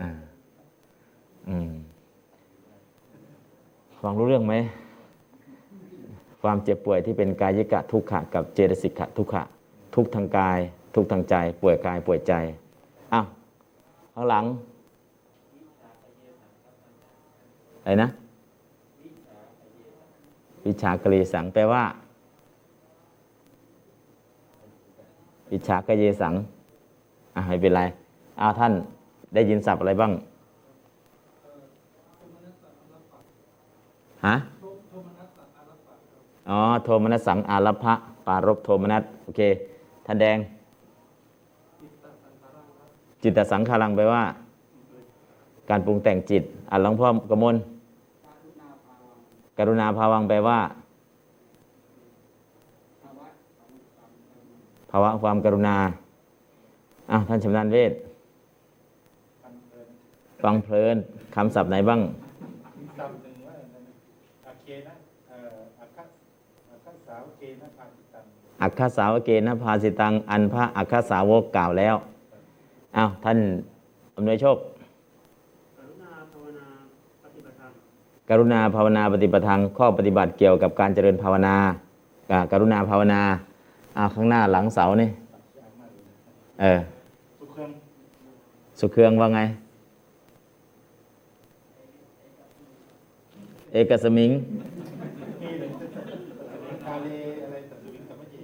[0.00, 0.18] อ่า อืม
[4.02, 4.54] ฟังรู้เรื่องไหม
[6.42, 9.42] ความเจ็บป่วยที่เป็นกายกะทุกขะกับเจตสิกะทุกขะ
[9.94, 10.58] ทุกทางกาย
[10.94, 12.32] ทุกทางใจ ป่วยกายป่วยใจ
[13.12, 13.26] อ้าว
[14.14, 14.44] ข้างหลัง
[17.82, 18.08] อะไรนะ
[20.66, 21.84] วิชากรีสังแปลว่า
[25.52, 26.34] วิชากเยสัง
[27.34, 27.82] อะไม่เป็นไร
[28.40, 28.72] อ้าวท่าน
[29.34, 30.12] ได้ยินศัพท์อะไรบ้าง
[34.26, 34.34] ฮะ
[36.48, 37.94] อ๋อโทมนัสสังอารัพะ
[38.26, 39.40] ปารบโทมนัสโอเค
[40.06, 40.38] ท่านแดง
[43.22, 44.22] จิตตสังขารังแปลว่า
[45.70, 47.56] การปรุงแต่งจิตอะหลวงพ่อกมล
[49.58, 50.58] กรุณาภาวังแปลว่า
[54.90, 55.76] ภาวะความกรุณา
[57.10, 57.92] อะท่านชำนาญเวท
[60.42, 60.96] ฟังเพลิน
[61.34, 62.00] คำศัพท์ไหนบ้าง
[62.98, 63.54] คำหนึ่งว่า
[64.46, 64.94] อาเคนะ
[65.28, 66.08] เอ่ออาคัส
[67.10, 67.18] อา
[67.48, 68.24] คัสสาวเกนะพาติตัง
[68.62, 71.94] อัคคสาวเกณภาสิตัง อันพระอัคคสาวกกล่าวแล้ว
[72.96, 73.38] อ้าวท่าน
[74.16, 76.66] อำนวยโชค กรุณาภาวนา
[77.24, 77.70] ปฏิบัติธรรม
[78.28, 81.54] กรุณาภาวนาปฏิปทางข้อปฏิบัติเกี่ยวกับการเจริญภาวนา
[82.30, 83.20] อ่ากรุณาภาวนา
[83.96, 85.10] อ้าวข้างหน้าหลังเสานี่
[86.60, 86.78] เออ
[87.40, 87.70] ทุกเครื่อง
[88.80, 89.40] สุเครืองว่าไง
[93.72, 94.30] เอกสมิง
[96.84, 97.08] คาเล
[97.44, 98.34] อะไรตัดสินกับไม่เจ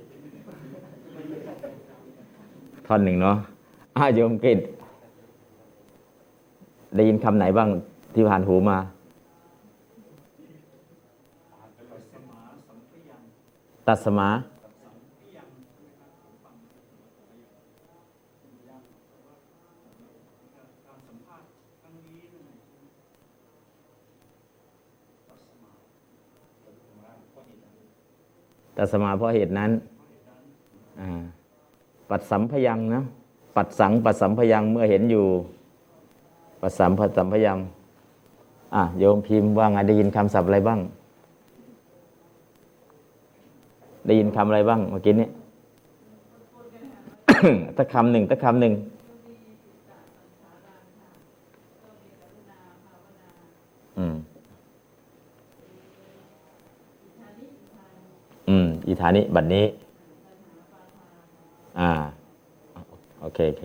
[2.93, 3.37] ท่อนหนึ่งเนาะ
[3.97, 4.59] อ้าโยมกิต
[6.95, 7.69] ได้ยินคำไหนบ้าง
[8.15, 8.79] ที่ผ่านหูมา
[13.89, 14.29] ตัดสมา
[28.77, 29.71] ตัดสมาเพราะเหตุนั้น
[31.03, 31.23] อ่า
[32.11, 33.03] ปัดสัมพยังนะ
[33.57, 35.25] ปัดสังปัดสัมพยังเมื่อเห็นอยู่
[36.61, 37.59] ปัดสัมปัดสัมพยัง
[38.75, 40.81] อะโยมพิมพ์ว่าไงได้ยินคำศัพท์อะไรบ้าง
[44.07, 45.29] ได้ยินคำอะไรบ้างเมื่อกี้นี้
[47.77, 48.73] ถ้าคำหนึ่งถ้าคำหนึ่ง
[53.99, 54.15] อืม
[58.49, 59.65] อืมอีฐานิบัดนี้
[61.79, 61.91] อ่า
[63.21, 63.65] โอเคโอเค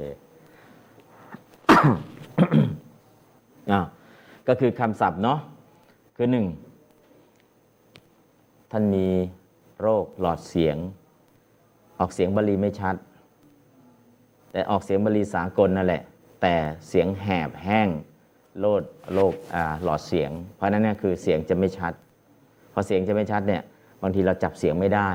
[3.71, 3.79] อ่า
[4.47, 5.39] ก็คือคำศัพท์เนาะ
[6.15, 6.45] คือหนึ่ง
[8.71, 9.07] ท่านมี
[9.81, 10.77] โรคหลอดเสียง
[11.99, 12.95] ออกเสียงบาลีไม่ชัด
[14.51, 16.03] แต่ออกเสียงบาลีสากลนั่นแหละ
[16.41, 16.55] แต่
[16.87, 17.89] เสียงแหบแห้ง
[18.59, 18.83] โลด
[19.13, 21.93] โรคอ่าหลอดเสียง เพราะนั้นเนี่ยคือเสียงจะไม่ชัด
[22.73, 23.61] พอเสียงจะไม่ชัดเนี่ย
[24.01, 25.09] บางทีเราจับเสียงไม่ได้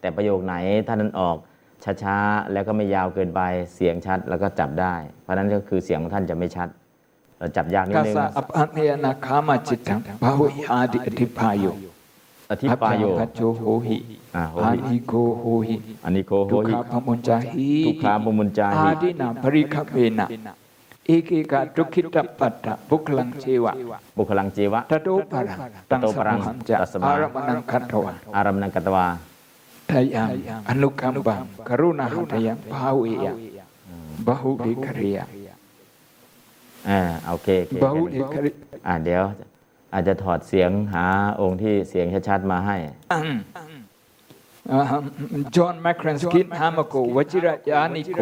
[0.00, 0.54] แต่ประโยคไหน
[0.86, 1.36] ท่านนั้นออก
[2.02, 3.40] ช้าๆ แล้วก็ไม่ยาวเกินไป
[3.74, 6.68] เสียงชัดแล้วก็จับได้ เพราะฉะนั้นก็คือเสียงของท่านจะไม่ชัด
[7.38, 11.66] เราจับยากนิดกานึงสะอปันเนนาคามาจิตตังบาหุอาดิอธิพายโย
[12.50, 13.96] อธิปายโยพัจโจโหหิ
[14.36, 20.28] อ่าโหอาหินิโกโหหิอันนี้โคโหทุกหิขาพมุญจาหิทุกขาปมุญจาอาหิดินาปริคเวนะ
[21.06, 23.72] เอเกกะทุกขิตปัตตะบุคลังเชวะ
[24.16, 25.58] บุคลังจีวะตโตปะรัง
[25.90, 29.06] ตังสมุหันจะตัสสะอารมณังคัตถวะอารมณังกตวา
[29.90, 30.28] ทยัง
[30.68, 33.32] อนุกัมบังกรุณาหัตยังภาเวยะ
[34.26, 35.24] บาหุเดคริยะ
[36.88, 38.50] อ่าโอเคโอเคบาหุเดคริ
[38.86, 39.22] อ่าเดี๋ยว
[39.94, 41.06] อาจจะถอดเสียงหา
[41.40, 42.76] องค์ที่เสียงชัดๆมาให้
[45.56, 48.18] จอห์นแมครันสกินฮามโกวจิระยานิโก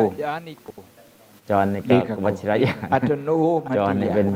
[1.51, 3.31] จอห์นนี่ก็วัชรยานอัตโน
[3.65, 4.27] มัจอห์นนี่เป็น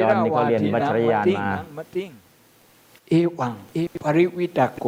[0.00, 1.48] จอห์นนี่เขาเรียนวัชรยานมา
[1.92, 4.86] เอวังเอปริวิตาโก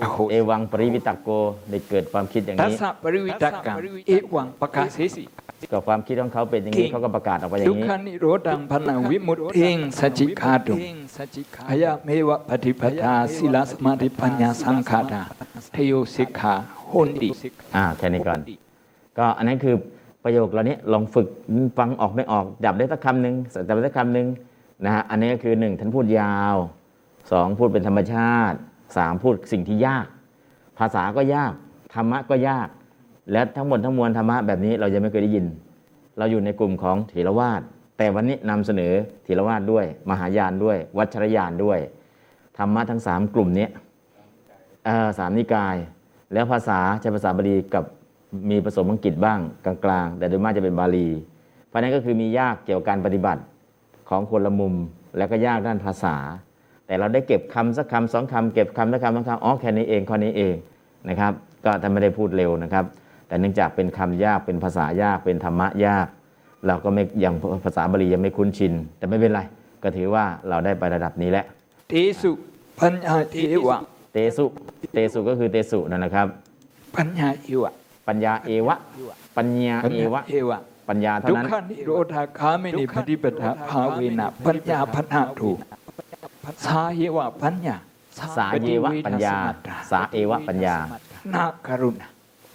[0.00, 1.28] อโหเอวังปริวิตกโก
[1.70, 3.76] ได้เกิดความคิดอย่างทัสนี้สะปริวิตากัง
[4.08, 5.24] เอวังปะกาเสสิ
[5.72, 10.74] ก็ความคิดของเขาเป็นอย่างนี้เขาก็ประกาศออกไปอย่าทุกงนี้ขานิโรธังพนังวิมุตติงสัจจิคาตุ
[11.70, 15.22] อายะเมวะปฏิปทาศิลาสมาธิปัญญาสังขาตา
[15.72, 16.54] เทโยสิกขา
[16.88, 17.28] โหนติ
[17.76, 18.40] อ่าแค่นี้ก่อน
[19.18, 19.74] ก็อันนั้นคือ
[20.24, 21.28] ประโยคเหล่านี้ลองฝึก
[21.78, 23.34] ฟังออกไม่ออกจับได้สักคำหนึ่ง
[23.68, 24.26] จับได้สักคำหนึ่ง
[24.84, 26.56] นะฮะอันนี้ก็คือหนึ่งท่านพูดยาว
[27.30, 28.58] สองพูดเป็นธรรมชาติ
[28.96, 30.06] สามพูดสิ่งที่ยาก
[30.78, 31.52] ภาษาก็ยาก
[31.94, 32.68] ธรรมะก็ยาก
[33.32, 35.46] และทั้งหมดทั้งมวลธรรมะแบบนี้เรายังไม่เคยได้ยิน
[36.18, 37.62] เราอยู่ในกลุ่มของเถรวาท
[37.98, 38.92] แต่วันนี้นำเสนอ
[39.24, 41.78] เถรวาทด้วย มหายานด้วย วัชรยานด้วย
[42.58, 43.68] ธรรมะทั้งสามกลุ่มนี้
[45.18, 45.76] สามนิกาย
[46.32, 47.84] แล้วภาษาใช้ภาษาบาลีกับ
[48.50, 51.08] มีผสมอังกฤษบ้างกลางๆ แต่โดยมากจะเป็นบาลี
[51.66, 53.42] เพราะนั้นก็คือมียากเกี่ยวกับการปฏิบัติ
[54.08, 54.74] ของคนละมุม
[55.16, 56.16] แล้วก็ยากด้านภาษา
[56.88, 60.54] แต่เราได้เก็บคำสักคำสองคำเก็บคำสักคำสองคำอ๋อแค่นี้เองข้อนี้เอง
[61.08, 61.32] นะครับ
[61.64, 62.84] ก็ท่านไม่ได้พูดเร็วนะครับ
[63.28, 66.06] แต่เนื่องจากเป็นคำยากเป็นภาษายากเป็นธรรมะยาก
[66.66, 67.34] เราก็ไม่ยัง
[67.64, 69.40] ภาษาบาลียังไม่คุ้นชิน แต่ไม่เป็นไร
[69.82, 71.44] ก็ถือว่าเราได้ไประดับนี้แล้ว
[71.88, 72.30] เตสุ
[72.80, 73.36] ปัญญาเท
[73.68, 73.78] วะ
[74.12, 74.44] เตสุ
[74.92, 76.26] เตสุก็คือเตสุนั่นนะครับ
[76.96, 77.72] ปัญญาเอวะ
[78.08, 78.76] ปัญญาเอวะ
[79.36, 85.50] ปัญญาปัญเอญาวะเอวะปัญญาเท่าทุกนั้นขานิโรธาคามินิปฏิปทาภาเวนะปัญญาพัฒนาถู
[86.66, 87.76] สาเยวะปัญญา
[88.36, 89.36] สาเยวะปัญญา
[89.90, 90.76] สาเอวะปัญญา
[91.34, 92.08] นาการุณา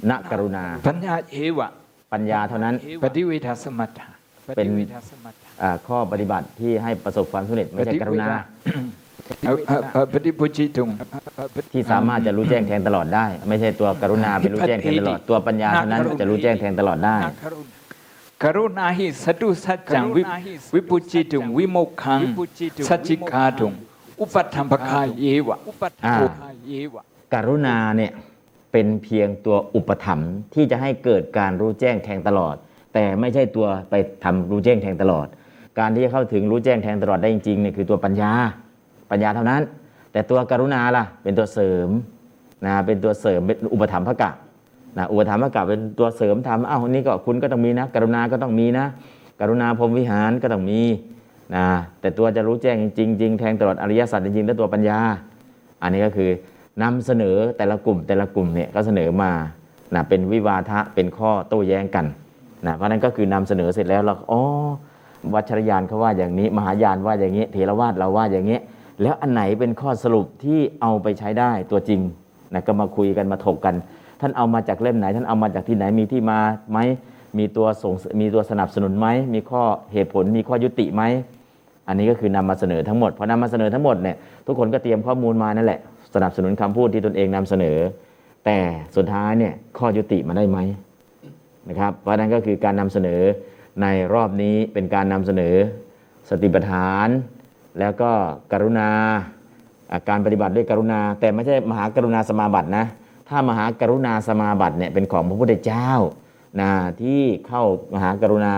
[0.09, 1.67] ณกรุณา ปัญญาเอวะ
[2.13, 4.09] ปัญญาเท่านั้น ปฏิเวทาสมัตถา
[4.55, 4.67] เป็น
[5.61, 8.27] อ่าข้อปฏิบัติที่ให้ประสบความสำเร็จไม่ใช่กรุณา
[10.13, 10.89] ปฏิปุจิตุง
[11.73, 17.17] ที่สามารถจะรู้แจ้งแทงตลอดได้ ไม่ใช่ตัวกรุณาเป็นรู้แจ้งแทงตลอดตัวปัญญาเท่านั้นจะรู้แจ้งแทงตลอดได้
[18.43, 20.23] กรุณาหิสตุสัจจังวิ
[20.75, 22.21] วิปุจิตุงวิโมกขัง
[22.89, 23.73] สัจจิกาตุง
[24.21, 27.03] อุปัฏฐัมภคาเยวะอุปัฏฐัมภคาเยวะ
[27.33, 28.11] กรุณาเนี่ย
[28.71, 32.55] เป็นเพียงตัวอุปถัมภ์ที่จะให้เกิดการรู้แจ้งแทงตลอด
[32.93, 33.93] แต่ไม่ใช่ตัวไป
[34.23, 35.27] ทำรู้แจ้งแทงตลอด
[35.79, 38.31] การที่จะเข้าถึงรู้แจ้งแทงตลอดได้จริงๆเนี่ยคือตัวปัญญา
[39.11, 39.61] ปัญญาเท่านั้น
[40.11, 41.89] แต่ตัวกรุณาล่ะเป็นตัวเสริม
[42.65, 44.31] นะเป็นตัวเสริมเป็นอุปถัมภกะ
[44.97, 48.85] นะอุปถัมภกะเป็นตัวเสริมทำอ้าวนี่ก็คุณก็ต้องมีนะ กรุณาก็ต้องมีนะ
[49.39, 50.81] กรุณาพรหมวิหารก็ต้องมี
[51.55, 51.65] นะ
[52.01, 54.99] แต่ตัวจะรู้แจ้งจริงจริงแทงตลอดอริยสัจจริงๆแล้วตัวปัญญา
[55.81, 56.29] อันนี้ก็คือ
[56.81, 59.31] นำเสนอแต่ละกลุ่มแต่ละกลุ่มเนี่ยก็เสนอมา
[59.93, 62.05] นะเป็นวิวาทะเป็นข้อโต้แย้งกัน
[62.65, 64.41] นะเพราะนั้นก็คือนำเสนอเสร็จแล้วเราอ๋อ
[65.33, 68.59] วัชรยานเขาว่าอย่างนี้ มหายานว่าอย่างนี้เทรวาสเราว่าอย่างนี้
[69.01, 72.01] แล้วอันไหนเป็นข้อสรุปที่เอาไปใช้ได้ตัวจริง
[72.53, 73.75] นะก็มาคุยกันมาถกกัน
[74.23, 76.39] ท่านเอามาจากเล่มไหน ท่านเอามาจากที่ไหนมีที่มา
[76.71, 76.79] ไหม
[77.37, 79.61] มีตัวส่งมีตัวสนับสนุนไหมมีข้อ
[79.93, 81.03] เหตุผลมีข้อยุติไหม
[81.87, 84.15] อันนี้ก็คือนำมาเสนอทั้งหมดพอนำมาเสนอทั้งหมดเนี่ย
[84.47, 85.79] ทุกคนก็เตรียมข้อมูลมานั่นแหละ
[86.13, 87.77] สนับสนุนคำพูดที่ตนเองนำเสนอ
[88.45, 88.57] แต่
[88.95, 90.57] สุดท้ายเนี่ยข้อยุติมาได้ไหม
[91.69, 93.21] นะครับเพราะนั้นก็คือการนำเสนอ
[93.81, 95.55] ในรอบนี้เป็นการนำเสนอ
[96.29, 97.07] สติปัฏฐาน
[97.79, 98.11] แล้วก็
[98.51, 98.89] กรุณา
[100.09, 102.85] การปฏิบัติด้วยกรุณา แต่ไม่ใช่มหากรุณาสมาบัตินะ
[103.33, 105.89] ถ้ามหากรุณาสมาบัติเนี่ยเป็นของพระพุทธเจ้า
[106.61, 108.53] นะที่เข้ามหากรุณา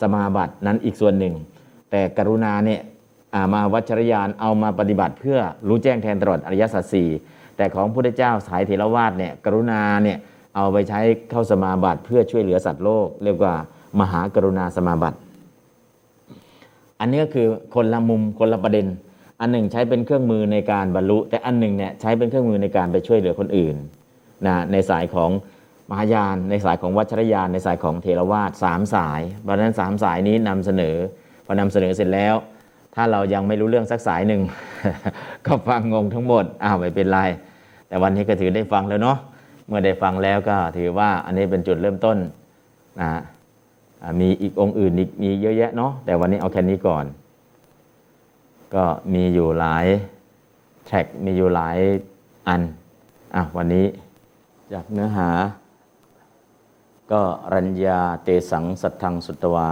[0.00, 1.34] สมาบัตินั้นอีกส่วนหนึ่ง
[1.90, 5.38] แต่กรุณาเนี่ยามาวัชรยานเอามาปฏิบัติเพื่อ
[5.68, 7.08] รู้แจ้งแทนตลอดอริยสัจสี่
[7.56, 10.18] แต่ของพระพุทธเจ้าสายเทรวาสเนี่ยกรุณาเนี่ย
[10.54, 11.00] เอาไปใช้
[11.30, 13.54] เข้าสมาบัติเพื่อช่วยเหลือสัตว์โลก เรียกว่า
[14.00, 15.18] มหากรุณาสมาบัติ
[17.00, 18.86] อันนี้ก็คือคนละมุมคนละประเด็น
[19.40, 23.76] อันหนึ่งใช้เป็นเครื่องมือในการบรรลุ แต่อันหนึ่งเนี่ยใช้เป็นเครื่องมือในการไปช่วยเหลือคนอื่น
[24.46, 25.30] นะในสายของ
[25.90, 30.96] มหายาน ในสายของวัชรยาน ในสายของเทรวาสสามสายเพราะฉะนั้นสามสายนี้นำเสนอ
[31.46, 32.34] พอนำเสนอเสร็จแล้ว
[32.94, 34.42] ถ้าเรายังไม่รู้เรื่องสักสายหนึ่ง
[35.46, 37.20] ก็ฟังงงทั้งหมดอ้าวไม่เป็นไร
[37.88, 39.18] แต่วันนี้ก็ถือได้ฟังแล้วเนาะ
[39.66, 42.16] เมื่อได้ฟังแล้วก็ถือว่าอันนี้เป็นจุดเริ่มต้น
[43.00, 43.10] นะ
[44.20, 47.04] มีอีกองค์อื่นอีกมีเยอะแยะเนาะแต่วันนี้เอาแค่นี้ก่อน
[48.74, 49.86] ก็มีอยู่หลาย
[50.86, 51.76] แท็กมีอยู่หลาย
[52.48, 52.62] อัน
[53.34, 53.84] อะวันนี้
[54.72, 55.30] จากเนื้อหา
[57.12, 57.22] ก็
[57.54, 59.70] รัญญาเตสังสัทธังสุตวา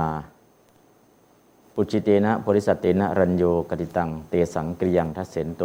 [1.74, 5.64] ปุจิเตนะบริสัตเตนะรัญโยกติตัง เตสังกริยังทัสเสนโต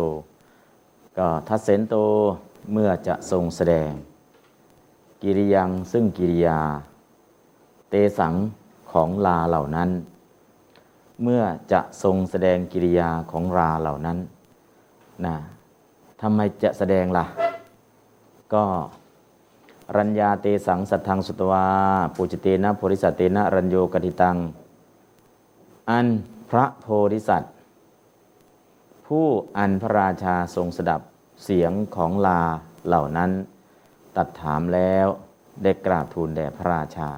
[1.18, 1.96] ก็ทัสเสนโต
[2.72, 3.92] เมื่อจะทรงแสดง
[5.22, 6.60] กิริยังซึ่งกิริยา
[7.90, 8.34] เตสัง
[8.92, 9.90] ของลาเหล่านั้น
[11.24, 11.42] เมื่อ
[11.72, 14.18] จะทรงแสดงกิริยาของราเหล่านั้น
[15.26, 15.36] นะ
[16.22, 17.26] ทำไมจะแสดงล่ะ
[18.56, 18.64] ก็
[19.98, 21.66] รัญญาเตสังสัทธังสุตวา
[22.16, 24.38] ปุจิเตนะโพธิสัตเตนะรัญโยกติตัง
[25.90, 26.08] อัน
[26.50, 27.54] พระโพธิสัตว์
[29.08, 31.02] ผู้อันพระราชาทรงสดับ
[31.44, 32.42] เสียงของลา
[32.88, 33.32] เหล่านั้น
[34.18, 35.08] ตัดถามแล้ว
[35.64, 37.12] ได้กราบทูลแด่พระราชา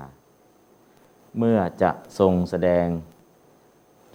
[1.37, 2.87] เมื่อจะทรงแสดง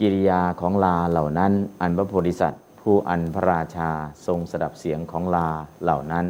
[0.00, 3.90] กิริยาของลาเหล่านั้น อันพระโพธิสัตว์ผู้อันพระราชา
[4.26, 5.48] ทรงสดับเสียงของลา
[5.82, 6.26] เหล่านั้น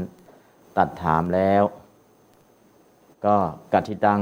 [0.76, 1.62] ตัดถามแล้ว
[3.24, 3.36] ก็
[3.72, 4.20] กัตถิตัง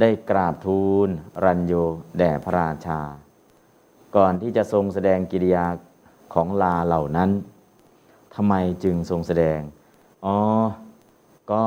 [0.00, 1.08] ได้กราบทูล
[1.44, 1.74] รัญโย
[2.18, 3.00] แด่พระราชา
[4.16, 5.66] ก่อนที่จะทรงแสดงกิริยา
[6.34, 7.30] ของลาเหล่านั้น
[8.34, 8.54] ทำไม
[8.84, 9.60] จึงทรงแสดง
[10.24, 10.36] อ๋อ
[11.52, 11.64] ก็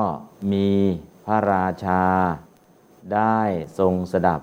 [0.52, 0.70] มี
[1.26, 2.02] พระราชา
[3.14, 3.40] ได้
[3.80, 4.42] ทรงสดับ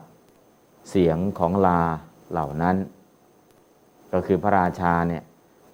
[0.90, 1.80] เสียงของลา
[2.32, 2.76] เหล่านั้น
[4.12, 5.22] ก็คือพระราชาเนี่ย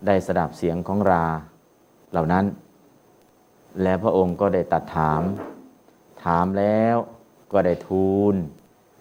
[0.06, 1.24] ได้สดับเสียงของรา
[2.12, 2.44] เหล่านั้น
[3.82, 5.22] และพระองค์ก็ได้ตัดถาม
[6.24, 6.96] ถามแล้ว
[7.52, 8.34] ก็ได้ทูล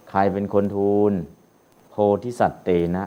[0.10, 1.12] ใครเป็นคนทูล
[1.90, 3.06] โพธิสัตว์เตนะ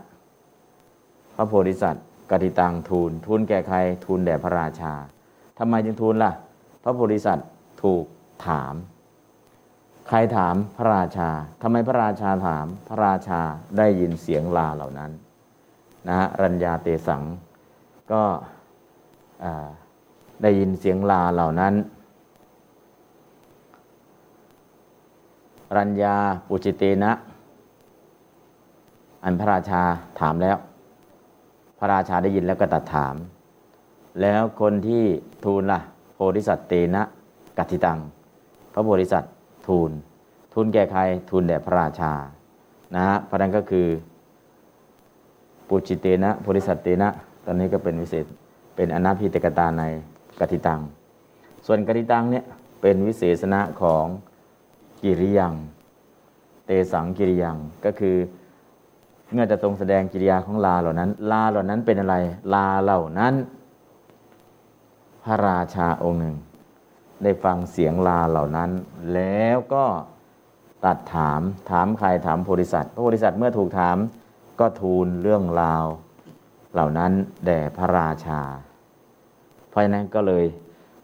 [1.36, 4.92] พระโพธิสัตว์กติตังทูล ทูลแก่ใครทูลแด่พระราชา
[5.58, 6.32] ทำไมจึงทูลล่ะ
[6.82, 7.48] พระโพธิสัตว์
[7.82, 8.04] ถูก
[8.46, 8.74] ถาม
[10.08, 11.30] ใครถามพระราชา
[11.62, 13.40] ทำไมพระราชาถาม พระราชา
[13.78, 15.10] ได้ยินเสียงลาเหล่านั้น
[16.08, 17.22] นะฮะรัญญาเตสัง
[18.12, 18.22] ก็
[20.42, 21.74] ได้ยินเสียงลาเหล่านั้น
[25.76, 26.16] รัญญา
[26.48, 27.12] ปุจิเตนะ
[29.24, 29.82] อันพระราชา
[30.20, 30.56] ถามแล้ว
[31.78, 33.14] พระราชาได้ยินแล้วก็ตัดถาม
[34.20, 35.04] แล้วคนที่
[35.44, 35.80] ทูลล่ะ
[36.14, 37.02] โพธิสัตว์เตนะ
[37.58, 37.98] กัตถิตัง
[38.72, 39.34] พระโพธิสัตว์
[39.66, 39.90] ทูล
[40.52, 42.12] ทูลแก่ใครทูลแด่พระราชา
[42.94, 43.86] นะฮะพระนั้นก็คือ
[45.68, 47.08] ปุจิเตนะโพธิสัตว์เตนะ
[47.44, 48.26] ตอนนี้ก็เป็นวิเศษ
[48.76, 49.82] เป็นอนาพิตกตาใน
[50.40, 50.80] กติตัง
[51.66, 52.44] ส่วนกติตังเนี่ย
[52.80, 54.04] เป็นวิเศษณะของ
[55.04, 55.54] กิริยัง
[56.66, 58.16] เตสังกิริยังก็คือ
[59.32, 62.16] เมื่อจะทรงแสดงกิริยาของลาเหล่านั้น ลาเหล่านั้นเป็นอะไร
[62.54, 63.34] ลาเหล่านั้น
[65.24, 66.36] พระราชาองค์หนึ่ง
[67.22, 68.70] ได้ฟังเสียงลาเหล่านั้น
[69.14, 69.84] แล้วก็
[70.84, 71.40] ตัดถาม
[71.70, 73.96] ถามใครถามโพธิสัตว์พระโพธิสัตว์เมื่อถูกถาม
[74.60, 75.84] ก็ทูลเรื่องราว
[76.72, 77.12] เหล่านั้น
[77.46, 78.40] แด่พระราชา
[79.68, 80.44] เพราะฉะนั้นก็เลย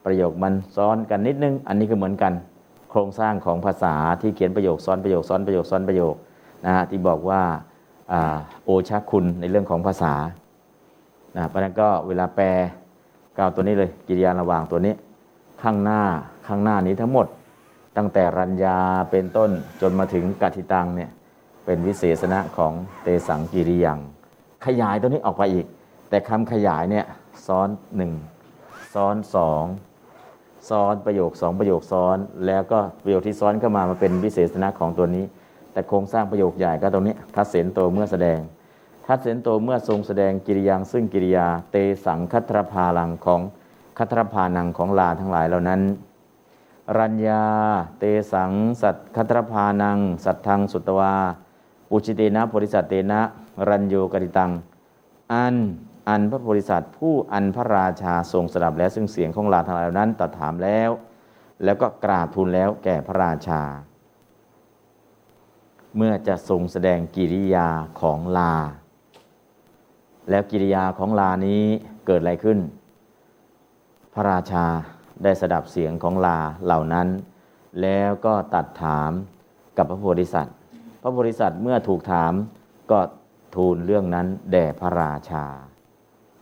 [0.04, 2.32] ประโยคมันซ้อนกันนิดนึง อันนี้ก็เหมือนกัน
[2.90, 6.14] โครงสร้างของภาษาที่เขียนประโยคซ้อนประโยคซ้อนประโยคซ้อนประโยค
[6.64, 7.42] นะฮะที่บอกว่า
[8.64, 10.14] โอชาคุณในเรื่องของภาษา
[11.36, 12.46] นะเพราะนั้นก็เวลาแปล
[13.38, 14.94] ก้าวตัวนี้เลยกิริยาระหว่างตัวนี้
[15.62, 16.02] ข้างหน้า
[16.46, 17.26] ข้างหน้านี้ทั้งหมด
[17.96, 18.78] ตั้งแต่รัญญา
[19.10, 19.50] เป็นต้น
[19.80, 21.10] จนมาถึงกัติตังเนี่ย
[21.64, 22.72] เป็นวิเศษณะของ
[23.02, 23.98] เตสังกิริยัง
[24.66, 25.66] ขยายตัวนี้ออกไปอีก
[26.08, 27.06] แต่คำขยายเนี่ย
[27.46, 28.12] ซ้อนหนึ่ง
[28.94, 29.64] ซ้อนสอง
[30.68, 32.16] ซ้อนประโยคสองประโยคซ้อน
[32.46, 35.24] แล้วก็ประโยคที่ซ้อนเข้ามามาเป็นวิเศษณะของตัวนี้
[35.72, 38.38] แต่โครงสร้างประโยคใหญ่ก็ตรงนี้ทัศเสนโตเมื่อแสดง
[39.06, 43.40] ทัศเสนโตเมื่อทรงแสดงกิริยังซึ่งกิริยา เตสังคัตรพาลังของ
[43.98, 45.80] คัตรพานังของลาทั้งหลายเหล่านั้น
[46.98, 47.44] รัญญา
[47.98, 51.14] เตสัง สัตคัตรพานัง สัตทังสุตวา
[51.92, 53.20] อุชิเตนะโพธิสัตเตนะ
[53.68, 54.50] รัญโยกติตัง
[55.32, 55.56] อัน
[56.10, 60.90] อันพระโพธิสัตว์ผู้อันพระราชาทรงสดับแล้วซึ่งเสียงของลาทั้งหลายนั้นตรัสถามแล้ว
[61.64, 63.62] แล้วก็กราบทูลแล้วแก่พระราชา
[65.96, 67.68] เมื่อจะทรงแสดงกิริยา
[68.00, 68.54] ของลา
[70.30, 71.62] แล้วกิริยาของลานี้
[72.06, 72.58] เกิดอะไรขึ้น
[74.14, 74.64] พระราชา
[75.22, 77.08] ได้สดับเสียงของลาเหล่านั้น
[77.82, 79.10] แล้วก็ตัดถาม
[79.76, 80.56] กับพระโพธิสัตว์
[81.02, 82.32] พระโพธิสัตว์เมื่อถูกถาม
[82.90, 83.00] ก็
[83.54, 85.44] ทูลเรื่องนั้นแด่พระราชา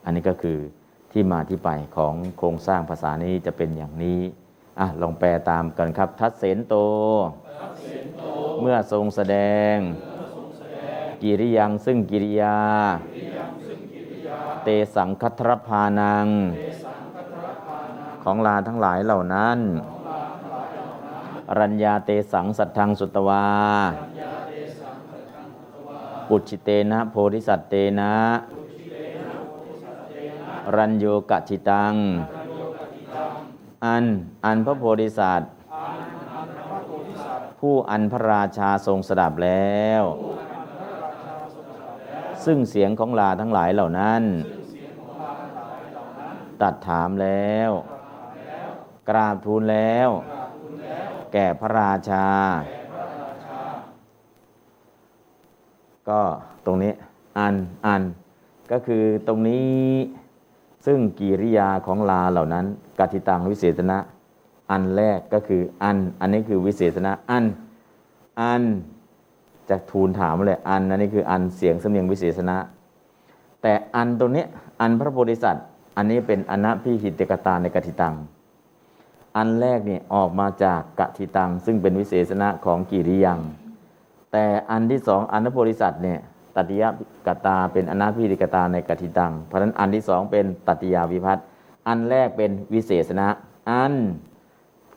[0.09, 0.59] อันนี้ก็คือ
[1.12, 4.20] ที่มาที่ไปของโครงสร้างภาษานี้จะเป็นอย่างนี้
[4.80, 6.74] อะลองแปลตามกันครับ ทัศเสนโต
[8.60, 9.36] เมื่อทรงแสด
[9.72, 9.74] ง
[11.22, 12.59] กิริยังซึ่งกิริยา
[14.64, 16.26] เตสังคัตรพานัง
[18.22, 19.59] ของลาทั้งหลายเหล่านั้น
[21.59, 23.47] รัญญาเตสังสัทธังสุตวา
[26.28, 28.14] ปุจิเตนะ โพธิสัตเตนะ
[30.77, 31.95] รัญโยกจิตัง
[33.85, 34.05] อัน
[34.45, 35.51] อันพระโพธิสัตว์
[37.61, 40.03] ผู้อันพระราชาทรงสดับแล้ว
[42.45, 44.23] ซึ่งเสียงของลาทั้งหลายเหล่านั้น
[46.62, 47.70] ตัดถามแล้ว
[49.09, 50.09] กราบทูลแล้ว
[51.32, 52.27] แก่พระราชา
[56.09, 56.20] ก็
[56.65, 56.93] ตรงนี้
[57.39, 57.55] อัน
[57.86, 58.03] อัน
[58.73, 59.86] ก็คือตรงนี้
[60.90, 62.65] ซึ่งกิริยาของลาเหล่านั้น
[62.98, 63.98] กติตังวิเศษณะ
[64.70, 67.44] อันแรกก็คืออัน อันนี้คือวิเศษณะอัน
[68.40, 68.62] อัน
[69.70, 72.56] จะทูลถามเลยอันอันนี้คืออันเสียงสำเนียงวิเศษณะ
[73.62, 74.44] แต่อันตรงนี้
[74.81, 75.66] อันพระโพธิสัตว์
[75.97, 78.15] อันนี้เป็นอนัพิหิตกตาในกติตัง
[79.36, 83.40] อันแรกเนี่ยออกมาจากกติตังซึ่งเป็นวิเศษณะของกิริยัง
[84.32, 86.19] แต่อันที่สองอันพระโพธิสัตว์เนี่ย
[86.56, 86.82] ตัติย
[87.26, 91.38] กตาเป็นอนาพิธิกตาในกติตัง เพราะฉะนั้นอันที่สองเป็นตัติยาวิพัต
[91.86, 93.28] อันแรกเป็นวิเศษณะ
[93.70, 93.94] อัน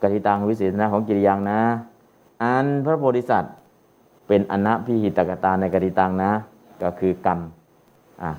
[0.02, 1.62] กติตังวิเศษณะของกิริยังนะ
[2.44, 3.54] อันพระโพธิสัตว์
[4.28, 6.32] เป็นอนัพิหิตกตาในกติตังนะ
[6.84, 7.40] ก็คือกรรม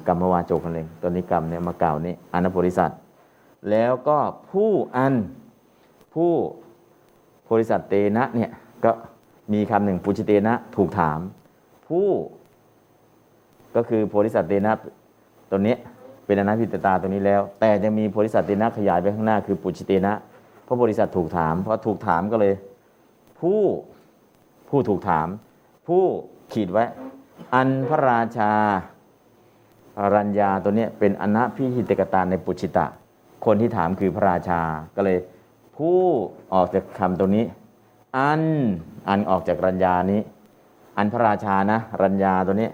[0.07, 2.99] กรรมวาจกนั่นเองตัวนี้กรรมเนี่ยมากล่าวนี่อนัโพธิสัตว์
[3.71, 4.19] แล้วก็
[4.51, 5.15] ผู้อัน
[6.15, 6.33] ผู้
[7.45, 8.51] โพธิสัตว์เตนะเนี่ย
[8.85, 8.91] ก็
[9.53, 11.19] มีคำหนึ่งปุจิเตนะถูกถาม
[11.89, 12.09] ผู้
[13.77, 14.73] ก็คือโพธิสัตว์เตนะ
[15.51, 15.77] ตัวนี้
[16.27, 20.13] เป็นอนัพิตตาตรงนี้แล้ว แต่ยังมีโพธิสัตว์เตนะขยายไปข้างหน้าคือปุจิเตนะ
[20.65, 22.55] เพราะโพธิสัตว์ถูกถามเพราะถูกถามก็เลย
[23.41, 23.61] ผู้
[24.69, 25.29] ผู้ถูกถาม
[25.87, 26.03] ผู้
[26.53, 26.85] ขีดไว้
[27.55, 28.53] อันพระราชา
[30.15, 32.87] รัญญาตัวนี้เป็นอนัพิหิตกตาในปุจิตะ
[33.45, 34.61] คนที่ถามคือพระราชา
[34.97, 35.19] ก็เลย
[35.77, 35.99] ผู้
[36.53, 37.45] ออกจากคำตรงนี้
[38.17, 38.43] อัน
[39.09, 40.21] อันออกจากรัญญานี้
[40.97, 42.69] อันพระราชานะ รัญญาตัวนี้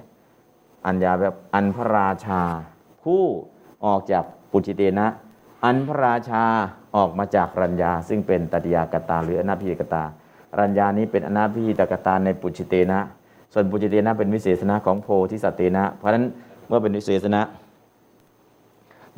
[0.86, 2.42] อัญญาแบบอันพระราชา
[3.04, 3.22] ผู้
[3.86, 5.06] ออกจากปุจิเตนะ
[5.64, 6.42] อันพระราชา
[6.96, 10.04] ออกมาจากรัญญา ซึ่งเป็นตติยากตา หรืออนาพิกตา
[10.60, 13.00] รัญญานี้เป็นอนาพิตกตาในปุจิเตนะ
[13.52, 16.24] ส่วนปุจิเตนะเป็นวิเศษณะของโพธิสัตเตนะ เพราะฉะนั้น
[16.66, 17.42] เมื่อเป็นวิเศษณะ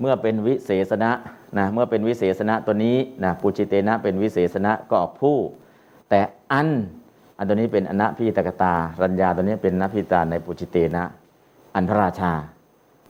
[0.00, 1.10] เมื่อเป็นวิเศษณะ
[1.58, 5.36] นะเมื่อเป็นวิเศษณะตัวนี้นะปุจิเตนะเป็นวิเศษณะก็ออกผู้
[6.10, 6.20] แต่
[6.52, 6.68] อัน
[7.38, 11.04] อันตัวนี้เป็นอนัพิตกตา รัญญาตัวนี้เป็นนาพิตาในปุจิเตนะ
[11.74, 12.32] อันพระราชา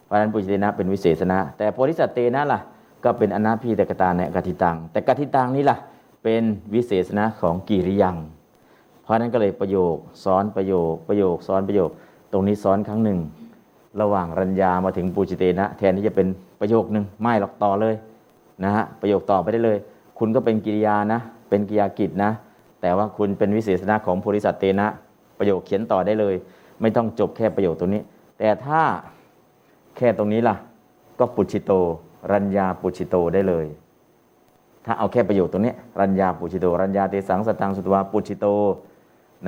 [0.04, 2.60] เพราะฉะนั้นปุจิเตนะเป็นวิเศษณะแต่โพธิสัตว์เตนะล่ะ
[3.04, 5.76] ก็เป็นอนาพีตกตาในกติตัง แต่กติตังนี่ล่ะ
[6.22, 6.42] เป็น
[6.74, 8.16] วิเศษณะของกิริยัง
[9.02, 11.90] เพราะนั้นก็เลยประโยคซ้อนประโยคประโยคซ้อนประโยค
[12.32, 13.18] ตรงนี้ซ้อนครั้งหนึ่ง
[14.00, 16.26] ระหว่างรัญญามาถึงปูจิเตนะ แทนที่จะเป็น
[16.60, 17.94] ประโยคหนึ่งไม่หรอกต่อเลย
[18.64, 19.78] นะฮะประโยคต่อไปได้เลย
[20.18, 22.30] คุณก็เป็นกิริยานะ เป็นกิยากิจนะ
[22.80, 24.86] แต่ว่าคุณเป็นวิเศษณะของโพธิสัตว์เตนะ
[25.38, 26.34] ประโยคเขียนต่อได้เลย
[26.80, 28.02] ไม่ต้องจบแค่ประโยคตรงนี้
[28.40, 28.82] แต่ถ้า
[29.96, 30.56] แค่ตรงนี้ล่ะ
[31.18, 31.72] ก็ปุชิโต
[32.32, 33.66] รัญญาปุชิโตได้เลย
[34.84, 38.46] ถ้าเอาแค่ประโยคตรงนี้ รัญญาปุชิโต รัญญาเตสังสตังสุตวาปุชิโต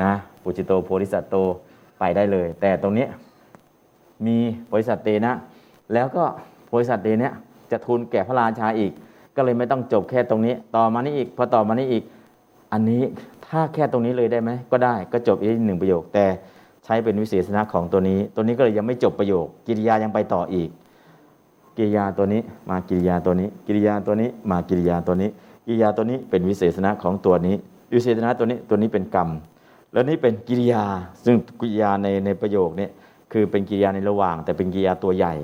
[0.00, 0.10] นะ
[0.42, 1.36] ปุชิโตโพธิสัตโต
[1.98, 3.06] ไปได้เลย แต่ตรงนี้
[4.26, 4.36] มี
[4.66, 5.32] โพธิสัตเตนะ
[5.92, 6.24] แล้วก็
[6.66, 7.32] โพธิสัตเตเนี่ย
[7.70, 8.92] จะทูลแก่พระราชาอีก
[9.36, 12.04] ก็เลยไม่ต้องจบแค่ตรงนี้ ต่อมานี้อีกพอต่อมานี้อีก
[12.72, 13.02] อันนี้
[13.46, 16.26] ถ้าแค่ตรงนี้เลยได้ไหมก็ได้ก็จบอีกหนึ่งประโยคแต่
[16.84, 20.70] ใช้เป็นวิเศษณะของตัวนี้ ตัวนี้ก็เลยยังไม่จบประโยค กิริยายังไปต่ออีก
[21.76, 22.40] กิริยาตัวนี้
[22.70, 25.30] มากิริยาตัวนี้ กิริยาตัวนี้มากิริยาตัวนี้
[25.66, 27.56] กิริยาตัวนี้เป็นวิเศษณะของตัวนี้
[27.92, 29.28] วิเศษณะตัวนี้ตัวนี้เป็นกรรม
[29.92, 30.84] แล้วนี่เป็นกิริยา
[31.24, 32.88] ซึ่งกิริยาในในประโยคนี้
[33.32, 35.34] คือเป็นกิริยาในระหว่าง แต่เป็นกิริยาตัวใหญ่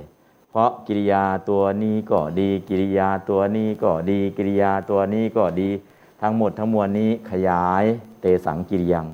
[0.50, 5.70] เพราะกิริยาตัวนี้ก็ดี กิริยาตัวนี้ก็ดี กิริยาตัวนี้ก็ดี
[6.22, 7.84] ทั้งหมดทั้งมวลนี้ขยาย
[8.20, 9.06] เตสังกิริยัง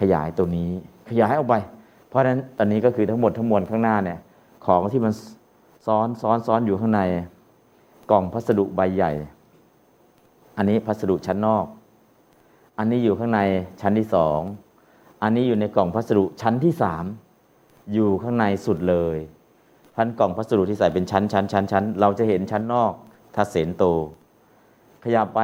[0.00, 0.70] ขยายตัวนี้
[1.12, 1.54] ขยายออกไป
[2.08, 4.18] เพราะฉะนั้นตอนนี้ก็คือทั้งหมดทั้งมวลข้างหน้าเนี่ย
[4.66, 5.12] ของที่มัน
[5.86, 7.00] ซ้อนซ้อนซ้อนอยู่ข้างใน
[8.10, 9.12] กล่องพัสดุใบใหญ่
[10.56, 11.66] อันนี้พัสดุชั้นนอก
[12.78, 13.40] อันนี้อยู่ข้างใน
[13.80, 14.40] ชั้นที่สอง
[15.22, 17.04] อันนี้อยู่ในกล่องพัสดุชั้นที่สาม
[17.92, 19.16] อยู่ข้างในสุดเลย
[19.96, 22.92] พันกล่องพัสดุที่ใส่เป็นชั้นชั้นชั้นชั้นเราจะเห็นชั้นนอก
[23.34, 23.84] ถ้าเสนโต
[25.04, 25.40] ขยับไป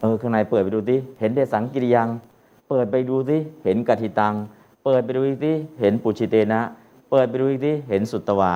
[0.00, 2.08] เออข้างในเปิดไปดูสิเห็นเดสังกิริยัง
[2.68, 4.34] เปิดไปดูสิเห็นกติตัง
[4.84, 6.60] เปิดไปดูอีกสิเห็นปุชิเตนะ
[7.10, 8.54] เปิดไปดูอีกสิเห็นสุตวา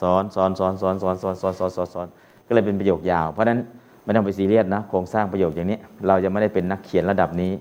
[0.00, 2.08] ซ้อนซ้อนซ้อนซ้อนซ้อนซ้อนซ้อนซ้อนซ้อนซ้อน
[2.46, 3.58] ก็เลยเป็นประโยคยาว เพราะฉะนั้น
[4.04, 7.52] ไม่ต้องไปซีเรียสนะโครงสร้างประโยคอย่างนี้ เราจะไม่ได้เป็นนักเขียนระดับนี้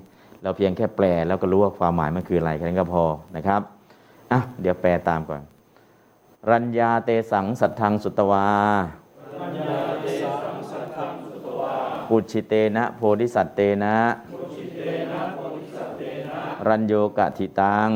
[0.44, 3.04] เราเพียงแค่แปลแล้วก็รู้ว่าความหมายมันคืออะไรแค่นั้นก็พอ
[3.36, 3.62] นะครับ
[4.32, 5.42] อะเดี๋ยวแปลตามก่อน
[6.50, 8.48] รัญญาเตสังสัทธังสุตวา
[12.10, 13.96] ปุชิเตนะ โพธิสัตเตนะ
[16.68, 17.90] รัญโยกะทิตัง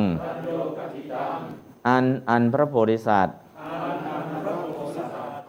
[1.87, 3.37] อันอันพระโพธิสัตว์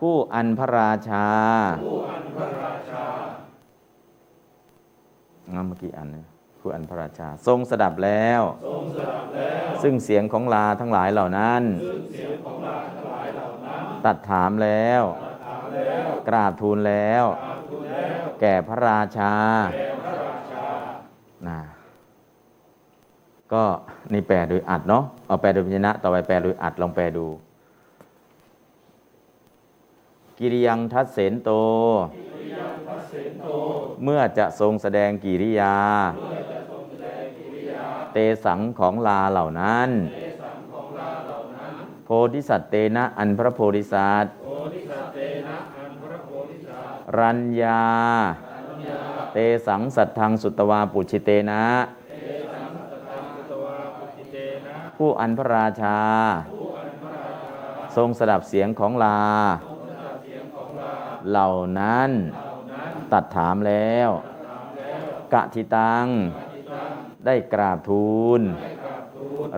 [0.01, 1.27] ผู้อันพระราชา
[5.67, 6.27] เมื่อกี้อันนะ
[6.61, 8.43] ผู้อันพระราชา ทรงสดับแล้ว
[9.83, 11.63] ซึ่งเสียงของลาทั้งหลายเหล่านั้น
[14.05, 15.03] ตัดถามแล้ว
[16.29, 17.25] กราบทูลแล้ว
[18.41, 19.35] แก่พระราชา
[21.49, 21.61] นะ
[23.53, 23.65] ก็
[24.13, 27.27] นี่แปลโดยอัดเนาะเอาแปลโดยพยัญชนะ ต่อไปแปลโดยอัดลองแปลดู
[30.39, 31.51] กิริยังทัศเสนโต
[34.05, 35.77] เมื่อจะทรงแสดงกิริยา
[38.13, 39.91] เตสังของลาเหล่านั้น
[42.05, 44.33] โพธิสัตว์เตนะอันพระโพธิสัตว์
[47.19, 47.83] รัญญา
[49.33, 51.63] เตสังสัตทังสุตวาปุชิเตนะ
[54.99, 55.99] ผู้อันพระราชา
[57.97, 59.21] ทรงสดับเสียงของลา
[61.31, 62.11] เหล่านั้น
[63.13, 64.11] ตัดถามแล้ว
[65.33, 66.07] กะทิตัง
[67.27, 68.41] ได้กราบทูล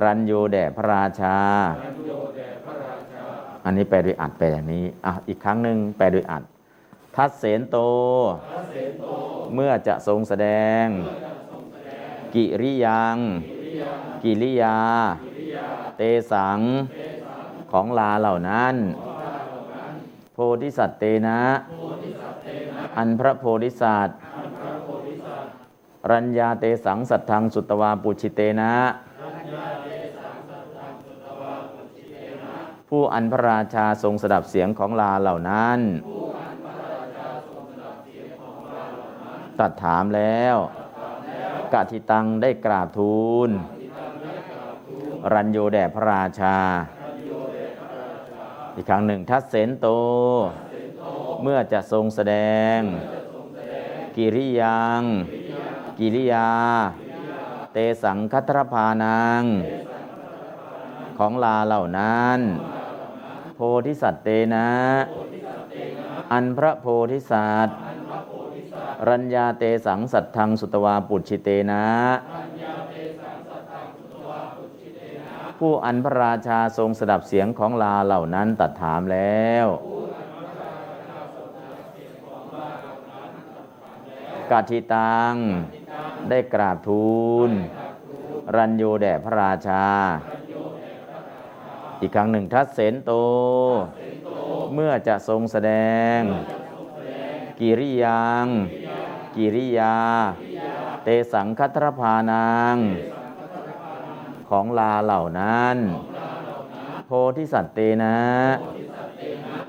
[0.02, 1.38] รันโยแด่พระราชา
[3.64, 6.42] อันนี้แปลโดยอัดแปลอย่างนี้อะอีกครั้งหนึ่งแปลโดยอัด
[7.16, 7.76] ทัศเสนโต
[9.54, 10.48] เมื่อจะทรงแสด
[10.82, 10.84] ง
[12.34, 13.16] กิริยัง
[14.22, 14.78] กิริยา
[15.97, 16.02] เต
[16.32, 16.60] สัง
[17.72, 18.74] ของลาเหล่านั้น
[20.35, 21.40] โพธิสัตว์เตนะ
[22.97, 24.18] อันพระโพธิสัตว์
[26.10, 28.74] รัญญาเตสังสัทธังสุตวาปุชิเตนะ
[32.89, 35.78] ผู้อันพระราชาทรงสดับเสียงของลาเหล่านั้น
[39.59, 40.56] ตัดถามแล้ว
[41.72, 43.51] กะทิตังได้กราบทูล
[45.32, 46.56] รัญโยแด่พระราชา
[48.76, 49.88] อีกครั้งหนึ่งทัศเสนโต
[51.42, 52.34] เมื่อจะทรงแสด
[52.76, 52.78] ง
[54.16, 55.02] กิริยัง
[55.98, 56.51] กิริยา
[57.72, 59.42] เตสังคัตรพานัง
[61.18, 62.38] ของลาเหล่านั้น
[63.55, 64.68] โพธิสัตว์เตนะ
[66.32, 67.76] อันพระโพธิสัตว์
[69.09, 71.84] รัญญาเตสังสัตทังสุตวาปุชิเตนะ
[75.61, 79.66] ผู้อันพระราชาทรงสดับเสียงของลาเหล่านั้นตัดถามแล้ว
[84.51, 85.35] กาทิตัง
[86.28, 87.51] ได้กราบทูล
[88.57, 89.85] รันโยแด่พระราชา
[92.01, 93.12] อีกครั้งหนึ่งทัดเสนโต
[94.74, 95.73] เมื่อจะทรงแสด
[96.16, 96.19] ง
[97.61, 98.47] กิริยัง
[99.37, 99.97] กิริยา
[101.05, 102.77] เตสังคัตรพานัง
[104.51, 105.77] ของลาเหล่านั้น
[107.06, 108.16] โพธิสัตว์เตนะ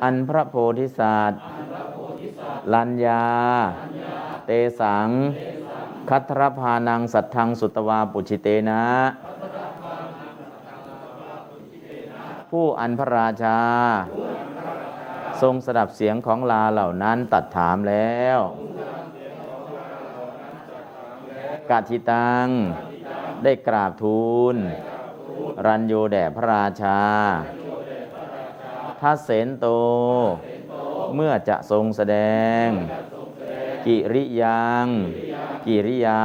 [0.04, 1.42] อันพระโพธิสัตว์
[2.74, 3.26] ลัญญา
[4.46, 5.10] เตสัง
[6.10, 8.84] คัตรพานังสัทธังสุตวาปุชิเตนะ
[12.50, 13.60] ผู้อันพระราชา
[15.42, 18.40] ทรงสดับเสียงของลาเหล่านั้นตัดถามแล้ว
[21.70, 22.48] กาทิตัง
[23.44, 24.56] ได้กราบทูล
[25.66, 27.00] รันโยแด่พระราชา
[29.02, 29.68] ทัศเสนโต
[31.16, 32.18] เมื่อจะทรงแสด
[32.66, 32.68] ง
[33.86, 34.88] กิริยัง
[35.66, 36.24] กิริยา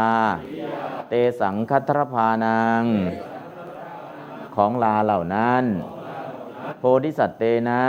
[1.09, 2.85] เตสังคัตรพานัง
[4.55, 5.65] ของลาเหล่านั้น
[6.79, 7.85] โพธิสัตว์เตนะ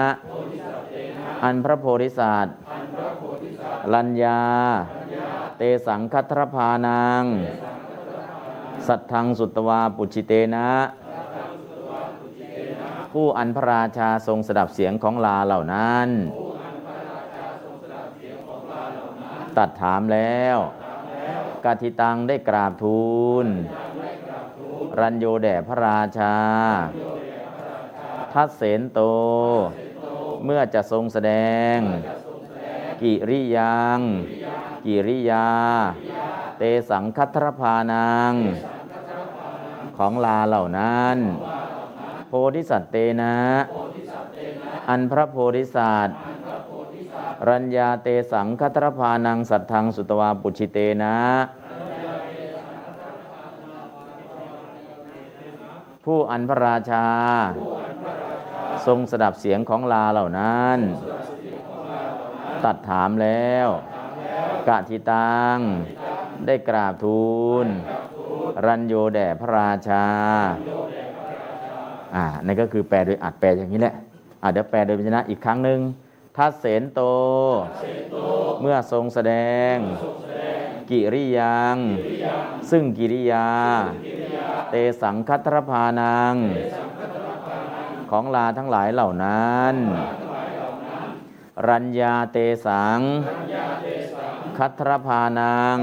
[1.44, 2.56] อันพระโพธิสัตว์
[3.94, 4.42] ลัญญา
[5.58, 7.24] เตสังคัตรพานัง
[8.88, 10.70] สัทธังสุตวาปุชิเตนะ
[13.12, 16.10] ผู้อันพระราชาทรงสดับเสียงของลาเหล่านั้น
[19.58, 20.58] ตัดถามแล้ว
[21.66, 23.08] กาทิตังได้กราบทู
[23.44, 23.48] ล
[25.00, 26.36] รันโยแด่พระราชา
[28.34, 29.00] ทัศเสนโต
[30.46, 31.32] เมื่อจะทรงแสด
[31.76, 31.78] ง
[33.02, 34.00] กิริยัง
[34.86, 35.48] กิริยา
[36.58, 38.34] เตสังคัตรพานัง
[39.98, 41.18] ของลาเหล่านั้น
[42.28, 43.36] โพธิสัตว์เตนะ
[44.90, 46.18] อันพระโพธิสัตว์
[47.50, 51.18] รัญญาเตสังคัตรพานังสัทธังสุตวาปุชิเตนะ
[56.06, 57.06] ผู้อันพระราชา
[58.86, 60.78] ทรงสดับเสียงของลาเหล่านั้น
[62.64, 63.68] ตัดถามแล้ว
[64.68, 65.58] กะทิตัง
[66.46, 67.28] ได้กราบทู
[67.66, 67.68] ล
[68.66, 70.06] รันโยแด่พระราชา
[72.16, 73.94] อ่านั่นก็คือแปลโดยอัดแปลอย่างนี้แหละ
[74.42, 75.80] อ่าเดี๋ยวแปลโดยพยัญชนะอีกครั้งหนึ่ง
[76.38, 77.02] ทัศเสนโต
[78.62, 79.34] เมื่อทรงแสด
[79.74, 79.76] ง
[80.90, 81.78] กิริยัง
[82.70, 83.48] ซึ่งกิริยา
[84.70, 86.36] เตสังคัตรพานัง
[88.12, 89.76] ของลาทั้งหลายเหล่านั้น
[91.68, 93.00] รัญญาเตสัง
[94.58, 95.80] คัตรพานัง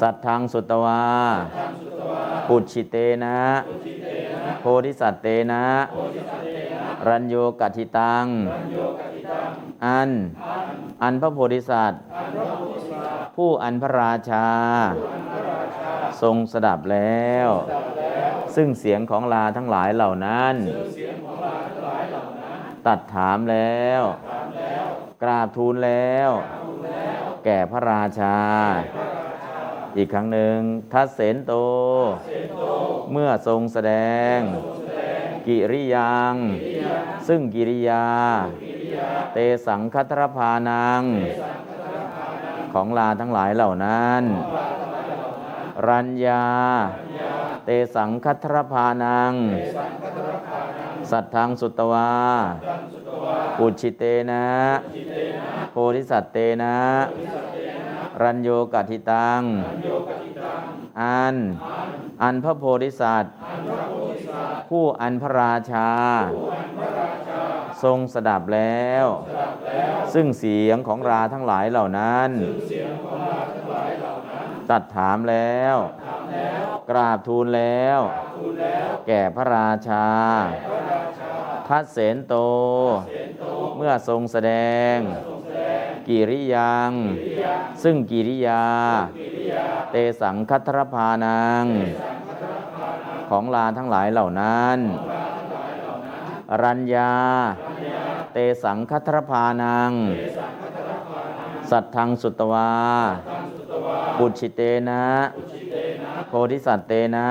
[0.00, 1.04] สัทธังสุตวา
[2.48, 3.38] ปุชิเตนะ
[4.60, 5.64] โพธิสัตเตนะ
[7.08, 8.26] รัญโยกัติตัง
[9.84, 10.10] อัน
[11.02, 12.02] อันพระโพธิสัตว์
[13.36, 14.46] ผู้อันพระราชา
[16.22, 17.48] ทรงสดับแล้ว
[18.54, 20.54] ซึ่งเสียงของลาทั้งหลายเหล่านั้น
[22.86, 24.02] ตัดถามแล้ว
[25.22, 26.30] กราบทูลแล้ว
[27.44, 28.36] แก่พระราชา
[29.96, 30.58] อีกครั้งหนึ่ง
[30.92, 31.52] ทัศเสนโต
[33.12, 33.92] เมื่อทรงแสด
[34.36, 34.38] ง
[35.46, 36.34] กิริยัง
[37.28, 38.06] ซึ่งกิริยา
[39.32, 41.02] เตสังคัตรพานัง
[42.72, 44.22] ของลาทั้งหลายเหล่านั้น
[45.88, 46.44] รัญญา
[47.64, 49.34] เตสังคัตรพานัง
[51.10, 52.12] สัทธังสุตวา
[53.58, 54.46] ปุชิเตนะ
[55.70, 56.76] โพธิสัตเตนะ
[58.22, 59.42] รัญโยกัติตัง
[61.00, 61.36] อัน
[62.22, 63.32] อันพระโพธิสัตว์
[64.70, 65.90] ผู้อันพระราชา
[67.82, 69.06] ทรงสดับแล้ว
[70.14, 72.30] ซึ่งเสียงของราทั้งหลายเหล่านั้น
[74.70, 75.76] ตัดถามแล้ว
[76.90, 78.00] กราบทูลแล้ว
[79.06, 80.06] แก่พระราชา
[81.68, 82.34] ทัศเสนโต
[83.76, 84.52] เมื่อทรงแสด
[84.94, 84.96] ง
[86.08, 86.92] กิริยัง
[87.82, 88.64] ซึ่งกิริยา
[89.90, 91.64] เตสังคัตรพานัง
[93.30, 94.78] ของลาทั้งหลายเหล่านั้น
[96.62, 97.14] รัญญา
[98.32, 99.92] เตสังคัตรพานัง
[101.70, 102.72] สัทธังสุตวา
[104.18, 105.02] ปุชิเตนะ
[106.28, 107.28] โพธิสัตเตนะ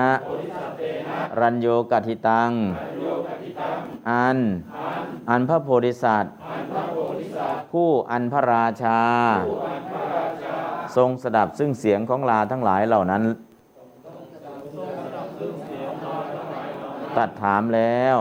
[1.40, 2.52] รัญโยกัติตัง
[4.10, 4.38] อัน
[5.30, 6.34] อันพระโพธิสัตว์
[7.72, 9.00] ผู้อันพระราชา
[10.96, 13.24] ทรงสดับซึ่งเสียงของลาทั้งหลายเหล่านั้น
[17.18, 18.16] ตัดถามแล้ว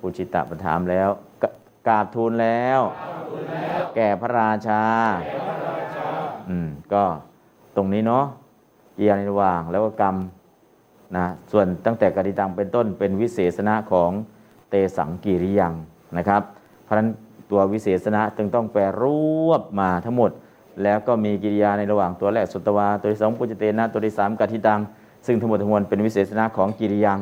[0.00, 1.08] ปุจิตะประถามแล้ว
[1.42, 1.44] ก
[1.86, 2.80] กราบทูลแล้ว
[3.96, 4.82] แก่พระราชา
[6.50, 7.02] อืมก็
[7.76, 8.24] ตรงนี้เนาะ
[8.94, 10.16] เกียนระหว่างแล้วก็กรรม
[11.16, 14.10] นะส่วนตั้งแต่กติตังเป็นต้นเป็นวิเศษณะของ
[14.70, 15.72] เตสังกิริยัง
[16.18, 16.42] นะครับ
[16.84, 17.08] เพราะฉะนั้น
[17.50, 19.04] ตัววิเศษณะจึงต้องแปลร
[19.48, 20.30] วบมาทั้งหมด
[20.82, 24.80] แล้วก็มีกิริยาในระหว่างตัวแรกสุตวาตัวที่สองปุจเตนะตัวที่สามกติตัง
[25.26, 27.18] ซึ่งทั้งหมดทั้งมวลเป็นวิเศษณะของกิริยัง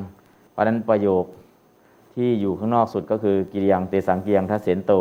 [0.52, 1.24] เพราะฉะนั้นประโยค
[2.14, 4.92] ที่อยู่ข้างนอกสุดก็คือกิริยังเตสังกิริยังทัศเสนโต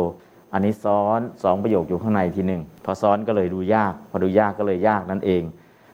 [0.52, 5.42] อันนี้ซ้อนสองประโยคอยู่ข้างในทีหนึ่งพอซ้อนก็เลยดูยาก พอดูยากก็เลยยากนั่นเอง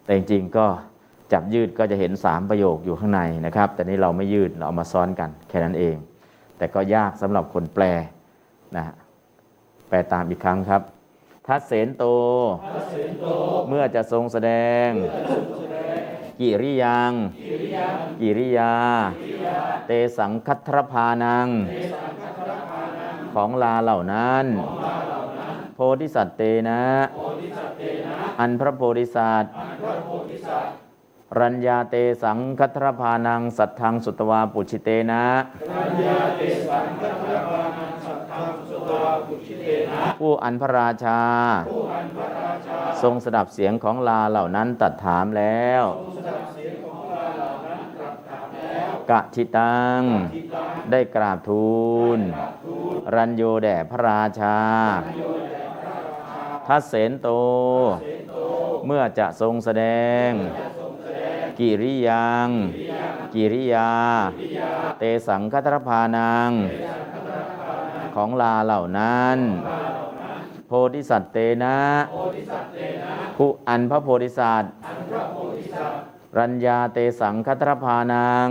[0.04, 0.66] แต่จริงๆก็
[1.32, 5.96] จับยืดก็จะเห็นสามประโยคอยู่ข้างในนะครับ แต่นี้เราไม่ยืดเราเอามาซ้อนกันแค่นั้นเอง
[6.58, 7.84] แต่ก็ยากสำหรับคนแปล
[8.76, 8.94] นะฮะ
[9.88, 10.82] แปลตามอีกครั้งครับ
[11.46, 12.04] ทัศเสนโต
[13.68, 14.50] เมื่อจะทรงแสด
[14.86, 14.88] ง
[16.40, 17.12] กิริยัง
[18.20, 18.74] กิริยา
[19.86, 21.48] เตสังคัตรพานัง
[23.36, 24.44] ของลาเหล่านั้น
[25.74, 26.82] โพธิสัตว์เตนะ
[28.40, 29.52] อันพระโพธิสัตว์
[31.38, 35.24] รัญญาเตสังคัตรพานังสัทธังสุตวาปุชิเตนะ
[40.20, 41.20] ผู้อันพระราชา
[43.02, 45.84] ทรงสดับเสียงของลาเหล่านั้นตัดถามแล้ว
[49.10, 50.00] กะทิตัง
[50.90, 51.76] ได้กราบทู
[52.18, 52.20] ล
[53.14, 54.58] รัญโยแด่พระราชา
[56.66, 57.28] ทัศเสนโต
[58.86, 59.84] เมื่อจะทรงแสด
[60.26, 60.28] ง
[61.58, 62.48] กิริยัง
[63.34, 63.92] กิริยา
[64.98, 66.50] เตสังคัตรพานัง
[68.14, 69.38] ของลาเหล่านั้น
[70.66, 71.78] โพธิสัตว์เตนะ
[73.36, 74.72] ผู้อันพระโพธิสัตว์
[76.38, 78.48] รัญญาเตสังคัตรพานัง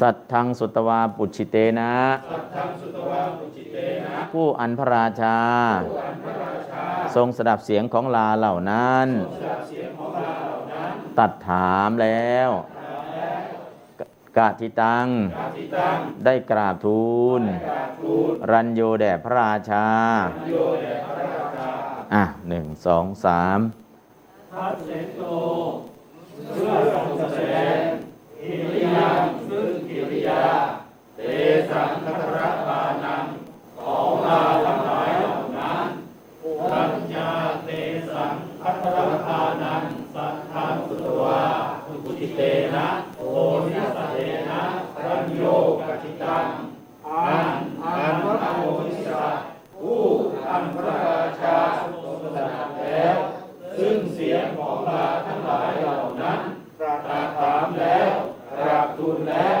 [0.00, 1.94] สัตทังสุตวาปุชิเตนะ
[4.32, 5.38] ผู้อันพระราชา
[7.14, 9.08] ทรงสดับเสียงของลาเหล่านั้น
[11.18, 12.50] ตัดถามแล้ว
[14.36, 15.06] กะทิตัง
[16.24, 17.42] ได้กราบทูล
[18.50, 19.86] รัญโยแด่พระราชา
[22.14, 23.58] อะหนึ่งสองสาม
[24.54, 29.75] อ่
[30.26, 30.42] ยา
[31.16, 31.20] เต
[31.70, 33.24] สังคตระปานัง
[33.78, 35.84] ของเาทั้งหลายเหล่านั้น
[36.40, 37.28] ปุรัญญา
[37.64, 37.68] เต
[38.10, 38.32] สัง
[38.62, 39.82] คัตระปานัง
[40.14, 41.42] สัทธังสุตวา
[41.86, 42.40] อุติเต
[42.74, 42.86] นะ
[43.18, 43.22] โอ
[43.64, 44.16] นิสเต
[44.50, 44.62] นะ
[45.04, 45.42] รัญโย
[45.80, 46.46] กัจิตัง
[47.06, 49.32] อันอันพระโอนิสระ
[49.74, 50.02] ผู้
[50.48, 51.56] อันพระราชา
[52.02, 53.16] ทรงสนับแล้ว
[53.76, 56.40] ซึ่งเสียงของเาทั้งหลายเหล่านั้น
[56.78, 56.98] ตรัส
[57.38, 58.08] ถามแล้ว
[58.52, 59.60] กราบทูลแล้ว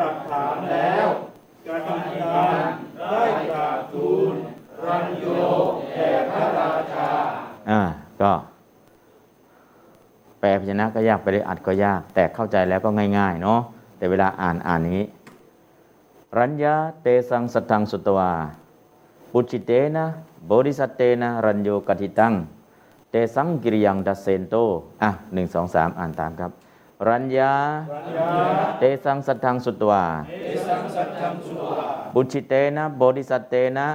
[0.00, 1.06] ตักถามแล้ว
[1.66, 2.62] กัณฑาน
[3.00, 4.34] ได้กราบทูล
[10.42, 13.60] พยัญชนะก็ยากไปเลยอัดก็ยาก แต่เข้าใจแล้วก็ง่ายๆ เนาะ
[13.96, 15.02] แต่เวลาอ่านอ่านนี้
[16.38, 18.32] รัญญาเตสังสดังสุตวา
[19.32, 20.06] ปุจิเตนะ
[20.50, 22.32] บริสัตเตนะรัญโยกติตัง
[23.10, 24.54] เตสังกิริยังดัสเซนโต
[25.02, 26.50] อะหนึ่งสองสามอ่านตามครับ
[27.08, 27.54] รัญญา
[28.78, 30.04] เตสังสัทธังสุตวา
[32.14, 33.88] ปุจิเตนะโบริสัตเตนะ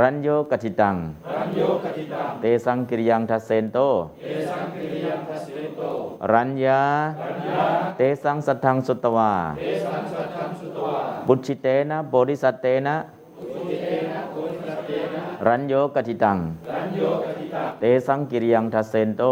[0.00, 0.96] รัญโยกติตัง
[2.40, 3.78] เตสังกิริยังทัสเซนโต
[6.32, 6.82] รัญญา
[7.96, 9.32] เตสังสัทธังสุตวา
[11.26, 12.96] บุชิเตนะโบริสัตเตนะ
[15.46, 16.38] รัญโยกติตัง
[17.80, 19.22] เตสังกิริยังทัสเซนโต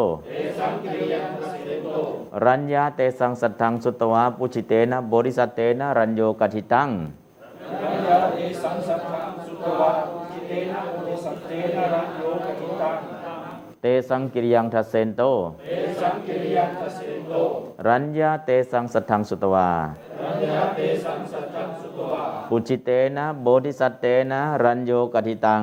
[2.44, 6.88] รัญญาเตสังสัทธังสุตวาปุชิเตนะโบริสัตเตนะรัญโยกติตัง
[13.82, 15.22] เตสังกิริยังทัสเซนโต
[17.86, 19.68] รัญญาเตสังสัทธังสุตวา
[22.48, 25.62] ปุจิเตนะโบธิสัตเตนะรัญโยกติตัง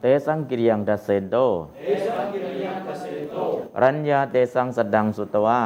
[0.00, 1.36] เตสังกิริยังทัสเซนโต
[3.82, 5.60] รัญญาเตสังสัตถังสุตวา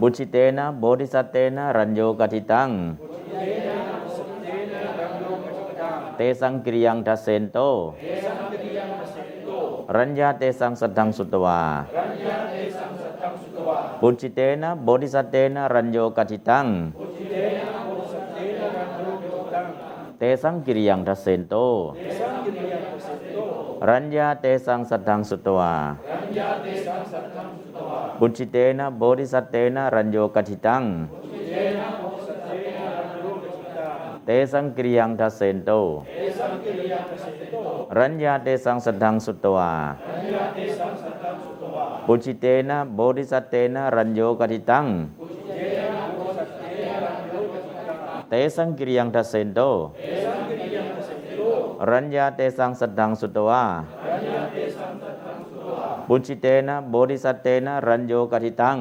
[0.00, 2.70] บุชิเตนะโบธิสัตเตนะรัญโยกทิตัง
[6.16, 7.58] เตสังกิริยังทัสเซนโต
[9.96, 11.60] รัญญาเตสังสัตถังสุตวา
[14.00, 16.66] ปุจิเตนะโบธิสัตเตนะรัญโยกทิตัง
[20.18, 21.54] เตสังกิริยังทัสเซนโต
[23.88, 25.72] รัญญาเตสังสัตถังสุตวา
[28.18, 30.82] ปุจิเตนะโบธิสัตเตนะรัญโยกทิตัง
[34.26, 35.70] เตสังกิริยังทัสเซนโต
[37.98, 39.70] รัญญาเตสังสัตถังสุตวา
[42.06, 44.86] ปุจิเตนะโบธิสัตเตนะรัญโยกทิตัง
[48.34, 49.60] เตสังกิริยังทัสเซนโต
[51.90, 53.64] รัญญาเตสังสัตถังสุตวา
[56.08, 58.76] ปุจิเตนะโบธิสัตเตนะรัญโยกทิตัง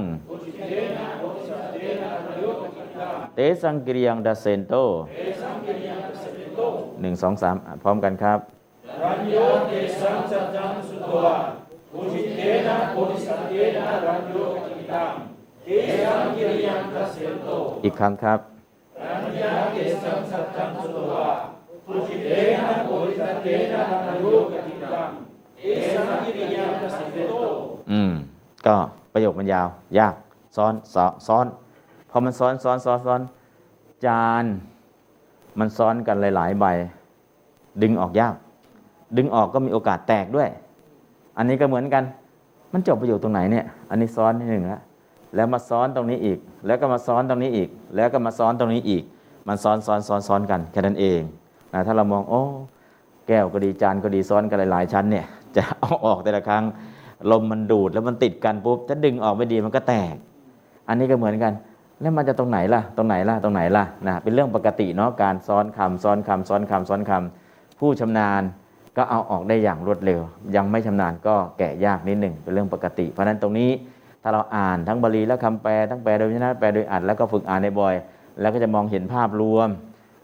[3.35, 4.73] เตสังกิริยังทัสเซนโต
[7.01, 8.39] หนึ่งสองสามอ่านพร้อมกันครับ
[9.03, 9.35] รัญโย
[9.67, 11.35] เตสังสัจจังสุตวะ
[11.93, 15.11] ปุจิเตนะโพธิสัตเตนะรัญโยกติตัง
[15.65, 15.69] เต
[16.05, 17.49] สังกิริยังทัสเสนโต
[17.85, 18.50] อีกครั้งครับ
[19.43, 21.27] รัญญาเตสังสัจจังสุตวะ
[21.85, 22.29] ปุจิเต
[22.61, 25.09] นะโพธิสัตเตนะรัญโยกติตัง
[25.57, 25.61] เต
[25.95, 27.33] สังกิริยังทัสเโต
[27.91, 28.11] อืม
[28.65, 28.75] ก็
[29.13, 30.15] ประโยคมันยาว ยาก
[30.55, 31.45] ซ้อนซ้อนซ้อน
[32.09, 33.21] พอมันซ้อนซ้อนซ้อนซ้อน
[34.05, 34.45] จาน
[35.59, 36.65] มันซ้อนกันหลาย ๆ ใบ
[37.81, 38.35] ดึงออกยาก
[39.17, 40.49] ดึงออกก็มีโอกาสแตกด้วย
[41.37, 42.03] อันนี้ก็เหมือนกัน
[42.73, 44.81] มันจบประโยคตรงไหนเนี่ย อันนี้ซ้อนที่หนึ่งแล้ว
[45.35, 49.03] แล้วมาซ้อนตรงนี้อีก แล้วก็มาซ้อนตรงนี้อีก แล้วก็มาซ้อนตรงนี้อีก
[49.47, 51.21] มันซ้อนซ้อนซ้อนซ้อนกันแค่นั้นเอง
[51.73, 52.43] นะถ้าเรามองโอ้
[53.27, 56.63] แก้วก็ดีจานก็ดีซ้อนกันหลายๆชั้นเนี่ยจะเอาออกแต่ละครั้ง
[57.31, 60.15] ลมมันดูดแล้วมันติดกันปุ๊บถ้าดึงออกไม่ดีมันก็แตก
[60.87, 61.53] อันนี้ก็เหมือนกัน
[62.01, 68.41] แล้วมันจะตรงไหนล่ะ ตรงไหนล่ะตรงไหนล่ะนะเป็นเรื่องปกติเนาะการซ้อนคำซ้อนคำซ้อนคำซ้อนคำผู้ชำนาญ
[68.97, 70.19] ก็เอาออกได้อย่างรวดเร็ว
[70.55, 73.69] ยังไม่ชำนาญก็แกะยากนิดหนึ่งเป็นเรื่องปกติ เพราะฉะนั้นตรงนี้
[74.23, 77.95] ถ้าเราอ่านทั้งบาลีและคำแปลทั้งแปลโดยวิญญาณแปลโดยอัดแล้วก็ฝึกอ่านในบ่อย
[78.39, 79.69] แล้วก็จะมองเห็นภาพรวม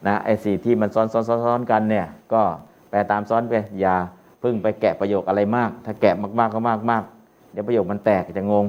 [0.08, 2.42] นะไอ้สีที่มันซ้อนซ้อนซ้อนซ้อนกันเนี่ยก็
[2.90, 3.96] แปลตามซ้อนไปอย่า
[4.40, 8.66] เพึ่งไปแกะประโยคอะไรมาก ถ้าแกะมากๆก็มากมากๆเดี๋ยวประโยคมันแตกจะงง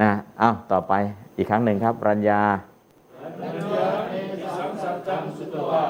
[0.00, 0.10] นะ
[0.40, 0.92] อ้าวต่อไป
[1.36, 2.40] อีกครั้งหนึ่งครับรัญญา
[3.42, 4.14] รัญญาเต
[4.58, 5.84] สังสัจจังสุตวะ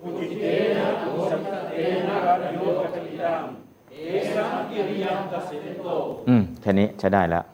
[0.00, 0.44] ปุจิเต
[0.78, 1.74] นะโพธิสัตเต
[2.08, 3.42] นะรัญโยกติตัง
[3.90, 3.94] เต
[4.34, 5.88] สังกิริยังทัสเสนโต
[6.28, 7.44] อืมแค่นี้ใช้ได้แล้ว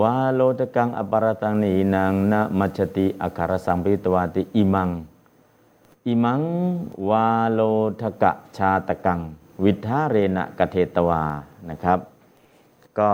[0.00, 4.90] วาโลตกังอปารตังนีนางนะมัจจติอาคารสังปิตวาติอิมัง
[6.06, 6.42] อิมัง
[7.08, 7.60] วาโล
[8.00, 9.20] ทกะชาตกัง
[9.64, 11.22] วิทาเรณะกะเทตวา
[11.70, 11.98] นะครับ
[12.98, 13.10] ก็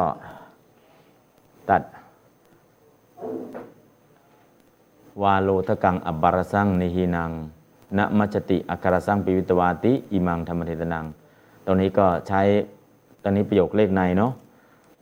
[1.68, 1.82] ตัด
[5.22, 7.30] วาโลทกังอัปปรสังนิหินัง
[7.98, 11.04] นะมัชชติอาคารสังปิวิตวาติอิมังธัมมเทสนัง
[11.64, 12.40] ตรงนี้ก็ใช้
[13.22, 14.32] ตอนนี้ประโยคเลขในเนาะ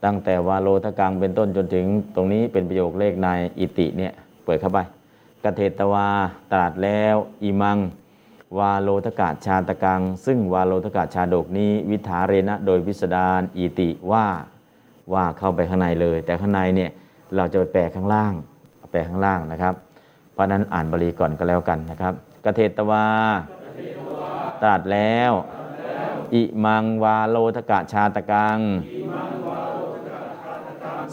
[0.04, 4.12] ตั้งแต่วาโลทกังเป็นต้นจนถึงตรงนี้เป็นประโยคเลขในอิติเนี่ย
[4.44, 4.78] เปิดเข้าไป
[5.44, 6.08] กเถตวา
[6.52, 7.78] ตรัสแล้วอิมัง
[8.58, 14.26] วาโลทกาชาตกัง ซึ่งวาโลทกาชาดกนี้ วิถาเรณะโดยพิสดารอิติว่า
[15.12, 16.90] ว่าเข้าไปข้างในเลย แต่ข้างในเนี่ย
[17.36, 18.32] เราจะไปแปลข้างล่าง
[18.90, 19.74] แปลข้างล่างนะครับ
[20.32, 22.12] เพราะนั้นอ่านบาลีก่อนก็แล้วกันนะครับ
[22.44, 23.04] กเทตวา
[24.62, 25.32] ตรัสแล้ว
[26.34, 28.58] อิมังวาโลทกะชาตกัง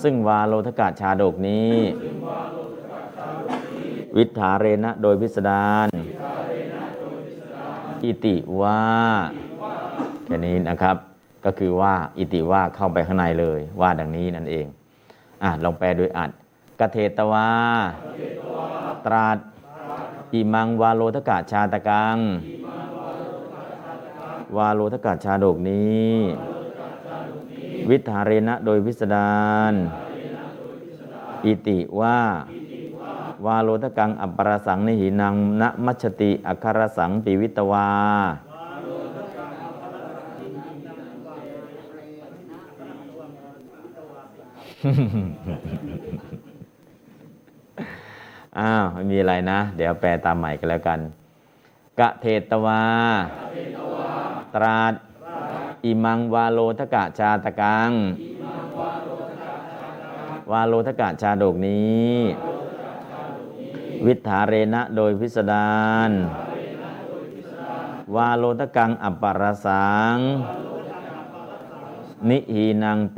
[0.03, 1.75] ซึ่งวาโลทกะชาดกนี้
[4.17, 5.87] วิถาเรณะโดยพิสดาร
[8.03, 8.81] อิติว่า
[10.25, 10.97] แค่นี้นะครับ
[11.45, 14.65] ก็คือว่าอิติว่าเข้าไปข้างในเลย ว่าดังนี้นั่นเอง
[15.43, 16.29] อะลองแปลโดยอัด
[16.79, 17.49] กเทตวา
[19.05, 19.37] ตราด
[20.33, 22.17] อิมังวาโลทกะชาตกัง
[24.57, 26.13] วาโลทกะชาดกนี้
[27.89, 29.31] วิทาเรณะโดยพิสดา
[29.71, 29.73] ร
[31.45, 32.19] อิติว่า
[33.45, 37.87] วาโลทกังอัปรสังนิหินังณมัชติอัครสังปิวิตวา
[48.59, 50.99] อ้าวไม่มีอะไรนะ เดี๋ยวแปลตามใหม่กันแล้วกัน
[51.99, 52.81] กะเทตวา
[54.55, 54.93] ตราด
[55.85, 57.91] อิมังวาโลทกะชาตกัง
[60.51, 62.15] วาโลทกะชาดกนี้
[64.05, 65.73] วิถาเรณะโดยพิสดา
[66.09, 66.11] ร
[68.15, 70.17] วาโลทกังอัปปารสัง
[72.29, 73.17] นิหีนังเป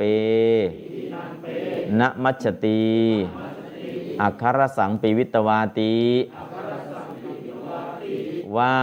[2.00, 2.86] นมัชตี
[4.20, 5.98] อัคครสังปิวิตวาติ
[8.56, 8.76] ว่า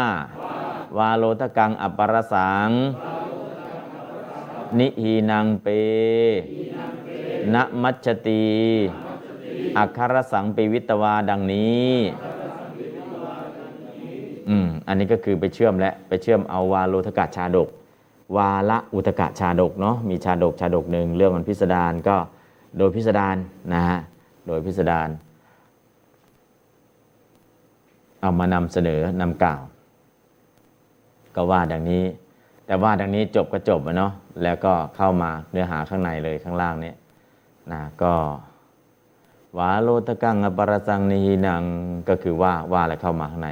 [0.97, 2.69] วาโลทกังอัปปารสัง
[4.79, 5.67] นิหีนังเป
[7.53, 8.45] นมัชตี
[9.77, 11.93] อัครสังปิวิตวาดังนี้
[14.49, 17.69] อืม อันนี้ก็คือไปเชื่อมและ ไปเชื่อมเอาวาโลทกะชาดก
[18.35, 22.15] วาละอุตกะชาดกเนาะ มีชาดกชาดกหนึ่งเรื่องมันพิสดารก็
[22.77, 23.35] โดยพิสดาร
[23.73, 23.99] นะฮะ
[24.47, 25.09] โดยพิสดาร
[28.21, 29.61] เอามานำเสนอนำกล่าว
[31.35, 32.03] ก็ว่าดังนี้
[32.65, 34.11] แต่ว่าดังนี้จบก็จบอะเนาะ
[34.43, 36.95] แล้วก็เข้ามาเนื้อหาข้างในเลยข้างล่างเนี่ย
[37.71, 38.13] นะก็
[39.57, 41.63] วาโลตะกังอปรสังนิหินัง
[42.09, 43.49] ก็คือว่าว่าอะไรเข้ามาข้างใน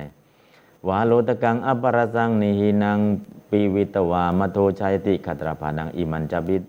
[0.87, 2.99] วาโลตะกังอปรสังนิหินัง
[3.49, 6.63] ปีวิตวามโทชัยติขัตรพานังอิมันจบิต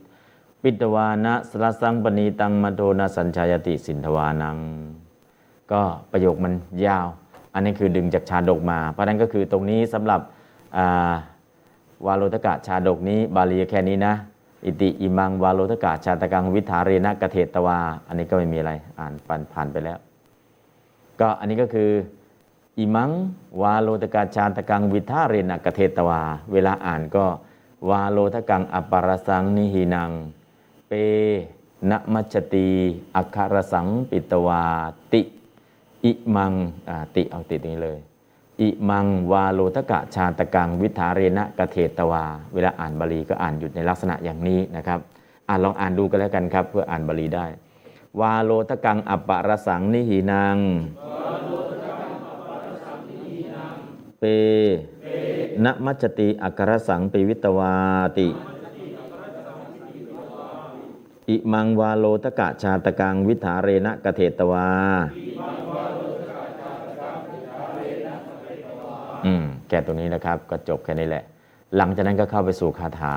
[0.63, 4.57] ปิตวานะสรสังปณีตังมโทนะสัญชายติสินทวานัง
[5.73, 5.83] ก็
[6.13, 6.53] ประโยคมัน
[6.87, 7.07] ยาว
[7.55, 10.21] อันนี้คือดึงจากชาดกมา เพราะนั้นก็คือตรงนี้สำหรับ
[12.07, 14.15] วาโลตกะชาดกนี้ บาลีแค่นี้นะ
[14.65, 19.99] อิติอิมังวาโลตกะชาตกังวิตถาเรนะกะเถตวา อันนี้ก็ไม่มีอะไรอ่านผ่านผ่านไปแล้ว
[21.21, 21.91] ก็อันนี้ก็คือ
[22.79, 23.11] อิมัง
[23.63, 26.21] วาโลตกะชาตกังวิตถาเรนะกะเถตวา
[26.53, 27.25] เวลาอ่านก็
[27.91, 30.11] วาโลทกังอัปปรสังนิหินัง
[30.89, 30.93] เป
[31.91, 32.69] นะมัชชตี
[33.17, 34.63] อัคคารสังปิตวา
[35.13, 35.23] ติ
[36.05, 36.53] อิมัง
[37.15, 37.99] ติเอาติดนี้เลย
[38.61, 42.25] อิมังวาโลทกะชาตกังวิถาเรนะกะเทตวา
[42.55, 44.99] เวลาอ่านบาลีก็อ่านอยู่ในลักษณะอย่างนี้นะครับ
[45.49, 47.47] อ่านลองอ่านดูกันแล้วกันครับ เพื่ออ่านบาลีได้
[48.21, 50.57] วาโลทกังอัปปารสังนิหินัง
[54.21, 54.25] เป
[55.65, 57.75] นมัจจติอักรสังปิวิตวา
[58.19, 58.29] ติ
[61.31, 64.69] อิมังวาโลทกะชาตกังวิถาเรนะกะเทตวา
[69.25, 71.25] อืมแก่ตรงนี้นะครับ ก็จบแค่นี้แหละ
[71.77, 73.17] หลังจากนั้นก็เข้าไปสู่คาถา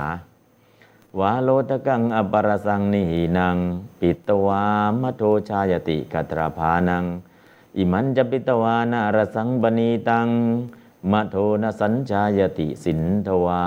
[1.20, 3.58] วาโลตกังอปรสังนิหินัง
[4.00, 4.66] ปิตวา
[5.02, 7.04] มโทชายติกัตราภานัง
[7.78, 10.28] อิมันจะปิตวานารสังบณีตัง
[11.12, 13.62] มโทนสัญชายติสินทวา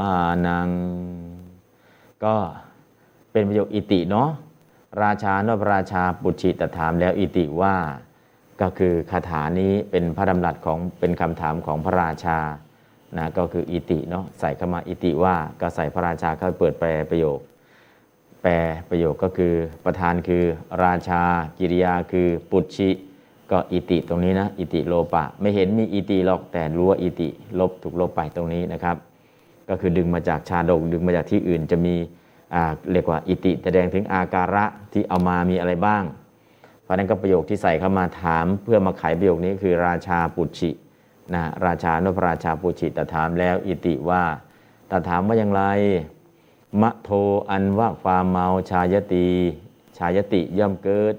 [0.47, 0.69] นัง
[2.25, 2.37] ก็
[3.33, 4.31] เป็นประโยคอิติเนาะ
[5.03, 7.77] ราชานพระราชาปุชิตถามแล้วอิติว่า
[8.61, 12.39] ก็คือคาถานี้เป็นพระดำรัสของเป็นคำถามของพระราชา
[13.19, 17.39] นะก็คืออิติเนาะใส่เข้ามาอิติว่าก็ใส่พระราชาเข้าเปิดแปลประโยค
[18.43, 18.53] แปล
[18.91, 19.55] ประโยคก็คือ
[19.85, 20.45] ประธานคือ
[20.85, 21.23] ราชา
[21.59, 22.91] กิริยาคือปุชิ
[23.51, 27.29] ก็อิติตรงนี้นะอิติโลปะ ไม่เห็นมีอิติหรอกแต่รู้ว่าอิติ
[27.59, 28.97] ลบถูกลบไปตรงนี้นะครับ
[29.69, 31.95] ก็คือดึงมาจากชาดกดึงมาจากที่อื่นจะมี
[32.93, 36.05] เรียกว่าอิติแสดงถึงอาการะที่เอามามีอะไรบ้าง
[36.91, 40.71] ราะนั้นก็ประโยคที่ใส่เข้ามาถามเพื่อมาไขประโยคนี้คือราชาปุชิ
[41.35, 44.23] นะราชานพราชาปุชิตถามแล้วอิติว่า
[44.91, 45.63] ตถามว่าอย่างไร
[46.81, 47.11] มะโท
[47.51, 49.29] อันว่าความเมาชายตี
[49.99, 51.15] ชายติย่อมเกิด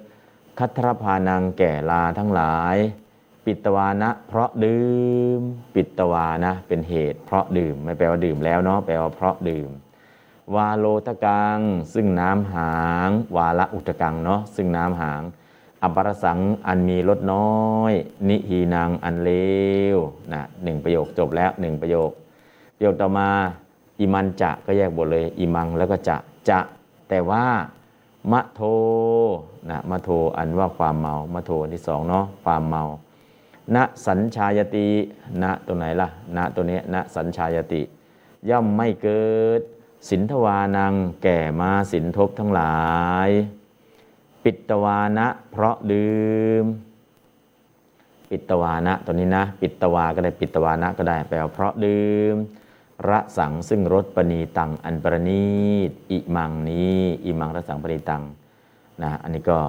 [0.60, 2.76] คัทรพานังแก่ลาทั้งหลาย
[3.46, 4.90] ปิตวานะ เพราะดื่
[5.40, 5.42] ม
[5.76, 9.70] ปิตวานะเป็นเหตุ เพราะดื่มไม่แปลว่าดื่มแล้วเนาะแปลว่าเพราะดื่ม
[10.56, 11.60] วาโลตะกัง
[11.94, 12.74] ซึ่งน้ำหา
[13.08, 15.22] ง วาละอุตกังเนาะซึ่งน้ำหาง
[15.84, 17.52] อปรสังอันมีลดน้อ
[17.92, 17.94] ย
[18.30, 19.32] นิหีนางอันเล
[19.96, 19.98] ว
[20.34, 22.12] นะหนึ่งประโยคจบแล้วหนึ่งประโยค
[22.76, 23.30] ประโยคต่อมา
[24.00, 26.18] อิมันจะก็แยกบทเลยอิมังแล้วก็จะ
[26.50, 26.60] จะ
[27.10, 27.46] แต่ว่า
[28.32, 28.62] มะโท
[29.70, 32.84] นะมะโทอันว่าความเมามะโทอันที่สองเนาะความเมา
[33.76, 33.78] ณ
[34.08, 34.88] สัญชายติ
[35.44, 37.82] ณตัวไหนล่ะณตัวนี้ณสัญชายติ
[38.50, 39.24] ย่อมไม่เกิ
[39.60, 39.62] ด
[40.10, 40.94] สินทวานัง
[41.24, 42.76] แก่มาสินทบทั้งหลา
[43.28, 43.30] ย
[44.44, 46.66] ปิตวานะ เพราะดื่ม
[48.30, 52.36] ปิตวานะตัวนี้นะ ปิตวาก็ได้ปิตวานะก็ได้แปลว่าเพราะดื่ม
[53.10, 55.52] ระสังซึ่งรสปณีตัง อันประณี
[55.90, 58.24] ตอิมังนี้อิมังระสังปณีตัง
[59.02, 59.60] นะอันนี้ก็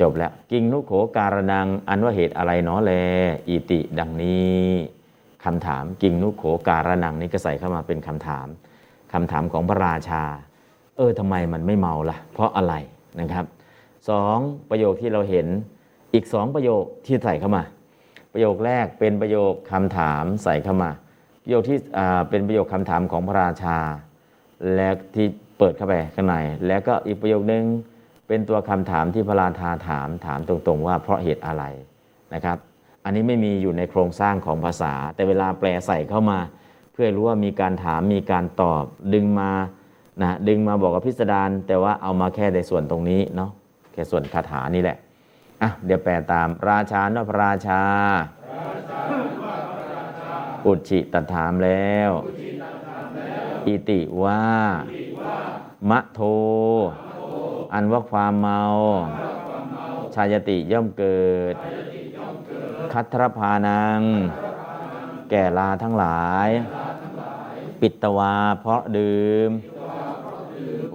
[0.00, 2.92] จบแล้ว กิงนุโขการนัง อันว่าเหตุอะไรเนาะแล
[3.48, 4.64] อิติดังนี้
[5.44, 8.46] คำถามกิงนุโขการนังนี้ก็ใส่เข้ามาเป็นคำถาม
[9.12, 10.22] คำถามของพระราชา
[10.96, 12.74] เออทำไมมันไม่เมาล่ะ เพราะอะไร
[13.20, 13.44] นะครับ
[14.08, 14.38] สอง
[14.70, 15.46] ประโยคที่เราเห็น
[16.14, 17.62] อีกสองประโยคที่ใส่เข้ามา
[18.32, 20.90] ประโยคแรกเป็นประโยคคำถามใส่เข้ามา
[21.42, 21.78] ประโยคที่
[22.30, 23.78] เป็นประโยคคำถามของพระราชา
[24.74, 25.26] และที่
[25.58, 26.36] เปิดเข้าไปข้างใน
[26.66, 27.64] แล้วก็อีกประโยคนึง
[28.28, 31.64] เป็นตัวคำถามที่พระราชาถามถามตรงๆ ว่าเพราะเหตุอะไร
[32.34, 32.58] นะครับ
[33.04, 36.38] อันนี้ไม่มีอยู่ในโครงสร้างของภาษา แต่เวลาแปลใส่เข้ามา
[36.92, 38.84] เพื่อรู้ว่ามีการถามมีการตอบ
[39.14, 39.50] ดึงมา
[40.22, 43.50] นะดึงมาบอกกับพิสดารแต่ว่าเอามาแค่ในส่วนตรงนี้เนาะ
[43.92, 44.98] แค่ส่วนคาถานี่แหละ
[45.62, 47.82] อะเดี๋ยวแปลตามราชานพระราชา
[50.66, 52.10] อุจิตถามแล้ว
[53.66, 54.42] อิติว่า
[55.90, 56.20] มะโท
[57.74, 58.62] อันว่าความเมา
[60.14, 61.54] ชายติย่อมเกิด
[62.92, 64.00] คัทรพานัง
[65.30, 66.48] แก่ลาทั้งหลาย
[67.80, 69.50] ปิตวาเพราะดื่ม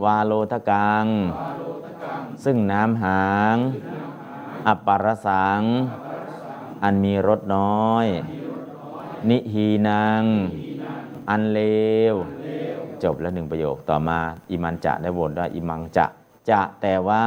[0.04, 1.06] วาโลทกัง
[2.44, 3.56] ซึ่งน้ำหาง
[4.68, 5.62] อัปปารสัง
[6.84, 8.06] อันมีรสน้อย
[9.30, 10.24] นิฮีนัง
[11.30, 11.60] อันเล
[12.14, 12.16] ว
[13.04, 14.20] จบแล้วหนึ่งประโยคต่อมา
[14.50, 16.06] อิมันจะได้วนว่าอิมังจะ
[16.50, 17.26] จะแต่ว่า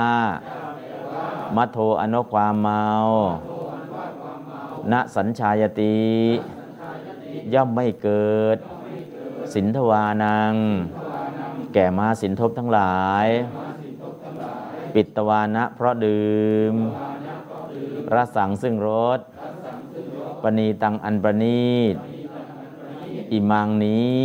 [1.57, 2.87] มัทโทอนุความเมา
[4.93, 5.97] ณสัญชายติ
[7.55, 8.59] ย่อมไม่เกิด
[9.55, 10.55] สินทวานัง
[11.75, 13.27] แก่มาสินทบทั้งหลาย
[14.95, 16.35] ปิตวานะเพราะดื่
[16.73, 16.75] ม
[18.15, 18.89] รสังซึ่งร
[19.19, 19.21] ส
[20.43, 21.95] ปณีตังอันประนีต
[23.33, 24.23] อิมังนี้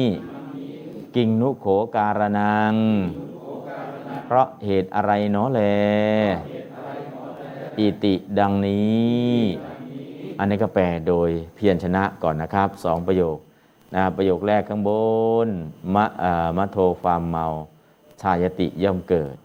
[1.15, 1.65] กิงนุโข
[1.95, 2.73] การนัง
[4.25, 5.61] เพราะเหตุอะไรเนาะแล
[7.79, 9.35] อิติดังนี้
[10.39, 13.37] อันนี้ก็แปลโดยเพียรชนะก่อนนะครับสองประโยค
[13.95, 14.89] นะประโยคแรกข้างบ
[15.45, 15.47] น
[15.95, 16.05] มะ
[16.57, 17.45] มะโทความเมา
[18.21, 19.35] ชายติย่อมเกิด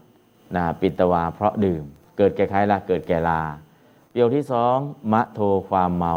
[0.57, 1.85] นะปิตวาเพราะดื่ม
[2.17, 3.43] เกิดแก่ใครล่ะเกิดแก่ลา
[4.11, 4.77] ประโยคที่สอง
[5.13, 6.15] มะโทความเมา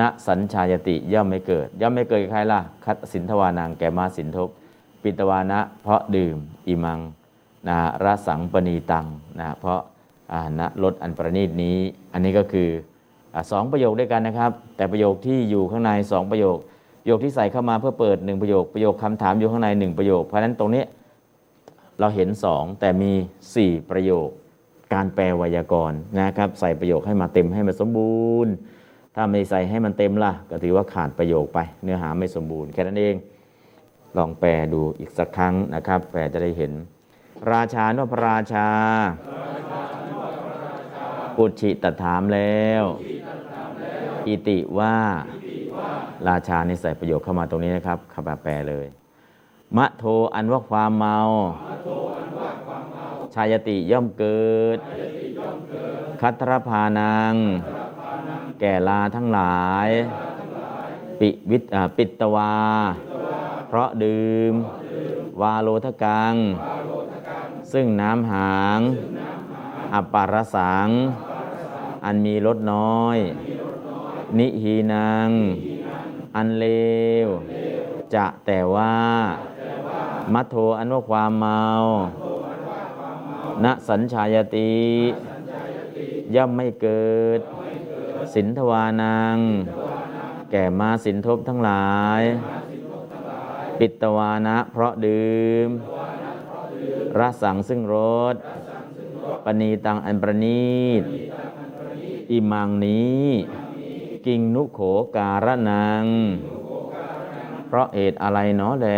[0.00, 4.48] ณสัญชายติย่อมไม่เกิด ย่อมไม่เกิดแก่ใครล่ะคัตสินทวานังแก่มาสินทบ
[5.02, 6.36] ปิตวานะเพราะดื่ม
[6.68, 7.00] อิมัง
[7.68, 9.06] นะรสังปณีตัง
[9.38, 9.80] นะเพราะ
[10.58, 11.76] ณรสอันประณีตนี้
[12.12, 12.68] อันนี้ก็คือ
[13.34, 16.58] อสองประโยคด้วยกันนะครับ แต่ประโยคที่อยู่ข้างในสองประโยค
[17.06, 20.84] โยคที่ใส่เข้ามาเพื่อเปิดหนึ่งประโยคประโยคคำถามอยู่ข้างในหนึ่งประโยค เพราะฉะนั้นตรงนี้
[22.00, 23.12] เราเห็นสองแต่มี
[23.54, 24.28] สี่ประโยค
[24.94, 28.52] การแปลไวยากรณ์นะครับ ใส่ประโยคให้มาเต็มให้มันสมบูรณ์
[29.14, 33.14] ถ้าไม่ใส่ให้มันเต็มล่ะ ก็ถือว่าขาดประโยคไป เนื้อหาไม่สมบูรณ์แค่นั้นเอง
[34.16, 36.72] ลองแปลดูอีกสักครั้งนะครับ แปลจะได้เห็น
[37.52, 38.68] ราชาโนพระราชา
[41.36, 42.84] ปุชิตถามแล้ว
[44.26, 44.96] อิติว่า
[46.28, 48.86] ราชานี่ใส่ประโยคเข้ามาตรงนี้นะครับขับแปลเลย
[49.76, 50.04] มะโท
[50.34, 51.18] อันว่าความเมา
[53.34, 54.78] ชายติย่อมเกิด
[56.20, 57.34] คัตรพานัง
[58.60, 59.88] แก่ลาทั้งหลาย
[61.20, 61.62] ปิวิต
[61.96, 62.54] ปิตวา
[63.68, 64.54] เพราะดื่ม
[65.40, 66.34] วาโลทกัง
[67.72, 68.80] ซึ่งน้ำหาง
[69.94, 70.88] อัปปารสัง
[72.04, 73.18] อันมีรสน้อย
[74.38, 75.30] นิฮีนัง
[76.36, 76.66] อันเล
[77.26, 77.28] ว
[78.14, 78.94] จะแต่ว่า
[80.32, 81.64] มัทโทอันว่าความเมา
[83.64, 84.74] ณสัญชายติ
[86.34, 87.40] ย่อมไม่เกิด
[88.34, 89.38] สินทวานัง
[90.50, 92.22] แก่มาสินทบทั้งหลาย
[93.78, 95.68] ปิตวานะเพราะดื่ม
[97.18, 97.96] รสังซึ่งร
[98.34, 98.36] ส
[99.44, 101.02] ปณีตังอันประนีต
[102.30, 103.24] อิมังนี้
[104.26, 104.80] กิงนุโข
[105.16, 106.04] การะนัง
[107.68, 108.88] เพราะเหตุอะไรเนาะแล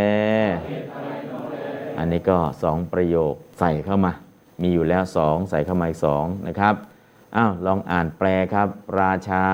[1.99, 4.13] อันนี้ก็สองประโยคใส่เข้ามา
[4.61, 6.75] มีอยู่แล้วสองใส่เข้ามาอีกสองนะครับ
[7.37, 8.69] อ้าว ลองอ่านแปลครับ
[9.01, 9.45] ราชา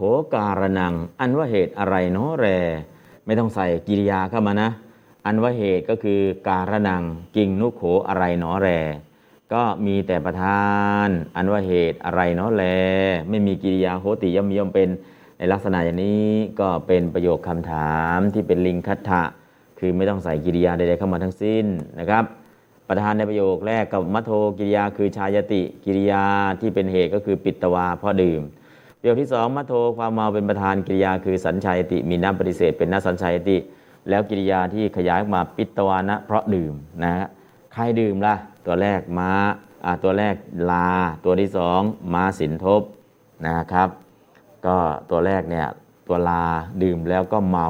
[0.00, 0.02] ข
[0.34, 2.46] การนัง อันว่าเหตุอะไรเนาะแร
[3.26, 4.70] ไม่ต้องใส่กิริยาเข้ามานะ
[5.26, 7.02] อันว่าเหตุก็คือการนัง
[7.36, 8.68] กิงนุโขอะไรเนาะแร
[9.52, 10.68] ก็มีแต่ประธา
[11.06, 12.64] น อันว่าเหตุอะไรเนาะแล
[13.28, 14.88] ไม่มีกิริยาโหติย่อมย่อมเป็น
[15.38, 16.28] ในลักษณะอย่างนี้
[16.60, 19.22] ก็เป็นประโยคคำถามที่เป็นลิงคัตถะ
[19.78, 21.66] คือไม่ต้องใส่กิริยาใดๆเข้ามาทั้งสิ้น
[21.98, 22.24] นะครับ
[22.88, 26.24] ประธานในประโยคแรกกับมัทโทกิริยาคือชายติกิริยา
[26.60, 28.42] ที่เป็นเหตุก็คือปิตวาพราะดื่ม
[29.00, 33.56] ประโยคที่สองมัทโทความเมาเป็นประธานกิริยาคือสัญชัยติ มีน้ำปฏิเสธ เป็นนสัญชัยติ
[34.08, 37.26] แล้วกิริยาที่ขยายมาปิตวานะ เพราะดื่มนะฮะ
[37.72, 38.34] ใครดื่มล่ะ
[38.66, 39.32] ตัวแรกม้า
[39.84, 40.34] อ่าตัวแรก
[40.70, 40.90] ลา
[41.24, 41.80] ตัวที่สอง
[42.12, 42.82] ม้าสินทบ
[43.46, 43.88] นะครับ
[44.66, 44.76] ก็
[45.10, 45.66] ตัวแรกเนี่ย
[46.06, 46.44] ตัวลา
[46.82, 47.68] ดื่มแล้วก็เมา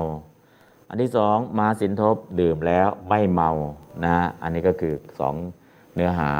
[0.89, 3.51] อันที่สองมาสินทบดื่มแล้วไม่เมา
[4.05, 5.35] นะอันนี้ก็คือสอง
[5.95, 6.31] เนื้อหา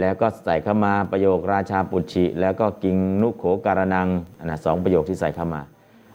[0.00, 4.08] แล้วก็ใส่เข้ามาประโยคราชาปุชิ แล้วก็กิงนุโขการนัง
[4.38, 5.62] อันนะสองประโยคที่ใส่เข้ามา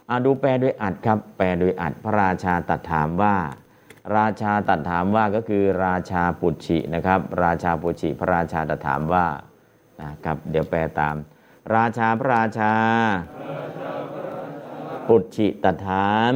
[0.08, 3.36] อ่าดูแปลโดยอัดครับ แปลโดยอัดพระราชาตัดถามว่า
[4.16, 9.26] ราชาตัดถามว่าก็คือราชาปุชินะครับ ราชาปุชิ พระราชาตัดถามว่า
[10.02, 11.16] นะครับเดี๋ยวแปลตาม
[11.74, 12.72] ราชาพระราชา
[15.08, 16.32] ปุชชิตัดถาม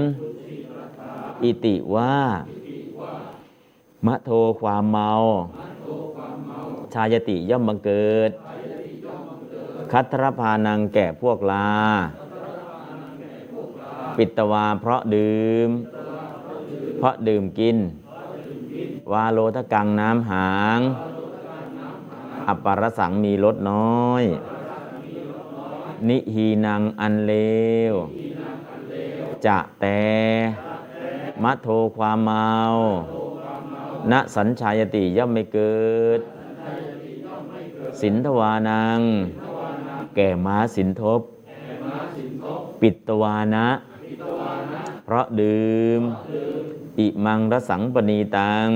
[1.43, 2.15] อิติว่า
[4.07, 5.11] มะโทความเมา
[6.95, 8.31] ชายติย่อมบังเกิด
[9.93, 11.71] คัตรพานังแก่พวกลา
[14.17, 15.69] ปิตวาเพราะดื่ม
[16.99, 17.77] เพราะดื่มกิน
[19.13, 20.81] วาโลทกังน้ำหาง
[22.49, 24.25] อัปปรสังมีลดน้อย
[26.09, 27.35] นิหีนังอันเล
[27.93, 27.95] ว
[29.47, 30.03] จะแต่
[31.43, 32.57] มัทโทความเมา
[34.11, 35.81] ณสัญชายติย่อมไม่เกิ
[36.19, 36.21] ด
[38.01, 39.01] สินทวานัง
[40.15, 41.21] แก่ม้าสินทบ
[42.81, 43.69] ปิตวานะ
[45.05, 46.01] เพราะดื่ม
[46.99, 48.69] อิมังรสังปณีตัง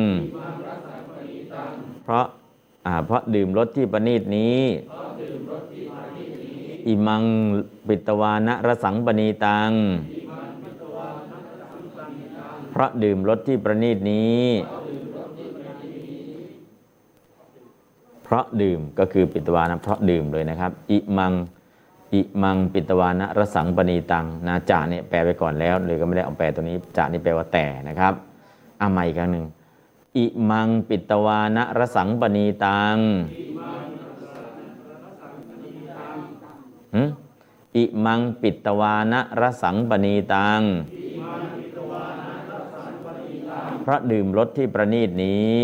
[2.05, 2.27] เพราะ
[2.87, 4.61] อ่าเพราะดื่มรสที่ประณีตนี้
[6.87, 7.23] อิมัง
[7.89, 9.71] ปิตวานะรสังปณีตัง
[12.71, 14.43] เพราะดื่มรสที่ประณีตนี้
[18.27, 21.33] เพราะดื่มก็คือปิตวานะเพราะดื่มเลยนะครับ อิมัง
[22.15, 28.15] อิมังปิตวานะรสังปณีตังนะจ่าเนี่ยแปลไปก่อนแล้วเลยก็ไม่ได้เอาแปลตัวนี้จ่านี่แปลว่าแต่นะครับ
[28.79, 29.47] เอาใหม่อีกครั้งหนึ่ง
[30.17, 32.97] อิมังปิตวานะรสังปณีตัง
[37.77, 40.61] อิมังปิตวานะรสังปณีตัง
[43.83, 45.61] เพราะดื่มรสที่ประณีตนี้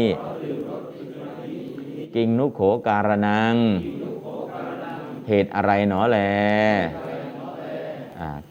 [2.15, 3.55] กิงนุโขการนัง
[5.29, 6.19] เหตุอะไรหนอแล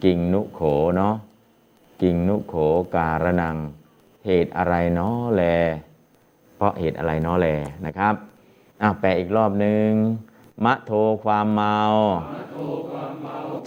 [0.04, 0.60] กิงนุโข
[0.96, 1.14] เนาะ
[2.02, 2.54] กิงนุโข
[2.96, 3.56] การนัง
[4.26, 5.42] เหตุอะไรหนอแล
[6.56, 7.48] เพราะเหตุอะไรหนอแล
[7.84, 8.14] นะครับ
[8.82, 9.90] อ่าแปลอีกรอบหนึ่ง
[10.64, 10.92] มะโท
[11.24, 11.78] ความเมา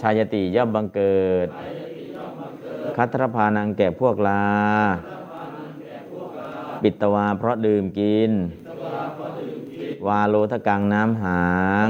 [0.00, 1.48] ชายติย่อมบังเกิด
[2.96, 4.44] คัตรพานังแก่พวกลา
[6.82, 8.32] ปิตวาเพราะดื่มกิน
[10.06, 11.44] วาโลทกังน้ำหา
[11.86, 11.88] ง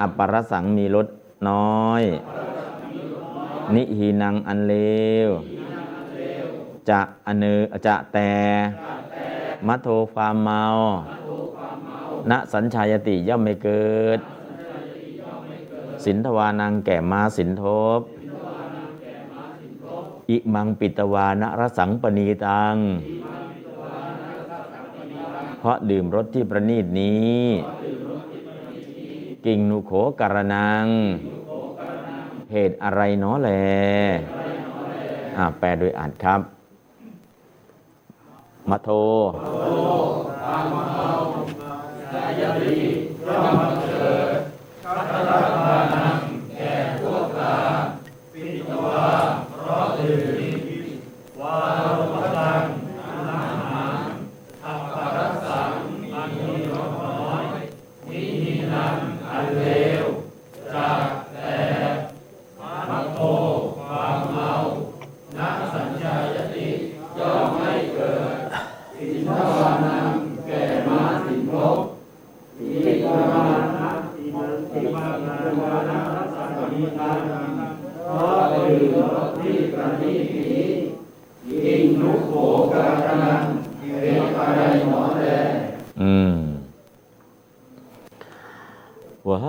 [0.00, 1.06] อัปปรสังมีรส
[1.48, 2.02] น้อย
[3.74, 4.74] นิหีนังอันเล
[5.28, 5.30] ว
[6.88, 8.32] จะอเนอจะแต่
[9.66, 10.64] มัทโทความเมา
[12.30, 14.20] ณสัญชายติย่อมไม่เกิด
[16.04, 17.64] สินทวานังแก่มาสินท
[17.98, 18.00] บ
[20.30, 22.76] อิมังปิตวานะรสังปณีตัง
[23.15, 23.15] เพ
[25.66, 27.40] ราะดื่มรสที่ประณีตนี้
[29.46, 30.86] กิ่งนุโขการนัง
[32.52, 33.50] เหตุอะไรเนาะแล
[35.36, 36.40] อ่าแปลโดยอ่านครับ
[38.70, 38.88] มาโท
[48.34, 49.35] อืมวะ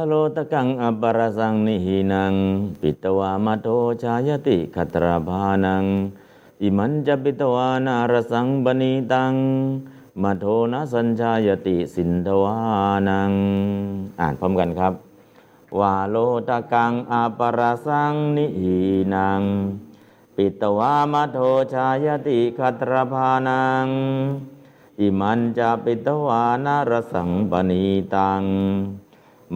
[0.08, 2.34] โลตะกังอัปรสังนิหินัง
[2.82, 3.68] ปิตวามาโท
[4.04, 5.86] ชายติขัตราภานัง
[6.62, 9.34] อิมันจะปิตวานารสังบณีตัง
[10.22, 12.56] มาโทนะสัญชายติสินทวา
[13.10, 13.32] นัง
[14.20, 14.94] อ่านพร้อมกันครับ
[15.80, 16.16] วาโล
[16.50, 18.80] ตะกังอัปปรสังนิหิ
[19.16, 19.42] นัง
[20.36, 21.40] ปิตวามาโท
[21.74, 23.88] ชายติขัตราภานัง
[25.00, 27.84] อิมันจะปิตวานารสังปณี
[28.16, 28.44] ตัง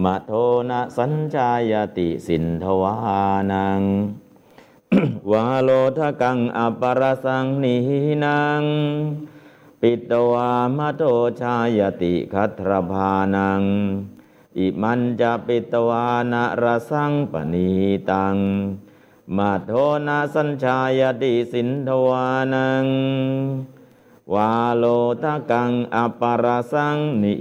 [0.02, 0.32] มะโท
[0.70, 2.96] นะสัญจายติสินทวา
[3.52, 3.80] นัง
[5.30, 7.76] วาโลทกังอปรสังนิ
[8.24, 8.62] นัง
[9.80, 11.02] ปิตวามะโท
[11.40, 13.62] ชายติคัตรภานัง
[14.58, 17.70] อิมันจะปิตวานะรสังปณี
[18.10, 18.36] ตัง
[19.36, 19.72] มาโท
[20.06, 22.86] นะสัญชายติสินทวานัง
[24.34, 24.84] วาโล
[25.22, 27.34] ทกังอปรสังนิ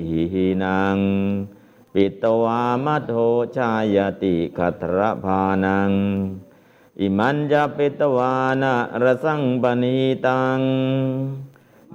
[0.63, 0.99] นัง
[1.93, 3.13] ปิตวามะโท
[3.57, 5.91] ชายติขัตรภานัง
[6.99, 9.97] อิมันจะปิตวานะระสังปณี
[10.27, 10.59] ตัง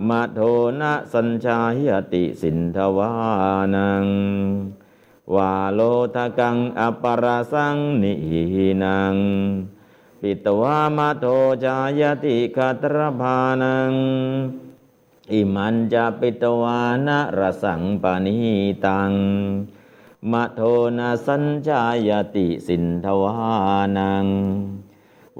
[0.08, 0.40] มะโท
[0.80, 3.12] นะสัญชายติสินทวา
[3.74, 4.06] นัง
[5.34, 5.80] วาโล
[6.14, 8.12] ทะกังอปรสังนิ
[8.52, 9.14] หินัง
[10.20, 11.26] ปิตวามะโท
[11.64, 13.92] ชายติขัตรภานัง
[15.32, 18.36] อิมันจะปิตวานะระสังปณี
[18.86, 19.12] ตัง
[20.32, 20.60] มะโท
[20.98, 23.36] นาสัญชายติสินทวา
[23.98, 24.26] นัง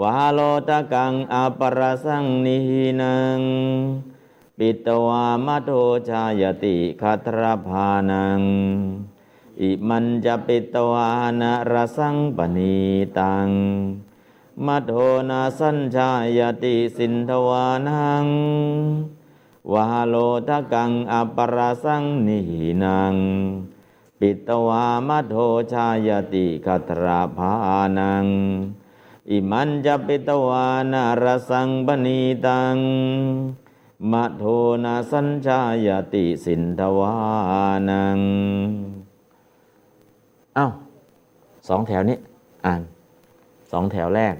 [0.01, 3.41] วาโลตะกังอปรสังนิหินัง
[4.59, 5.71] ปิตวามะโท
[6.09, 8.41] ชายติคัตรภานัง
[9.61, 11.09] อิมันจะปิตวา
[11.41, 12.77] นะรสังปณี
[13.19, 13.49] ตัง
[14.67, 14.93] มโท
[15.31, 18.27] นาสัญชายติสินทวานัง
[19.73, 20.15] วาโล
[20.49, 23.17] ทะกังอปรสังนิหินัง
[24.21, 25.37] ปิตวามะโท
[25.73, 27.53] ชายติคัตราภา
[27.99, 28.27] นัง
[29.31, 32.77] อิมันจะปิตวานารสังบณีตัง
[34.13, 34.45] มะโท
[34.85, 37.15] นาสัญชายติสินทวา
[37.91, 38.19] นัง
[40.55, 40.67] เอ้า
[41.69, 42.17] สองแถวนี้
[42.67, 42.83] อ่าน
[43.73, 44.35] สองแถวแรก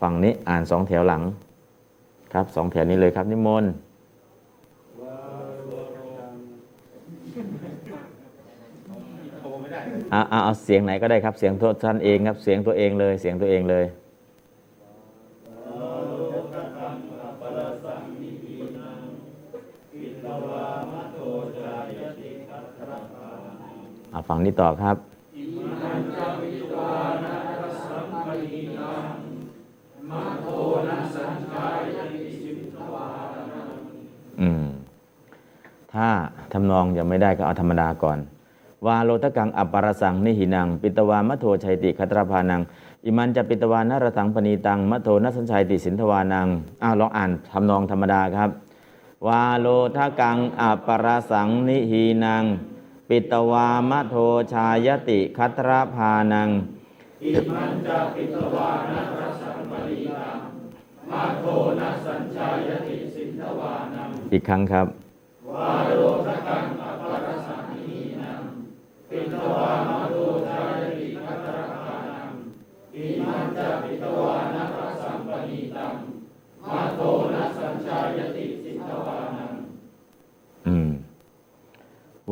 [0.00, 1.22] ฝั่งนี้อ่านสองแถวหลัง
[2.32, 3.72] ครับสองแถวนี้เลยครับนิมนต์
[10.10, 13.84] เอาเอาเอาเสียงไหนก็ได้ครับ เสียงตัวท่านเองครับ เสียงตัวเองเลย เสียงตัวเองเลย
[24.10, 24.96] เอาฝั่งนี้ต่อครับ
[34.40, 34.64] อืม
[35.92, 36.08] ถ้า
[36.52, 38.18] ทำนองยังไม่ได้ก็เอาธรรมดาก่อน
[38.86, 42.60] วาโลทกังอัปปารสังนิหินัง ปิตวามะโทชัยติคัตรพานัง
[43.04, 46.48] อิมันจะปิตวานารสังปณีตังมะโทนัสัญชัยติสินทวานัง
[46.82, 48.50] อ้าวลองอ่านทำนองธรรมดาครับ
[49.26, 52.44] วาโลทกังอัปปารสังนิหินัง
[53.08, 54.16] ปิตวามะโท
[54.52, 56.48] ชายติคัตรพานัง
[57.24, 60.38] อิมันจะปิตวานะรสังปณีตัง
[61.10, 61.44] มาโท
[61.80, 64.86] นะสัญชายติสินทวานัง อีกครั้งครับ
[65.52, 65.92] วาโล
[66.26, 67.71] ทกังอัปปารสัง
[69.14, 70.16] ปิตวามาโท
[70.48, 72.30] ชายติคัตรภานัง
[72.94, 75.94] อิมันจะปิตวานะรสังปณีตัง
[76.68, 77.00] มาโท
[77.34, 79.52] นะสัญชายติสินทวานัง
[80.66, 80.90] อืม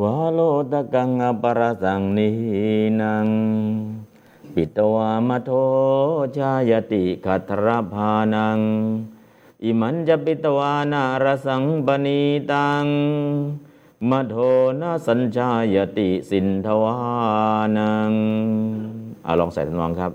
[0.01, 0.39] วาโล
[0.71, 2.29] ตกังอปรสังนิ
[3.01, 3.27] นัง
[4.53, 5.51] ปิตวามโท
[6.37, 8.59] ชายติคัตรภานัง
[9.63, 12.21] อิมันจะปิตวานารสังปณี
[12.51, 12.85] ตัง
[14.09, 14.35] มโท
[14.81, 16.97] นาสัญชายติสินทวา
[17.77, 18.11] นัง
[19.25, 20.11] อาลองใส่ทำนองครับ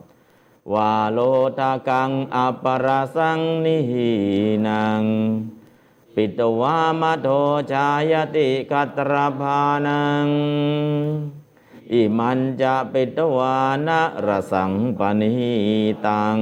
[0.72, 1.18] วาโล
[1.58, 3.78] ตกังอปรสังนิ
[4.68, 5.02] นัง
[6.14, 7.28] ปิตวามโท
[7.72, 10.26] ชายติกัตรภานัง
[11.92, 13.56] อิมันจะปิตวา
[13.86, 15.32] นะรสังปณี
[16.06, 16.38] ตัง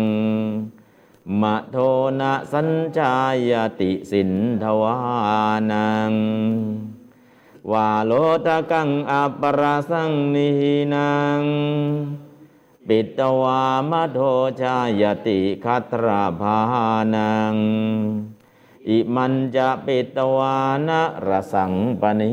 [1.40, 1.76] มะโท
[2.20, 2.68] นะสัญ
[2.98, 3.14] ชา
[3.50, 4.96] ยติสินทวา
[5.70, 6.12] นัง
[7.72, 8.12] วาโล
[8.46, 11.42] ตกังอัปปรสังนิหินัง
[12.86, 14.18] ปิตวามโท
[14.60, 16.06] ชายติคัตร
[16.40, 16.58] ภา
[17.14, 17.54] นัง
[18.88, 20.58] อิมันจะปิตวา
[20.88, 22.32] นะรสังปณี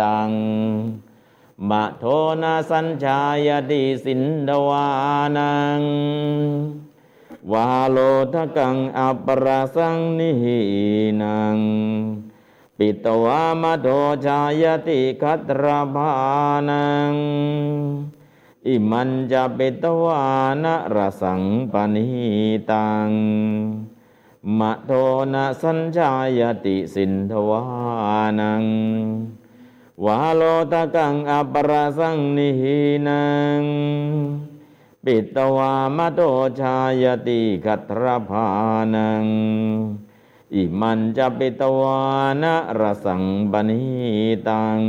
[0.00, 0.30] ตัง
[1.68, 2.04] มะโท
[2.42, 4.86] นาสัญชายติสินดวา
[5.38, 5.80] นัง
[7.52, 7.98] วาโล
[8.34, 10.30] ทกังอัปปรสังนิ
[11.22, 11.58] นัง
[12.78, 13.88] ปิตวามโท
[14.26, 15.64] ชายติคัตร
[15.94, 16.10] ภา
[16.68, 17.14] นัง
[18.66, 20.22] อิมันจะเปตวา
[20.64, 21.42] นะรสัง
[21.72, 22.06] ปนิ
[22.70, 23.10] ตัง
[24.58, 24.90] มะโท
[25.32, 27.62] นะสัญชายติสินทวา
[28.40, 28.64] นัง
[30.04, 30.42] วาโล
[30.72, 32.78] ตะกังอปราสังนิหิ
[33.08, 33.24] นั
[33.60, 33.62] ง
[35.04, 36.20] ปิตวามโต
[36.60, 38.46] ชายติคัตรภา
[38.94, 39.24] นัง
[40.54, 42.00] อิมันจะปิตวา
[42.42, 43.82] นะรสังปนิ
[44.48, 44.80] ตัง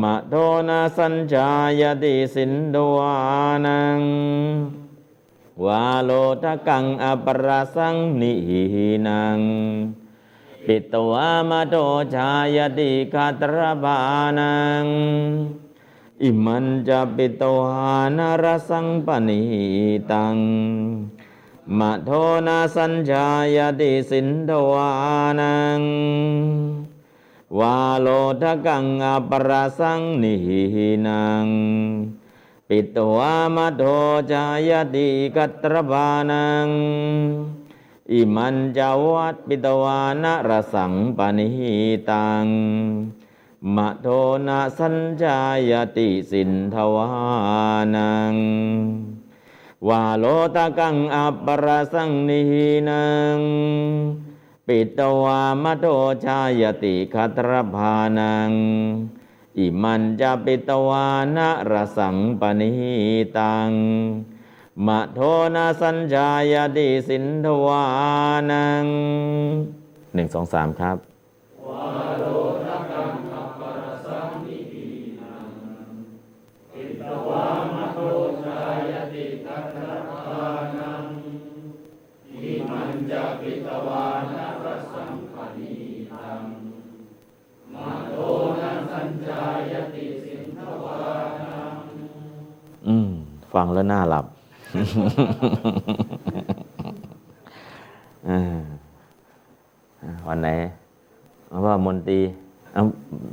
[0.00, 0.34] มะโท
[0.68, 1.50] นะสัญชา
[1.80, 3.14] ยติสินทวา
[3.66, 4.00] นัง
[5.64, 6.10] วาโล
[6.42, 8.32] ทะกังอปราสังนิ
[8.72, 9.38] หินัง
[10.66, 11.76] ปิตวามะโต
[12.14, 13.96] ชายติคาตรบา
[14.38, 14.84] นัง
[16.22, 19.42] อิมันจะปิตวานรสังปณิ
[20.12, 20.36] ตัง
[21.78, 22.10] มะโท
[22.46, 24.90] นาสัญชายติสินทวา
[25.40, 25.80] นัง
[27.58, 28.08] วาโล
[28.42, 30.34] ทกังอปราสังนิ
[30.74, 31.46] หินัง
[32.68, 33.82] ปิตวามโท
[34.32, 36.68] จายติกัตรบานัง
[38.10, 41.48] อิมันจาวัตปิตวานรสังปนิ
[42.10, 42.46] ตัง
[43.74, 44.06] มะโท
[44.46, 45.38] นาสัญจา
[45.70, 47.08] ยติสินทวา
[47.94, 48.34] นัง
[49.88, 50.24] วาโล
[50.56, 52.40] ตะกังอัปปราสังนิ
[52.88, 53.06] นั
[53.36, 53.38] ง
[54.66, 55.86] ปิตวามโท
[56.24, 58.50] ชายติคัตรภานัง
[59.58, 61.06] อิมันจะปิตวา
[61.36, 62.72] นะรสังปนิ
[63.38, 63.70] ตัง
[64.86, 65.20] มะโท
[65.54, 67.84] นาสัญญายติสินทวา
[68.50, 68.84] นัง
[70.14, 70.96] หนึ่งสองสามครับ
[71.66, 72.41] อื
[93.54, 94.24] ฟังแล้วน่าหลับ
[100.26, 100.48] วันไหน
[101.48, 102.18] เอาว่ามนตรี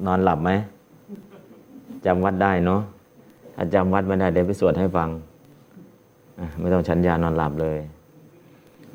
[0.05, 0.51] นอนหลับไหม
[2.05, 2.81] จำวัดได้เนาะ
[3.55, 5.09] ถ้าจำวัดไม่ได้เดี๋ยวไปสวดให้ฟัง
[6.59, 7.77] ไม่ต้องชัญญานอนหลับเลย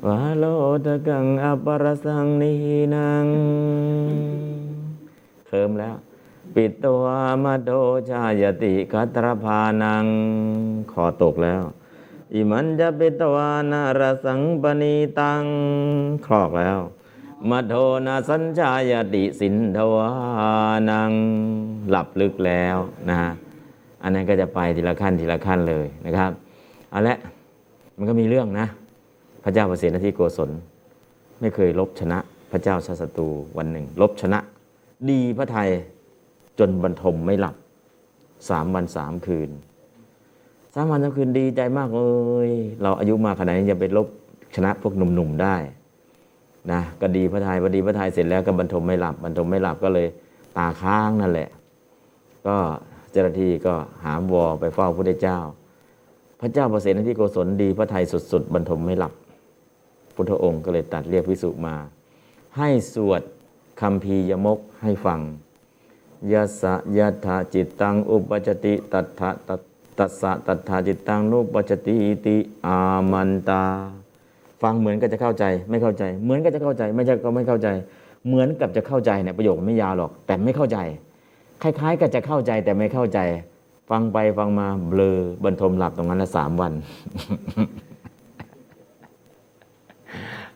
[0.05, 0.45] วาโล
[0.85, 2.53] ตะกังอปรสังนิ
[2.95, 3.25] นัง
[5.47, 5.95] เคิมแล้ว
[6.55, 7.03] ปิตัว
[7.43, 7.71] มาโด
[8.09, 10.05] ชายติคัตรพานัง
[10.91, 11.63] คอตกแล้ว
[12.33, 15.43] อิมันจะปิตวานารสังปณีตัง
[16.25, 16.79] คลอกแล้ว
[17.49, 17.73] มาโท
[18.05, 20.11] นาสัญชายติสินทวา
[20.89, 21.11] นัง
[21.89, 22.77] หลับลึกแล้ว
[23.09, 23.31] นะฮะ
[24.03, 26.31] อันนั้นก็จะไปทีละขั้นทีละขั้นเลยนะครับ
[26.89, 27.17] เอาละ
[27.97, 28.65] มันก็มีเรื่องนะ
[29.43, 30.49] พระเจ้าประสิทธิโกศล
[31.39, 32.17] ไม่เคยลบชนะ
[32.51, 33.27] พระเจ้าชาศัตรู
[33.57, 34.39] วันหนึ่ง ลบชนะ
[35.09, 35.69] ดีพระไทย
[36.59, 37.55] จนบรรทมไม่หลับ
[38.49, 39.49] สามวันสามคืน
[40.73, 42.01] สามวันสามคืนดีใจมากเล
[42.47, 42.49] ย
[42.81, 44.07] เราอายุมากขนาดนี้จะไปลบ
[44.55, 45.55] ชนะพวกหนุ่มๆได้
[46.71, 50.07] นะก็ดีพระไทยพอดีพระไทยเสร็จแล้วก็บรรทมไม่หลับบรรทมไม่หลับก็เลย
[50.57, 51.49] ตาค้างนั่นแหละ
[52.47, 52.57] ก็
[53.11, 53.73] เจ้าหน้าที่ก็
[54.03, 55.39] หามวอไปเฝ้าพระพุทธเจ้า
[56.41, 59.13] พระเจ้าประเสริฐที่โกศลดีพระไทยสุดๆบรรทมไม่หลับ
[60.15, 61.75] พุทธองค์ก็เลยตัดเรียกพิสุมา
[62.57, 63.21] ให้สวด
[63.81, 65.19] คำพียมกให้ฟัง
[66.31, 69.29] ยะสะยะถาจิตตังอุปจติตัทธะ
[69.97, 72.77] ตัสสะตัทธาจิตตังนุปจติอิติอา
[73.11, 73.63] มันตา
[74.61, 77.67] ฟังเหมือนกับจะเข้าใจไม่เข้าใจ เหมือนกับจะเข้าใจไม่ใช่ก็ไม่เข้าใจ
[78.27, 80.77] เหมือนกับจะเข้าใจเนี่ยประโยคไม่ยาวหรอก แต่ไม่เข้าใจ
[81.61, 83.19] คล้าย ๆกับจะเข้าใจแต่ไม่เข้าใจ
[83.89, 86.73] ฟังไปฟังมาเบลอบรรทมหลับตรงนั้นละสามวัน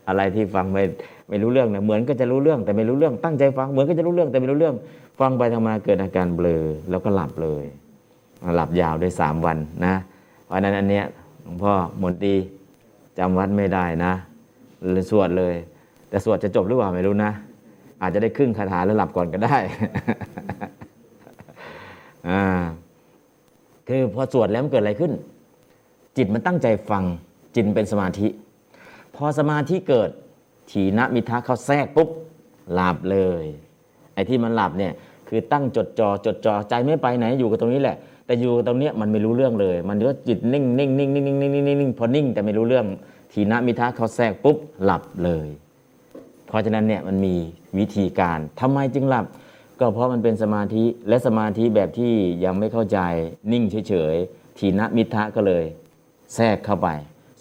[0.07, 0.83] อะไรที่ฟังไม่
[1.29, 4.75] ไม่รู้เรื่องเนี่ยเหมือนก็จะรู้เรื่องแต่ไม่รู้เรื่องตั้งใจฟังเหมือนก็จะรู้เรื่องแต่ไม่รู้เรื่อง
[5.19, 7.65] ฟังไปทำมาเกิดอาการเบลอแล้วก็หลับเลย
[8.55, 9.95] หลับยาวได้สามวันนะ
[10.45, 11.05] เพราะนั้นอันเนี้ย
[11.43, 11.73] หลวงพ่อ
[12.03, 12.35] มนตรี
[13.17, 14.13] จำวัดไม่ได้นะ
[14.93, 15.55] เลยสวดเลย
[16.09, 17.31] แต่สวดจะจบหรือเปล่าไม่รู้นะ
[18.01, 19.57] อาจจะได้ครึ่งคาถาแล้วหลับก่อนก็ได้
[22.29, 22.41] อ่า
[23.87, 25.11] คือพอสวดแล้วมันเกิดอะไรขึ้น
[26.17, 27.03] จิตมันตั้งใจฟัง
[27.55, 28.27] จิตเป็นสมาธิ
[29.15, 30.09] พอสมาธิเกิด
[30.71, 32.09] ถีนมิทะเข้าแทรกปุ๊บ
[32.73, 33.43] หลับเลย
[34.13, 34.93] ไอ้ที่มันหลับเนี่ย
[35.29, 42.85] คือตั้งจดจอจดจอใจไม่ไปไหนอยู่กับตรงนี้แหละ แต่อยู่ตรงเนี้ยมันไม่รู้เรื่องเลย มันก็จิตนิ่งนิ่งนิ่งนิ่งนิ่งนิ่งนิ่งนิ่งพอนิ่งแต่ไม่รู้เรื่อง
[43.33, 45.47] ทีนมิทะเขาแทรกปุ๊บหลับเลย
[46.47, 47.35] เพราะฉะนั้นเนี่ยมันมี
[47.77, 49.25] วิธีการทำไมจึงหลับ
[49.79, 52.99] ก็เพราะมันเป็นสมาธิและสมาธิแบบที่ยังไม่เข้าใจ
[53.51, 55.63] นิ่งเฉยๆทีนมิทะก็เลย
[56.35, 56.87] แทรกเข้าไป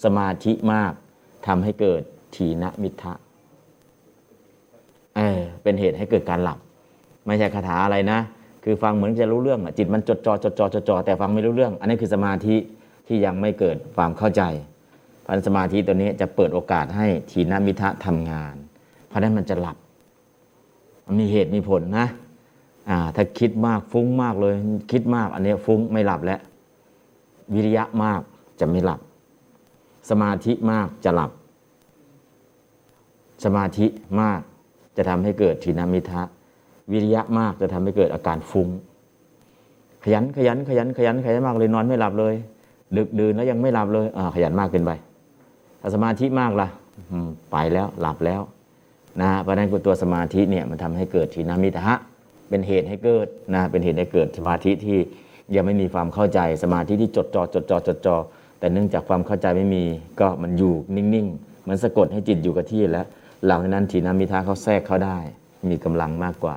[0.04, 0.92] สมาธิมาก
[1.46, 2.02] ทำให้เกิด
[2.36, 3.12] ทีนมิทะ
[5.16, 6.58] เออเป็นเหตุให้เกิดการหลับ
[7.28, 8.20] ไม่ใช่คาถาอะไรนะ
[8.64, 12.56] คือฟังเหมือนจะรู้เรื่องอะจิตมันจดจ่อจดจ่อจดจ่อแต่ฟังไม่รู้เรื่อง อันนี้คือสมาธิ
[13.06, 14.42] ที่ยังไม่เกิดความเข้าใจ
[15.26, 18.54] พันสมาธิตัวนี้จะเปิดโอกาสให้ทีนมิทะทำงาน
[19.06, 19.76] เพราะนั้นมันจะหลับ
[21.06, 22.06] มันมีเหตุมีผลนะ
[22.88, 24.54] อ่าถ้าคิดมากฟุ้งมากเลย
[24.92, 26.40] คิดมากอันนี้ฟุ้งไม่หลับแล้ว
[27.54, 28.20] วิริยะมาก
[28.60, 29.00] จะไม่หลับ
[30.10, 31.30] สมาธิมากจะหลับ
[33.44, 33.86] สมาธิ
[34.20, 34.40] มาก
[34.96, 36.22] จะทำให้เกิดทีนมิทะ
[36.92, 38.68] วิริยะมากจะทำให้เกิดอาการฟุ้ง
[40.04, 42.34] ขยันขยันขยันขยันขยันมากเลยนอนไม่หลับเลย
[42.96, 44.90] ดึกดื่นแล้วยังไม่หลับเลยอ่าขยันมากเกินไป
[45.80, 46.68] ถ้าสมาธิมากล่ะ
[47.52, 48.40] ไปแล้วหลับแล้ว
[49.20, 51.94] นะเพราะนั้นตัวสมาธิเนี่ยมันทำให้เกิดทีนามิทะ
[52.48, 54.98] เป็นเหตุให้เกิดนะเป็นเหตุให้เกิดสมาธิที่
[55.54, 58.16] ยังไม่มีความเข้าใจสมาธิที่จดจ่อจดจ่อจดจ่อ
[58.58, 59.84] แต่เนื่องจากความเข้าใจไม่มี
[60.20, 63.06] ก็มันอยู่นิ่งๆเหมือนสะกดให้จิตอยู่กับที่แล้ว
[63.44, 65.18] เหล่านั้นทีนามิทะเขาแทรกเข้าได้
[65.70, 66.56] มีกำลังมากกว่า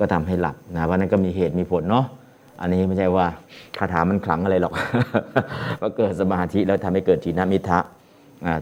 [0.00, 2.06] ก็ทำให้หลับนะเพราะนั้นก็มีเหตุมีผลเนาะ
[2.60, 3.26] อันนี้ไม่ใช่ว่า
[3.78, 4.72] คาถามันขลังอะไรหรอก
[5.80, 7.78] พราเกิดสมาธิแล้วทำให้เกิดทีนามิทะ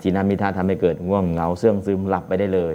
[0.02, 2.74] ทีนามิทะทำให้เกิดง่วงเหงาเสื่องซึมหลับไปได้เลย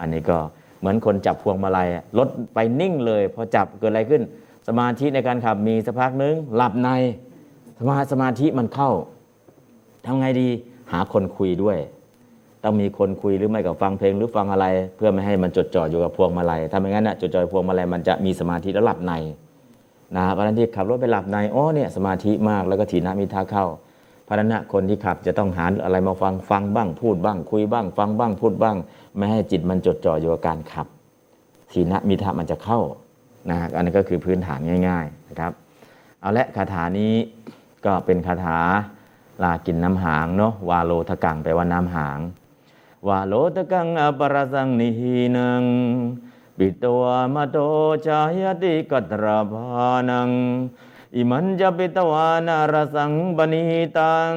[0.00, 0.38] อันนี้ก็
[0.78, 1.88] เหมือนคนจับพวงมาลัย
[2.18, 4.22] รถไปนิ่งเลยพอจับเกิดอะไรขึ้น
[4.68, 6.88] สมาธิในการขับมีสักพักนึงหลับใน
[7.78, 8.90] สมาสมาธิมันเข้า
[10.06, 10.48] ทำไงดี
[10.92, 11.78] หาคนคุยด้วย
[12.64, 14.66] ต้องมีคนคุยหรือไม่กับฟังเพลงหรือฟังอะไร
[14.96, 19.12] เพื่อไม่ให้มันจดจ่ออยู่กับพวงมาลัยถ้าไม่งั้นน่ะจดจ่อพวงมาลัยมันจะมีสมาธิแล้วหลับใน
[20.16, 23.66] นะเพราะฉะนั้นที่ขับรถไปหลับในอ๋อเนี่ยสมาธิมากแล้วก็ถีนามิทาเข้า
[24.24, 28.76] เพราะนั้นคนที่ขับจะต้องหาอะไรมาฟังฟังบ้าง พูดบ้าง คุยบ้าง ฟังบ้างพูดบ้าง
[29.16, 30.86] ไม่ให้จิตมันจดจ่ออยู่กับการขับ
[31.72, 32.80] ทีนะมิทะมันจะเข้า
[33.50, 35.52] นะอันนี้ก็คือพื้นฐานง่าย ๆนะครับ
[36.20, 37.12] เอาละคาถานี้
[37.84, 38.58] ก็เป็นคาถา
[39.42, 42.18] ลากินน้ำหางเนาะวาโลทะกังแปลว่าน้ำหาง
[43.08, 45.62] วาโลทกังอปรสังนิหีนัง
[46.56, 47.58] ปิตวามโต
[48.06, 50.30] ชายติกัตราภานัง
[51.14, 53.62] อิมันจะปิตวานารสังบนิ
[53.98, 54.34] ตัง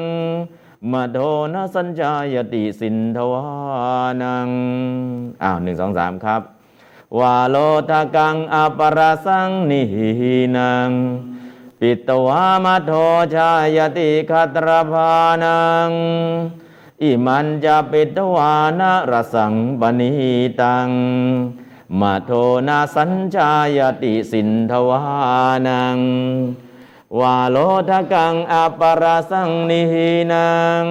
[0.92, 1.18] มโด
[1.54, 3.46] นสัญญายติสินทวา
[4.22, 4.50] นัง
[5.44, 6.42] อ้าวหนึ่งสองสามครับ
[7.20, 7.56] วาโล
[7.90, 10.90] ทกังอปรสังนิหีนัง
[11.80, 12.92] ปิตวามโท
[13.36, 15.12] ชายติคัตรภา
[15.44, 15.60] นั
[15.90, 15.92] ง
[17.04, 20.12] อิมันจะปิตวานะรสังปณิ
[20.62, 20.90] ตัง
[22.00, 22.32] มาโท
[22.68, 25.04] นาสัญชายติสินทวา
[25.68, 25.98] นัง
[27.20, 27.58] วาโล
[27.90, 30.50] ทกังอปราสังนิหินั
[30.84, 30.86] ง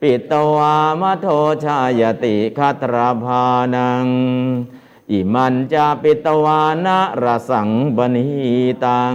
[0.00, 1.26] ปิตวามโท
[1.64, 4.06] ชายติคัตราภานัง
[5.10, 8.26] อิมันจะปิตวานะรสังบณี
[8.84, 9.14] ตัง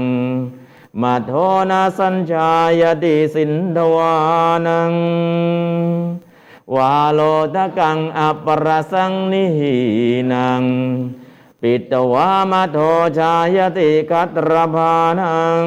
[1.01, 1.31] มาโท
[1.69, 2.51] นาสัญชา
[2.81, 4.13] ยติสินทวา
[4.67, 4.93] นัง
[6.75, 7.19] วาโล
[7.55, 9.75] ทกังอปรสังนิหิ
[10.33, 10.63] นัง
[11.61, 12.77] ปิตวามาโท
[13.17, 15.65] ชายติคัตรภานัง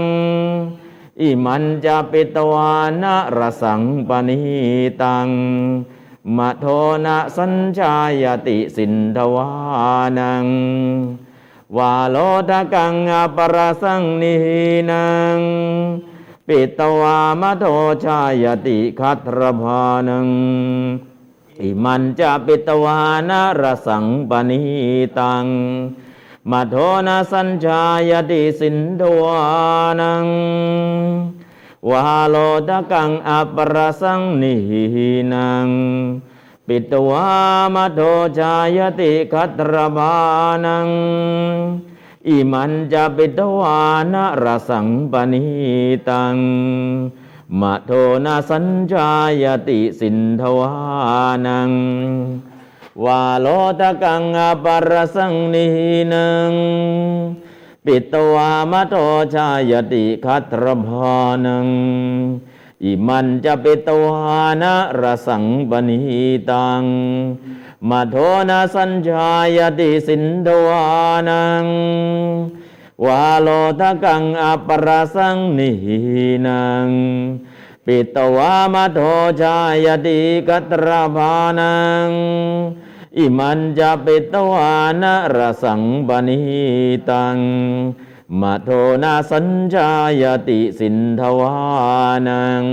[1.21, 4.41] อิมันจะปิตวานะรสังปณิ
[5.03, 5.29] ตัง
[6.37, 6.67] มโท
[7.05, 9.49] นะสัญชายติสินทวา
[10.19, 10.47] นัง
[11.77, 12.17] วาโล
[12.51, 14.35] ทกังอปรสังนิ
[14.91, 15.07] นั
[15.37, 15.39] ง
[16.47, 17.65] ปิตวามโท
[18.05, 20.29] ชายติคัตรภานัง
[21.61, 22.99] อิมันจะปิตวา
[23.29, 24.61] นะรสังปณิ
[25.19, 25.47] ตัง
[26.51, 26.75] มาโท
[27.07, 29.41] นาสัญชายติสินทวา
[30.01, 30.27] นัง
[31.91, 32.37] วาโล
[32.69, 34.55] ตะกังอัปรสังนิ
[34.95, 35.69] หินัง
[36.69, 37.31] ปิตวา
[37.75, 38.01] มโท
[38.39, 40.15] ชายติคัตรบา
[40.65, 40.89] นัง
[42.27, 43.81] อิมันจะปิตวา
[44.13, 45.45] นะรสังปณิ
[46.09, 46.37] ตัง
[47.61, 47.91] มโท
[48.25, 49.11] นาสัญชา
[49.43, 50.73] ยติสินทวา
[51.47, 51.71] นัง
[53.05, 53.47] วาโล
[53.81, 55.67] ตะกังอปรสังนิ
[56.13, 56.53] นัง
[57.85, 58.95] ปิตวามโท
[59.35, 61.69] ชายติคัตรภานัง
[62.85, 65.99] อิมันจะเปตวานะรสังปณิ
[66.51, 66.83] ตัง
[67.89, 68.17] มาโท
[68.49, 70.85] นาสัญชายติสินทวา
[71.29, 71.65] นัง
[73.05, 73.49] วาโล
[73.81, 75.71] ทะกังอปราสังนิ
[76.47, 76.89] นัง
[77.87, 79.01] ปิตวามาโท
[79.41, 81.75] ชายติกัตรภานั
[82.07, 82.09] ง
[83.17, 86.41] อิมันจะปิตวานะรสังปณิ
[87.11, 87.39] ตัง
[88.41, 88.71] มโท
[89.03, 89.91] นาสัญชา
[90.23, 91.55] ยติสินทวา
[92.29, 92.65] นัง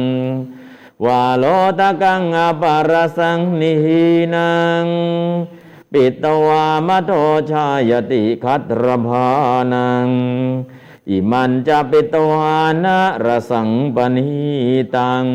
[1.05, 1.45] วาโล
[1.79, 3.73] ตะกังอปารสังนิ
[4.35, 4.53] นั
[4.83, 4.85] ง
[5.91, 7.11] ปิตวามโท
[7.51, 9.27] ชายติคัตรภา
[9.73, 10.07] นัง
[11.09, 14.29] อิมันจะปิตวานะรสังปณิ
[14.95, 15.25] ตัง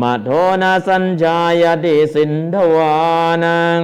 [0.00, 0.30] มโท
[0.62, 2.94] นาสัญชายติสินทวา
[3.44, 3.82] นัง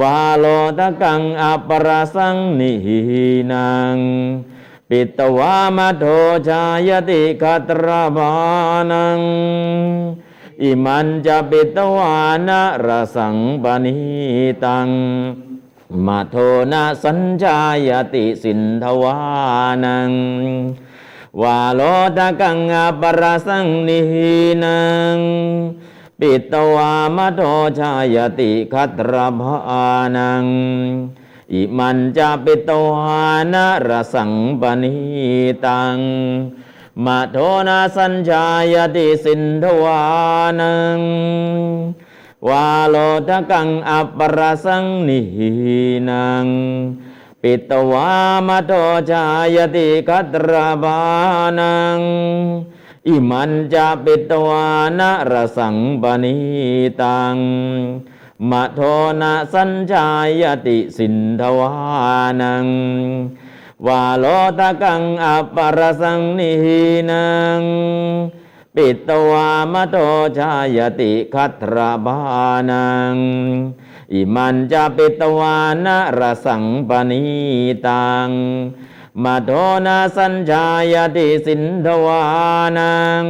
[0.00, 0.46] วาโล
[0.78, 3.96] ตะกังอัปรสังนิหินัง
[4.88, 6.04] ปิตวามโท
[6.48, 8.30] ชายติคัตรบา
[8.90, 9.20] นัง
[10.62, 12.16] อิมันจะปิตวา
[12.48, 13.96] นะรสังปนิ
[14.64, 14.88] ตัง
[16.06, 16.36] มาโท
[16.72, 17.58] นะสัญญา
[17.88, 19.16] ยติสินทวา
[19.84, 20.10] นัง
[21.42, 21.80] วาโล
[22.16, 24.34] ตะกังอัปรสังนิหิ
[24.64, 24.80] นั
[25.16, 25.18] ง
[26.20, 27.42] ปิตวามโท
[27.78, 29.86] ชายติคัตรภา
[30.16, 30.44] นัง
[31.52, 34.94] อิมันจะปิตวานะรสังปนิ
[35.66, 35.96] ตัง
[37.04, 37.36] มโท
[37.68, 40.00] นาสัญญายติสินทวา
[40.60, 41.00] นัง
[42.48, 42.96] วาโล
[43.28, 45.20] ทกังอัปรสังนิ
[46.08, 46.46] นัง
[47.42, 48.10] ปิตวา
[48.46, 48.72] มโท
[49.10, 49.24] ชา
[49.56, 50.98] ยติคัตรบา
[51.58, 52.00] นัง
[53.08, 54.68] อิมันจะปิตวา
[54.98, 56.36] นะระสังปนิ
[57.02, 57.36] ตัง
[58.50, 58.80] มะโท
[59.20, 60.08] นะสัญชา
[60.42, 61.72] ยติสินทวา
[62.40, 62.66] นัง
[63.86, 64.24] วาโล
[64.58, 66.52] ตะกังอัปปรสังนิ
[67.10, 67.26] นั
[67.58, 67.60] ง
[68.74, 69.96] ปิตวามะโต
[70.38, 71.76] ชายติคัตร
[72.06, 72.18] บา
[72.70, 73.16] นัง
[74.12, 77.24] อิมันจะปิตวานะระสังปนิ
[77.86, 78.28] ตัง
[79.24, 79.50] มาโท
[79.86, 82.22] นาสัญชายติสินทวา
[82.78, 83.24] นัง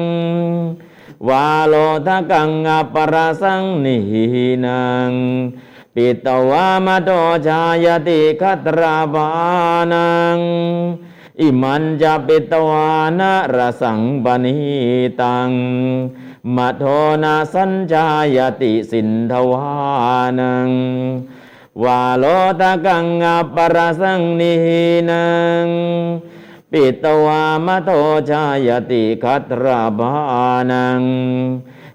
[1.29, 1.75] วาโล
[2.07, 3.97] ทะกังอปปรสังนิ
[4.67, 5.11] นัง
[5.95, 7.11] ปิตวามาโต
[7.47, 9.29] ชายติคัตราบา
[9.93, 10.39] นัง
[11.41, 14.57] อิมันจะปิตวานะรสังปนิ
[15.21, 15.51] ตัง
[16.57, 16.85] มาโท
[17.23, 18.07] นาสัญชา
[18.37, 19.69] ยติสินทวา
[20.41, 20.71] นัง
[21.85, 22.25] วาโล
[22.61, 25.27] ตะกังอัปปรสังนิหินั
[25.65, 25.67] ง
[26.71, 27.91] ปิตวามโต
[28.31, 30.13] ชายติคัตราบา
[30.71, 31.03] นัง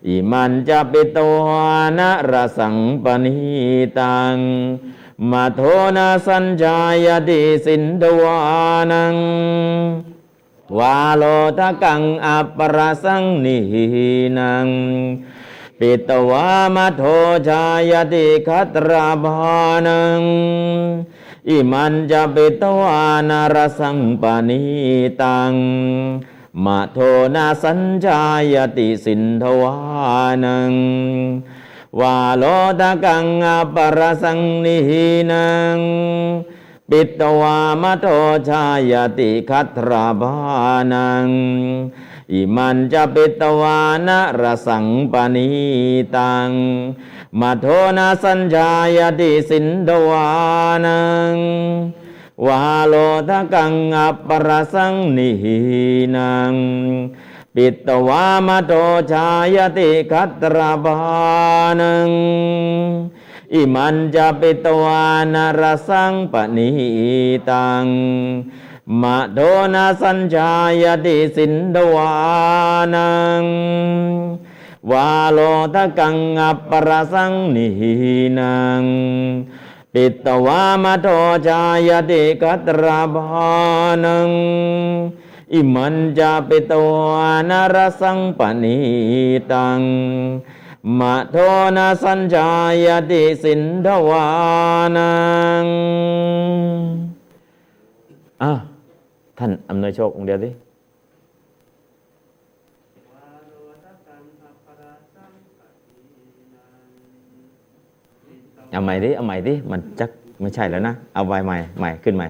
[0.08, 3.36] อิมันจะปิตวานะรสังปนิ
[4.00, 4.36] ตัง
[5.30, 5.62] มาโท
[5.96, 8.38] นาสัญญายติสินทวา
[8.92, 9.16] นัง
[10.78, 11.24] วาโล
[11.58, 14.68] ทะกังอัปปรสังนิหินัง
[15.84, 17.04] ปิตวามโท
[17.50, 19.36] ชายติคัตราบา
[19.88, 20.22] นัง
[21.50, 24.62] อิมันจะปิตวานารสังปนิ
[25.22, 25.54] ตัง
[26.64, 26.98] มาโท
[27.36, 28.22] นาสัญญา
[28.54, 29.76] ยติสินทวา
[30.44, 30.74] นัง
[32.00, 32.44] วาโล
[32.80, 33.46] ตะกังอ
[33.76, 34.78] ปรสังนิ
[35.32, 35.78] นัง
[36.90, 38.08] ปิตวามโท
[38.50, 40.34] ชายติคัตราบา
[40.94, 41.28] นัง
[42.34, 45.50] อิมันจะปิตวานะรสังปนิ
[46.16, 46.50] ตัง
[47.40, 47.66] มาโท
[47.98, 50.28] นาสัญญายติสินทวา
[50.86, 51.02] นั
[51.34, 51.36] ง
[52.46, 52.94] วาโล
[53.30, 55.32] ทะกังอัปปรสังนิ
[56.16, 56.54] นัง
[57.56, 58.74] ปิตวามโต
[59.12, 60.98] ชายติคัตราบา
[61.80, 62.10] นัง
[63.54, 65.04] อิมันจะปิตวา
[65.34, 66.70] นารสังปนิ
[67.50, 67.86] ตัง
[69.00, 69.40] มะโด
[69.74, 70.54] นาสัญชา
[70.84, 72.12] ยติสินดวา
[72.96, 73.12] นั
[73.42, 73.44] ง
[74.92, 75.40] วาโล
[75.74, 77.68] ทะกังอัปปรสังนิ
[78.40, 78.84] นัง
[79.94, 81.08] ปิตวามโต
[81.48, 83.26] ชายติกัตราบา
[84.04, 84.30] นัง
[85.54, 88.78] อิมันจะปิตวานารสังปนิ
[89.52, 89.82] ตัง
[91.00, 91.36] มะโท
[91.76, 92.50] นาสัญญา
[92.86, 94.26] ยติสินทวา
[94.96, 95.12] นั
[95.64, 95.66] ง
[98.44, 98.71] อะ
[99.44, 100.50] ท่านอำนวยโชคองเดียวดิ
[108.72, 110.10] เอาใหม่ดิเอาใหม่ดิมันจัก
[110.42, 112.28] ไม่ใช่แล้วนะ เอาไว้ใหม่ใหม่ขึ้นใหม่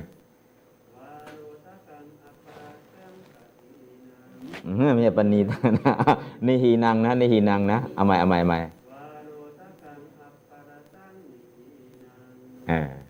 [4.94, 5.46] ไม่ใช่ปณีต
[5.78, 5.94] นะ
[6.48, 8.60] นี่ฮีนังนะนี่ฮีนังนะ เอาใหม่เอาใหม่ใหม่
[12.70, 13.01] เออ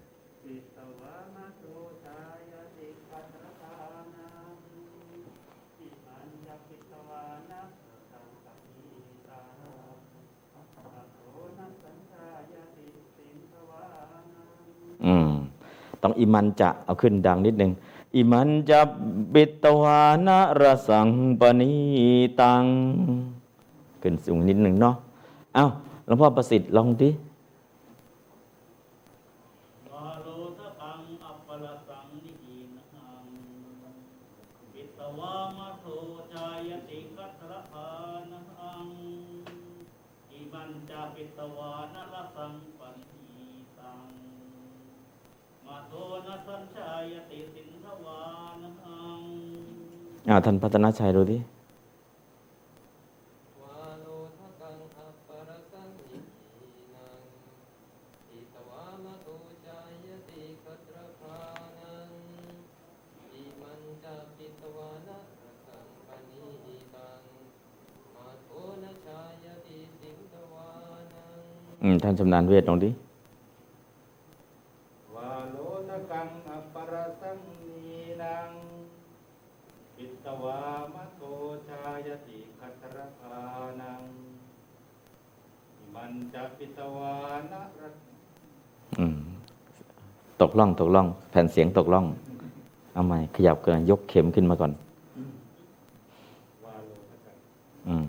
[15.06, 15.30] อืม
[16.02, 17.72] ต้องอิมันจะเอาขึ้นดังนิดนึง
[18.16, 18.80] อิมันจะ
[19.34, 21.08] บิตวานะรสัง
[21.40, 21.72] ปณี
[22.42, 22.64] ตัง
[24.02, 24.96] ขึ้นสูงนิดหนึ่งเนาะ
[25.56, 25.66] เอ้า
[26.06, 27.10] หลวงพ่อประสิทธิ์ลองดิ
[50.30, 51.38] อ่าท่านพัฒนาชัยดูดิ
[71.84, 72.90] อืมท่านชำนาญเวทลองดิ
[86.98, 87.14] วา
[87.54, 87.94] นะรัต
[89.00, 89.18] อืม
[90.42, 92.06] ตกล่องตกล่อง แผ่นเสียงตกล่อง
[92.94, 94.72] เอาใหม่ขยับเกินยกเข็มขึ้นมาก่อน
[96.66, 97.36] วาโลทกัง
[97.88, 98.06] อืม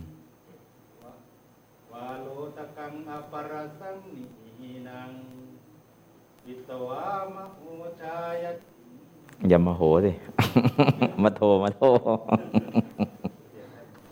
[1.93, 3.97] วาโลทกังอัปปรสัง
[4.63, 5.11] นีนัง
[6.45, 7.61] ปิตวามะโท
[8.03, 8.61] ชายติ
[9.49, 10.13] อย่ามาโหสิ
[11.23, 11.87] มาโทรมาโทร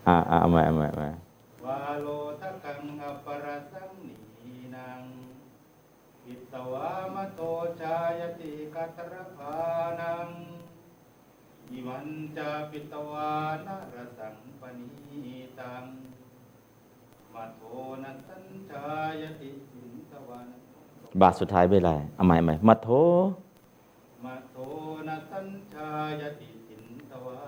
[0.06, 1.08] อ่าอ่าเอาใหม่เอาใหม่เอาใหม่
[1.66, 2.08] วาโล
[2.40, 3.79] ทกังอัปปรสังนีนังอิ
[6.52, 7.40] ตวามโต
[7.80, 9.56] ชายติกัตรภา
[10.00, 10.28] นัง
[11.70, 12.06] อิมัน
[12.36, 13.34] จะปิตวา
[13.66, 15.84] นรสังปณีตัง
[17.34, 17.62] มัโท
[18.02, 18.86] นัสัญชา
[19.22, 20.46] ยติสินตวัน
[21.20, 22.94] บาทสุดท้ายเป็นไรเอาใหม่เอาใหม่มาโทร
[24.24, 24.56] มัโท
[25.08, 27.40] นัสัญชายติสินตวา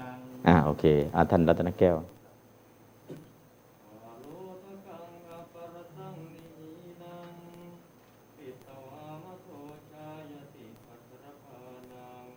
[0.00, 1.96] นังอ่าโอเคอ่าท่านรัตนแก้ว
[4.02, 4.26] วาโล
[4.64, 7.32] ทกังอัปปรสังนินัง
[8.36, 9.48] ปิตวามะโท
[9.92, 11.62] ชายติปัตรภา
[11.92, 12.28] นัง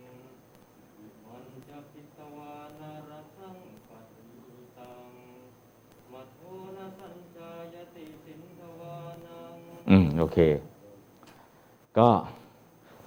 [0.98, 3.56] วิมันจะปิตวานารสัง
[3.88, 4.26] ปฏิ
[4.78, 5.10] ตัง
[6.12, 6.40] มัทโท
[6.76, 9.54] นะสัญจายติสินทวานัง
[9.90, 10.40] อืม โอเค
[11.98, 12.08] ก็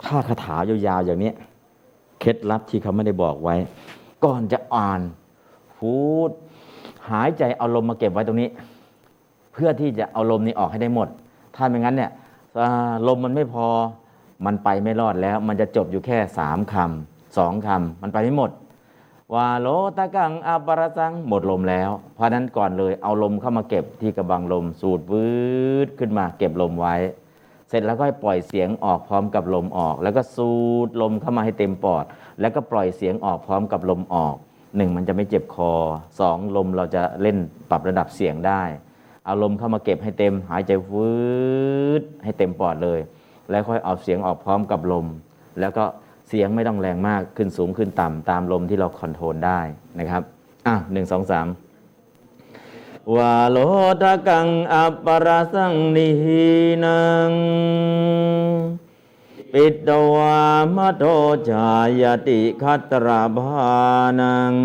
[0.05, 0.55] ถ้าคาถา
[0.87, 1.31] ยาวๆอย่างนี้
[2.19, 3.55] เคล็ดลับที่เขาไม่ได้บอกไว้
[4.25, 5.01] ก่อนจะอ่าน
[5.77, 6.29] พูด
[7.09, 8.49] หายใจเอาลมมาเก็บไว้ตรงนี้
[9.53, 11.07] เพื่อที่จะเอาลมนี้ออกให้ได้หมด
[11.55, 12.11] ถ้าไม่งั้นเนี่ย
[13.07, 13.67] ลมมันไม่พอ
[14.45, 18.51] มันไปไม่รอดแล้ว มันจะจบอยู่แค่สามคำสองคำมันไปไม่หมด
[19.33, 25.27] วาโลตะกังอาปรสังหมดลมแล้ว เพราะนั้นก่อนเลยเอาลมเข้ามาเก็บที่กระบังลมสูดวื
[25.85, 26.95] ดขึ้นมาเก็บลมไว้
[27.69, 30.51] เสร็จแล้วก็ให้ปล่อยเสียงออกพร้อมกับลมออก แล้วก็สู
[30.87, 32.05] ดลมเข้ามาให้เต็มปอด
[32.39, 34.35] แล้วก็ปล่อยเสียงออกพร้อมกับลมออก
[34.77, 35.71] หนึ่งมันจะไม่เจ็บคอ
[36.19, 37.37] สองลมเราจะเล่น
[37.69, 38.63] ปรับระดับเสียงได้
[39.25, 41.13] เอาลมเข้ามาเก็บให้เต็มหายใจวื
[42.01, 42.99] ดให้เต็มปอดเลย
[43.49, 45.05] แล้วค่อยเอาเสียงออกพร้อมกับลม
[45.59, 45.85] แล้วก็
[46.27, 49.59] เสียงไม่ต้องแรงมากขึ้นสูงขึ้นต่ำตามลมที่เราคอนโทรลได้
[49.99, 50.23] นะครับ
[50.67, 51.47] อะหนึ่งสองสาม
[53.15, 53.57] วาโล
[54.01, 56.47] ทะกังอัปปรสังนิหิ
[56.83, 57.31] นัง
[59.51, 60.43] ปิตวา
[60.75, 61.03] มโท
[61.49, 61.71] จา
[62.01, 63.73] ยติคัตราภา
[64.19, 64.55] นัง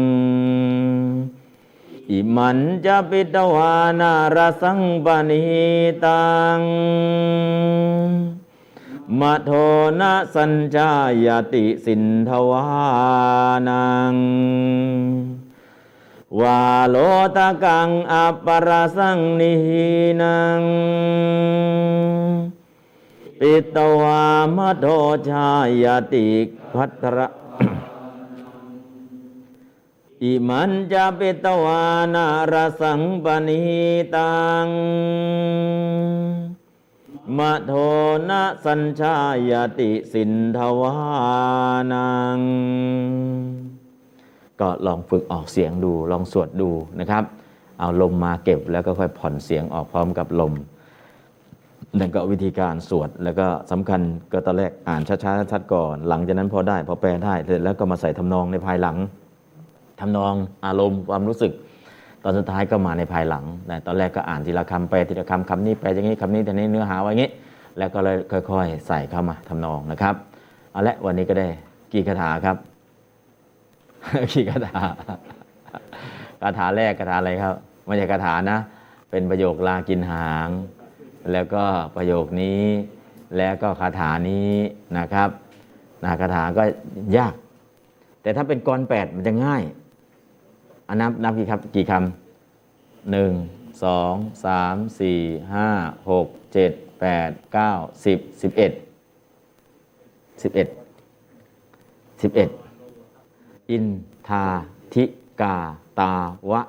[2.10, 5.44] อิมันจะปิตวานารสังปนิ
[6.05, 6.60] ตัง
[9.18, 9.50] มโท
[10.00, 10.90] นะสัญจา
[11.26, 12.64] ยติสินทวา
[13.68, 14.14] นัง
[16.40, 16.97] วาโล
[17.36, 19.89] ตะกังอัปปรสังนิหิ
[20.22, 20.62] นัง
[23.39, 24.24] ปิตวา
[24.56, 24.86] มโท
[25.28, 25.50] ชา
[25.82, 26.28] ยติ
[26.72, 27.28] พัทระ
[30.22, 33.62] อิมันจะปิตวานารสังปณิ
[34.14, 34.66] ตัง
[37.39, 37.73] มโท
[38.31, 39.17] นะสัญชา
[39.50, 40.94] ยติสินทวา
[41.92, 42.41] นัง
[44.60, 47.25] ก็ลองฝึกออกเสียงดูลองสวดดูนะครับ
[47.78, 50.55] เอาลมมาเก็บแล้วก็ค่อยผ่อนเสียงออกพร้อมกับลม
[51.99, 54.00] นั่นก็วิธีการสวดแล้วก็สำคัญ
[54.33, 58.97] ก็ตอนแรกอ่านช้าๆชัดก่อน หลังจากนั้นพอได้พอแปลได้เสร็จแล้วก็มาใส่ทำนองในภายหลัง
[60.00, 60.34] ทำนอง
[60.67, 61.52] อารมณ์ความรู้สึก
[62.23, 67.31] ตอนสุดท้ายก็มาในภายหลังแต่ตอนแรกก็อ่านทีละคำแปทีละคำคำนี้แปอย่างนี้คำนี้แต่นี้เนื้อหาไว้อย่างนี้
[67.78, 68.16] แล้วก็เลย
[68.50, 70.15] ค่อย ๆ ใส่เข้ามาทำนองนะครับ
[70.73, 71.49] เอาละวันนี้ก็ได้
[71.92, 72.57] กี่คาถาครับ
[74.32, 74.81] กี่คาถา
[76.42, 77.55] คาถาแรกคาถาอะไรครับ
[77.86, 78.58] ไม่ใช่คาถานะ
[79.10, 80.49] เป็นประโยคลากินหาง
[81.32, 81.65] แล้วก็
[81.97, 82.62] ประโยคนี้
[83.36, 84.52] แล้วก็คาถานี้
[84.99, 85.28] นะครับ
[86.02, 86.62] นะคาถาก็
[87.16, 87.34] ยาก
[88.23, 89.62] แต่ถ้าเป็นกรแปดมันจะง่าย
[90.90, 93.32] อันนับนับกี่ครับกี่คำหนึ่ง
[93.84, 95.18] สองสามสี่
[95.54, 95.68] ห้า
[96.10, 97.72] หกเจ็ดแปดเก้า
[98.04, 98.72] สิบสิบเอ็ด
[100.42, 100.68] สิบเอ็ด
[102.22, 102.48] สิบเอ็ด
[103.70, 103.86] อิน
[104.28, 104.46] ทา
[104.94, 105.04] ธิ
[105.40, 105.56] กา
[106.00, 106.12] ตา
[106.50, 106.62] วะ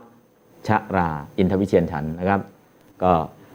[0.67, 2.41] ชะรา อินทวิเชียนฉันนะครับ
[3.03, 3.14] ก็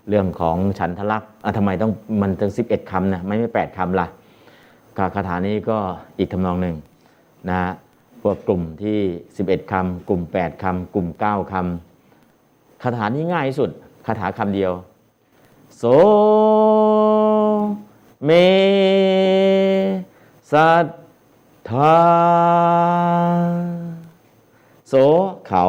[0.08, 4.06] เรื่องของฉันทลักษณ์อะทำไมต้องมันถึงสิบเอ็ดคำนะไม่ไม่แปดคำล่ะ
[4.96, 5.78] กคาถานี้ก็
[6.18, 6.76] อีกทำนองหนึ่ง
[7.48, 7.72] นะฮะ
[8.28, 9.00] วกกลุ่มที่
[9.36, 13.70] 11คำกลุ่ม 8คำกลุ่ม 9คำคาถานี้ง่ายที่สุด
[14.06, 14.72] คาถาคำเดียว
[15.76, 15.82] โส
[18.24, 18.30] เม
[20.52, 20.86] สัท
[21.70, 21.98] ธา
[24.88, 24.94] โส
[25.46, 25.64] เขา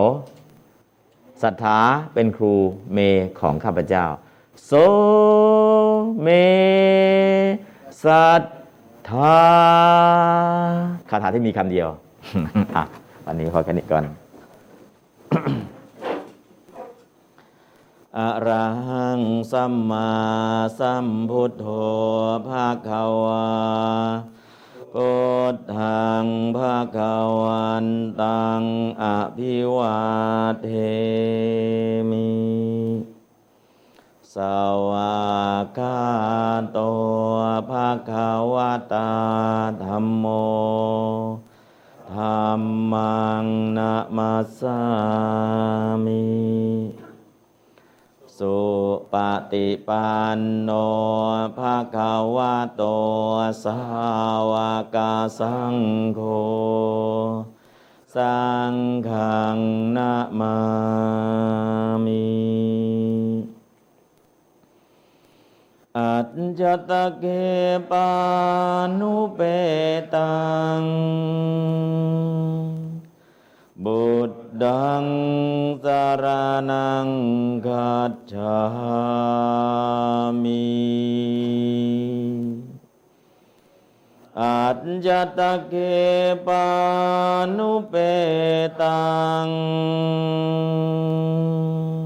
[1.44, 1.78] ศรัทธา
[2.14, 2.54] เป็นครู
[2.94, 3.00] เม
[3.40, 4.06] ของข้าพเจ้า
[4.66, 4.72] โส
[6.22, 6.28] เม
[8.04, 8.42] สัท
[9.10, 9.40] ธา
[11.10, 11.90] คาถาที่มีคำเดียว
[12.76, 12.84] อะ
[13.26, 14.04] วันนี้พอแค่นี้ก่อน
[18.18, 20.12] อะระหังสัมมา
[20.80, 21.66] สัมพุทโธ
[22.48, 22.90] ภาค
[23.24, 23.48] วา
[24.94, 25.16] พุ
[25.54, 26.26] ทธัง
[26.58, 26.98] ภาค
[27.42, 27.88] วัน
[28.22, 28.64] ตัง
[29.02, 29.06] อ
[29.38, 30.00] ภิวา
[30.64, 30.70] เท
[32.10, 32.30] มิ
[34.34, 34.36] ส
[34.90, 35.18] วา
[35.78, 36.00] กา
[36.72, 36.80] โต
[37.72, 38.12] ภาค
[38.54, 38.56] ว
[38.94, 39.12] ตา
[39.84, 40.26] ธรรมโม
[42.18, 42.26] ธร
[42.60, 42.62] ร
[42.94, 43.46] มัง
[43.78, 44.80] นะมาสา
[46.06, 46.26] มิ
[48.38, 48.60] สุ
[49.14, 49.16] ป
[49.52, 50.70] ฏิปันโน
[51.58, 51.98] ภาค
[52.36, 52.84] วะโต
[53.64, 53.80] สา
[54.52, 54.54] ว
[54.96, 54.98] ก
[55.40, 55.76] สัง
[56.16, 56.22] โฆ
[58.16, 58.76] สัง
[59.10, 59.58] ฆัง
[59.96, 60.58] นะมา
[62.06, 62.97] มิ
[65.99, 66.29] อัจ
[66.61, 67.25] จตเก
[67.91, 68.11] ปา
[68.99, 69.41] นุเป
[70.15, 70.35] ตั
[70.81, 70.83] ง
[73.85, 75.05] บุตดัง
[75.85, 76.25] สาร
[76.71, 77.09] นัง
[77.67, 78.63] กัจฉา
[80.43, 80.67] มิ
[84.41, 85.75] อัจจตเก
[86.47, 86.67] ปา
[87.57, 87.95] นุเป
[88.83, 89.03] ตั
[89.47, 92.06] ง ดัมมั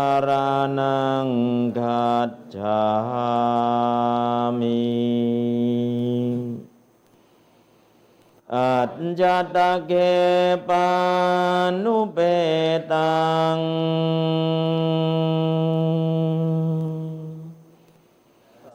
[0.00, 0.28] าร
[0.78, 1.26] นัง
[1.78, 2.18] กั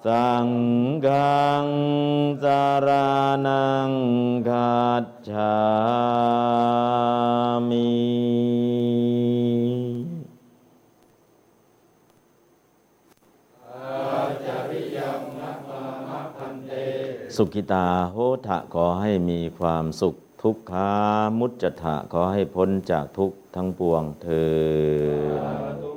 [0.07, 0.49] สัง
[1.07, 1.65] ฆัง
[2.43, 2.89] สาร
[3.47, 3.91] นัง
[4.49, 5.57] กัจฉา
[7.69, 7.89] มิ
[17.35, 20.91] สุขิตาโหทะขอให้มีความสุขทุกขา
[21.39, 24.45] มุจจทะขอให้พ้นจากทุกข์ทั้งปวงเถิ
[25.95, 25.96] ด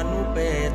[0.31, 0.71] นุเป